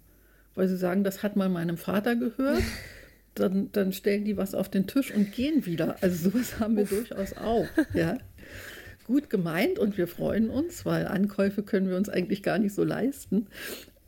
weil 0.55 0.67
sie 0.67 0.77
sagen, 0.77 1.03
das 1.03 1.21
hat 1.21 1.35
mal 1.35 1.49
meinem 1.49 1.77
Vater 1.77 2.15
gehört. 2.15 2.63
dann, 3.35 3.71
dann 3.73 3.91
stellen 3.91 4.23
die 4.25 4.37
was 4.37 4.55
auf 4.55 4.69
den 4.69 4.87
Tisch 4.87 5.13
und 5.13 5.31
gehen 5.33 5.65
wieder. 5.65 5.97
Also 6.01 6.29
sowas 6.29 6.59
haben 6.59 6.77
wir 6.77 6.83
Uff. 6.83 6.89
durchaus 6.89 7.33
auch. 7.37 7.67
Ja. 7.93 8.17
Gut 9.05 9.29
gemeint 9.29 9.77
und 9.77 9.97
wir 9.99 10.07
freuen 10.07 10.49
uns, 10.49 10.83
weil 10.85 11.05
Ankäufe 11.05 11.61
können 11.61 11.89
wir 11.89 11.97
uns 11.97 12.09
eigentlich 12.09 12.41
gar 12.41 12.57
nicht 12.57 12.73
so 12.73 12.83
leisten. 12.83 13.47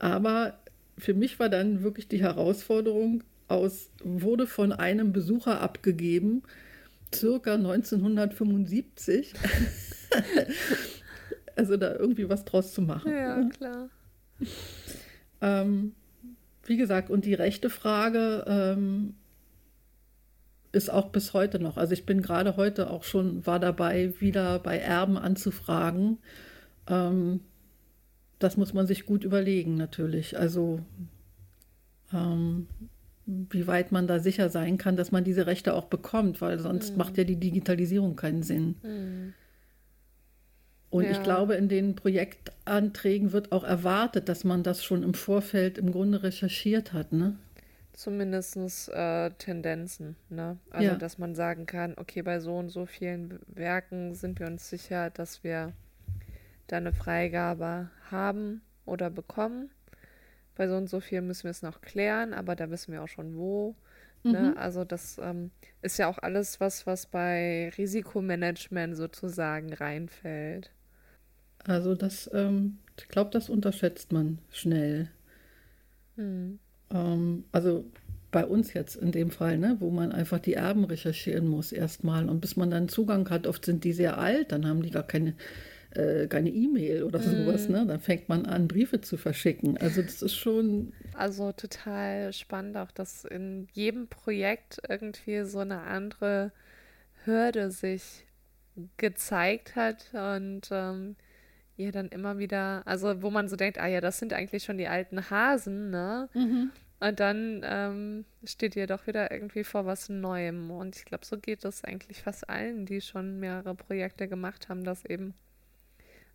Aber 0.00 0.58
für 0.96 1.14
mich 1.14 1.38
war 1.38 1.48
dann 1.48 1.84
wirklich 1.84 2.08
die 2.08 2.20
Herausforderung 2.20 3.22
aus, 3.46 3.90
wurde 4.02 4.46
von 4.46 4.72
einem 4.72 5.12
Besucher 5.12 5.60
abgegeben, 5.60 6.42
circa 7.14 7.54
1975. 7.54 9.34
also 11.56 11.76
da 11.76 11.94
irgendwie 11.94 12.28
was 12.28 12.44
draus 12.44 12.74
zu 12.74 12.82
machen. 12.82 13.12
Ja, 13.12 13.48
klar. 13.48 13.88
Ähm, 15.40 15.94
wie 16.68 16.76
gesagt, 16.76 17.10
und 17.10 17.24
die 17.24 17.34
rechte 17.34 17.70
Frage 17.70 18.44
ähm, 18.46 19.14
ist 20.72 20.90
auch 20.90 21.08
bis 21.08 21.32
heute 21.32 21.58
noch. 21.58 21.76
Also 21.76 21.92
ich 21.92 22.04
bin 22.06 22.22
gerade 22.22 22.56
heute 22.56 22.90
auch 22.90 23.04
schon, 23.04 23.46
war 23.46 23.58
dabei, 23.58 24.12
wieder 24.20 24.58
bei 24.58 24.78
Erben 24.78 25.16
anzufragen. 25.16 26.18
Ähm, 26.86 27.40
das 28.38 28.56
muss 28.56 28.74
man 28.74 28.86
sich 28.86 29.06
gut 29.06 29.24
überlegen 29.24 29.76
natürlich. 29.76 30.38
Also 30.38 30.80
ähm, 32.12 32.68
wie 33.26 33.66
weit 33.66 33.92
man 33.92 34.06
da 34.06 34.20
sicher 34.20 34.48
sein 34.48 34.78
kann, 34.78 34.96
dass 34.96 35.12
man 35.12 35.24
diese 35.24 35.46
Rechte 35.46 35.74
auch 35.74 35.86
bekommt, 35.86 36.40
weil 36.40 36.58
sonst 36.58 36.92
mhm. 36.92 36.98
macht 36.98 37.18
ja 37.18 37.24
die 37.24 37.36
Digitalisierung 37.36 38.16
keinen 38.16 38.42
Sinn. 38.42 38.76
Mhm. 38.82 39.34
Und 40.90 41.04
Ja. 41.04 41.10
ich 41.10 41.22
glaube, 41.22 41.54
in 41.54 41.68
den 41.68 41.94
Projektanträgen 41.96 43.32
wird 43.32 43.52
auch 43.52 43.64
erwartet, 43.64 44.28
dass 44.28 44.44
man 44.44 44.62
das 44.62 44.82
schon 44.84 45.02
im 45.02 45.14
Vorfeld 45.14 45.76
im 45.78 45.92
Grunde 45.92 46.22
recherchiert 46.22 46.92
hat. 46.94 47.12
Ne? 47.12 47.36
Zumindest 47.92 48.56
äh, 48.90 49.30
Tendenzen, 49.38 50.16
ne? 50.30 50.56
Also, 50.70 50.92
Ja. 50.92 50.96
dass 50.96 51.18
man 51.18 51.34
sagen 51.34 51.66
kann, 51.66 51.94
okay, 51.96 52.22
bei 52.22 52.38
so 52.40 52.56
und 52.56 52.68
so 52.70 52.86
vielen 52.86 53.40
Werken 53.48 54.14
sind 54.14 54.38
wir 54.38 54.46
uns 54.46 54.70
sicher, 54.70 55.10
dass 55.10 55.42
wir 55.42 55.72
da 56.68 56.76
eine 56.76 56.92
Freigabe 56.92 57.90
haben 58.10 58.62
oder 58.86 59.10
bekommen. 59.10 59.70
Bei 60.54 60.68
so 60.68 60.76
und 60.76 60.88
so 60.88 61.00
viel 61.00 61.22
müssen 61.22 61.44
wir 61.44 61.50
es 61.50 61.62
noch 61.62 61.80
klären, 61.80 62.34
aber 62.34 62.56
da 62.56 62.70
wissen 62.70 62.92
wir 62.92 63.02
auch 63.02 63.08
schon 63.08 63.36
wo. 63.36 63.74
Ne? 64.24 64.54
Also 64.56 64.84
das 64.84 65.18
ähm, 65.22 65.50
ist 65.82 65.98
ja 65.98 66.08
auch 66.08 66.18
alles 66.18 66.60
was, 66.60 66.86
was 66.86 67.06
bei 67.06 67.70
Risikomanagement 67.78 68.96
sozusagen 68.96 69.72
reinfällt. 69.72 70.72
Also 71.64 71.94
das, 71.94 72.30
ähm, 72.32 72.78
ich 72.98 73.08
glaube, 73.08 73.30
das 73.32 73.48
unterschätzt 73.48 74.12
man 74.12 74.38
schnell. 74.52 75.08
Hm. 76.16 76.58
Ähm, 76.90 77.44
also 77.52 77.84
bei 78.30 78.44
uns 78.44 78.74
jetzt 78.74 78.96
in 78.96 79.12
dem 79.12 79.30
Fall, 79.30 79.58
ne, 79.58 79.76
wo 79.80 79.90
man 79.90 80.12
einfach 80.12 80.38
die 80.38 80.54
Erben 80.54 80.84
recherchieren 80.84 81.48
muss 81.48 81.72
erstmal. 81.72 82.28
Und 82.28 82.40
bis 82.40 82.56
man 82.56 82.70
dann 82.70 82.88
Zugang 82.88 83.28
hat, 83.30 83.46
oft 83.46 83.64
sind 83.64 83.84
die 83.84 83.92
sehr 83.92 84.18
alt, 84.18 84.52
dann 84.52 84.66
haben 84.66 84.82
die 84.82 84.90
gar 84.90 85.06
keine 85.06 85.34
äh, 85.90 86.26
keine 86.26 86.50
E-Mail 86.50 87.02
oder 87.02 87.20
sowas, 87.20 87.68
ne? 87.68 87.86
Dann 87.86 88.00
fängt 88.00 88.28
man 88.28 88.44
an, 88.44 88.68
Briefe 88.68 89.00
zu 89.00 89.16
verschicken. 89.16 89.78
Also 89.78 90.02
das 90.02 90.20
ist 90.20 90.36
schon, 90.36 90.92
Also 91.14 91.52
total 91.52 92.32
spannend 92.32 92.76
auch, 92.76 92.90
dass 92.90 93.24
in 93.24 93.68
jedem 93.72 94.06
Projekt 94.08 94.80
irgendwie 94.88 95.44
so 95.44 95.60
eine 95.60 95.82
andere 95.82 96.52
Hürde 97.24 97.70
sich 97.70 98.26
gezeigt 98.96 99.76
hat 99.76 100.12
und 100.12 100.68
ähm, 100.70 101.16
ihr 101.78 101.92
dann 101.92 102.08
immer 102.08 102.38
wieder, 102.38 102.82
also 102.86 103.22
wo 103.22 103.30
man 103.30 103.48
so 103.48 103.56
denkt, 103.56 103.78
ah 103.78 103.86
ja, 103.86 104.00
das 104.00 104.18
sind 104.18 104.32
eigentlich 104.32 104.64
schon 104.64 104.78
die 104.78 104.88
alten 104.88 105.30
Hasen, 105.30 105.90
ne? 105.90 106.28
Und 107.00 107.20
dann 107.20 107.62
ähm, 107.64 108.24
steht 108.44 108.74
ihr 108.74 108.88
doch 108.88 109.06
wieder 109.06 109.30
irgendwie 109.30 109.62
vor 109.64 109.86
was 109.86 110.08
Neuem. 110.08 110.70
Und 110.72 110.96
ich 110.96 111.04
glaube, 111.04 111.24
so 111.24 111.38
geht 111.38 111.64
es 111.64 111.84
eigentlich 111.84 112.22
fast 112.22 112.48
allen, 112.50 112.86
die 112.86 113.00
schon 113.00 113.38
mehrere 113.38 113.74
Projekte 113.76 114.26
gemacht 114.28 114.68
haben, 114.68 114.82
dass 114.84 115.04
eben 115.04 115.34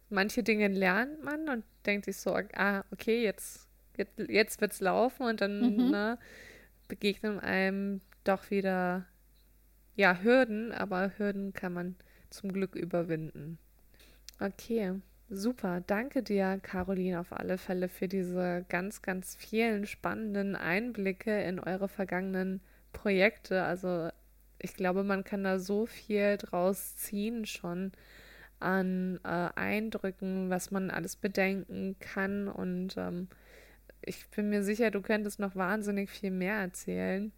manche 0.09 0.43
Dinge 0.43 0.67
lernt 0.69 1.23
man 1.23 1.49
und 1.49 1.65
denkt 1.85 2.05
sich 2.05 2.17
so, 2.17 2.33
ah, 2.55 2.83
okay, 2.91 3.23
jetzt, 3.23 3.67
jetzt, 3.97 4.17
jetzt 4.29 4.61
wird's 4.61 4.79
laufen 4.79 5.23
und 5.25 5.41
dann 5.41 5.59
Mhm. 5.59 5.89
ne, 5.91 6.17
begegnen 6.87 7.39
einem 7.39 8.01
doch 8.23 8.49
wieder 8.51 9.05
ja 9.95 10.19
Hürden, 10.21 10.71
aber 10.71 11.11
Hürden 11.17 11.53
kann 11.53 11.73
man 11.73 11.95
zum 12.29 12.53
Glück 12.53 12.75
überwinden. 12.75 13.57
Okay, 14.39 14.93
super. 15.29 15.81
Danke 15.81 16.23
dir, 16.23 16.59
Caroline, 16.61 17.19
auf 17.19 17.33
alle 17.33 17.57
Fälle 17.57 17.89
für 17.89 18.07
diese 18.07 18.65
ganz, 18.69 19.01
ganz 19.01 19.35
vielen 19.35 19.85
spannenden 19.85 20.55
Einblicke 20.55 21.43
in 21.43 21.59
eure 21.59 21.87
vergangenen 21.87 22.61
Projekte. 22.91 23.63
Also 23.63 24.09
ich 24.59 24.75
glaube, 24.75 25.03
man 25.03 25.23
kann 25.23 25.43
da 25.43 25.59
so 25.59 25.85
viel 25.85 26.37
draus 26.37 26.95
ziehen 26.95 27.45
schon 27.45 27.91
an 28.59 29.19
äh, 29.23 29.49
Eindrücken, 29.55 30.49
was 30.49 30.71
man 30.71 30.89
alles 30.89 31.15
bedenken 31.15 31.97
kann. 31.99 32.47
Und 32.47 32.95
ähm, 32.97 33.27
ich 34.01 34.27
bin 34.29 34.49
mir 34.49 34.63
sicher, 34.63 34.89
du 34.89 35.01
könntest 35.01 35.39
noch 35.39 35.55
wahnsinnig 35.55 36.09
viel 36.09 36.31
mehr 36.31 36.55
erzählen. 36.55 37.31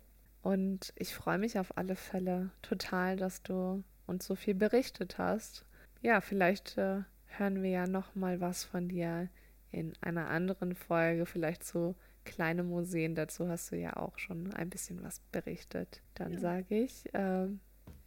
Und 0.44 0.94
ich 0.96 1.16
freue 1.16 1.40
mich 1.40 1.58
auf 1.58 1.76
alle 1.78 1.96
Fälle 1.96 2.52
total, 2.62 3.18
dass 3.18 3.42
du 3.42 3.84
uns 4.06 4.28
so 4.28 4.36
viel 4.36 4.54
berichtet 4.54 5.18
hast. 5.18 5.66
Ja, 6.04 6.22
vielleicht 6.22 6.78
äh, 6.78 7.02
hören 7.38 7.62
wir 7.64 7.70
ja 7.70 7.88
noch 7.88 8.16
mal 8.16 8.40
was 8.42 8.64
von 8.64 8.88
dir 8.90 9.30
in 9.72 9.94
einer 10.02 10.30
anderen 10.30 10.76
Folge, 10.76 11.26
vielleicht 11.26 11.64
so 11.64 11.96
kleine 12.24 12.64
Museen. 12.64 13.14
Dazu 13.16 13.48
hast 13.50 13.72
du 13.72 13.76
ja 13.78 13.98
auch 13.98 14.18
schon 14.18 14.54
ein 14.54 14.70
bisschen 14.70 15.04
was 15.04 15.20
berichtet. 15.32 16.02
Dann 16.16 16.34
Ja. 16.34 16.40
sage 16.40 16.76
ich 16.84 17.14
äh, 17.14 17.48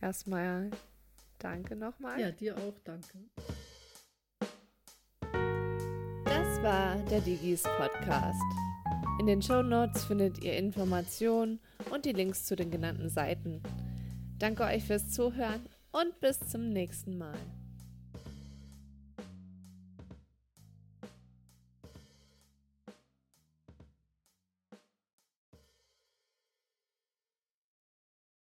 erstmal 0.01 0.71
Danke 1.39 1.77
nochmal. 1.77 2.21
ja, 2.21 2.31
dir 2.31 2.57
auch, 2.57 2.75
danke. 2.85 3.19
Das 6.25 6.63
war 6.63 6.97
der 7.11 7.21
Digis 7.21 7.63
Podcast. 7.63 8.43
In 9.21 9.27
den 9.27 9.43
Shownotes 9.43 10.05
findet 10.05 10.43
ihr 10.43 10.57
Informationen 10.57 11.61
und 11.91 12.05
die 12.05 12.13
Links 12.13 12.45
zu 12.45 12.57
den 12.57 12.71
genannten 12.71 13.09
Seiten. 13.09 13.63
Danke 14.39 14.65
euch 14.65 14.85
fürs 14.85 15.09
Zuhören 15.11 15.69
und 15.93 16.19
bis 16.21 16.39
zum 16.41 16.69
nächsten 16.71 17.19
Mal. 17.19 17.35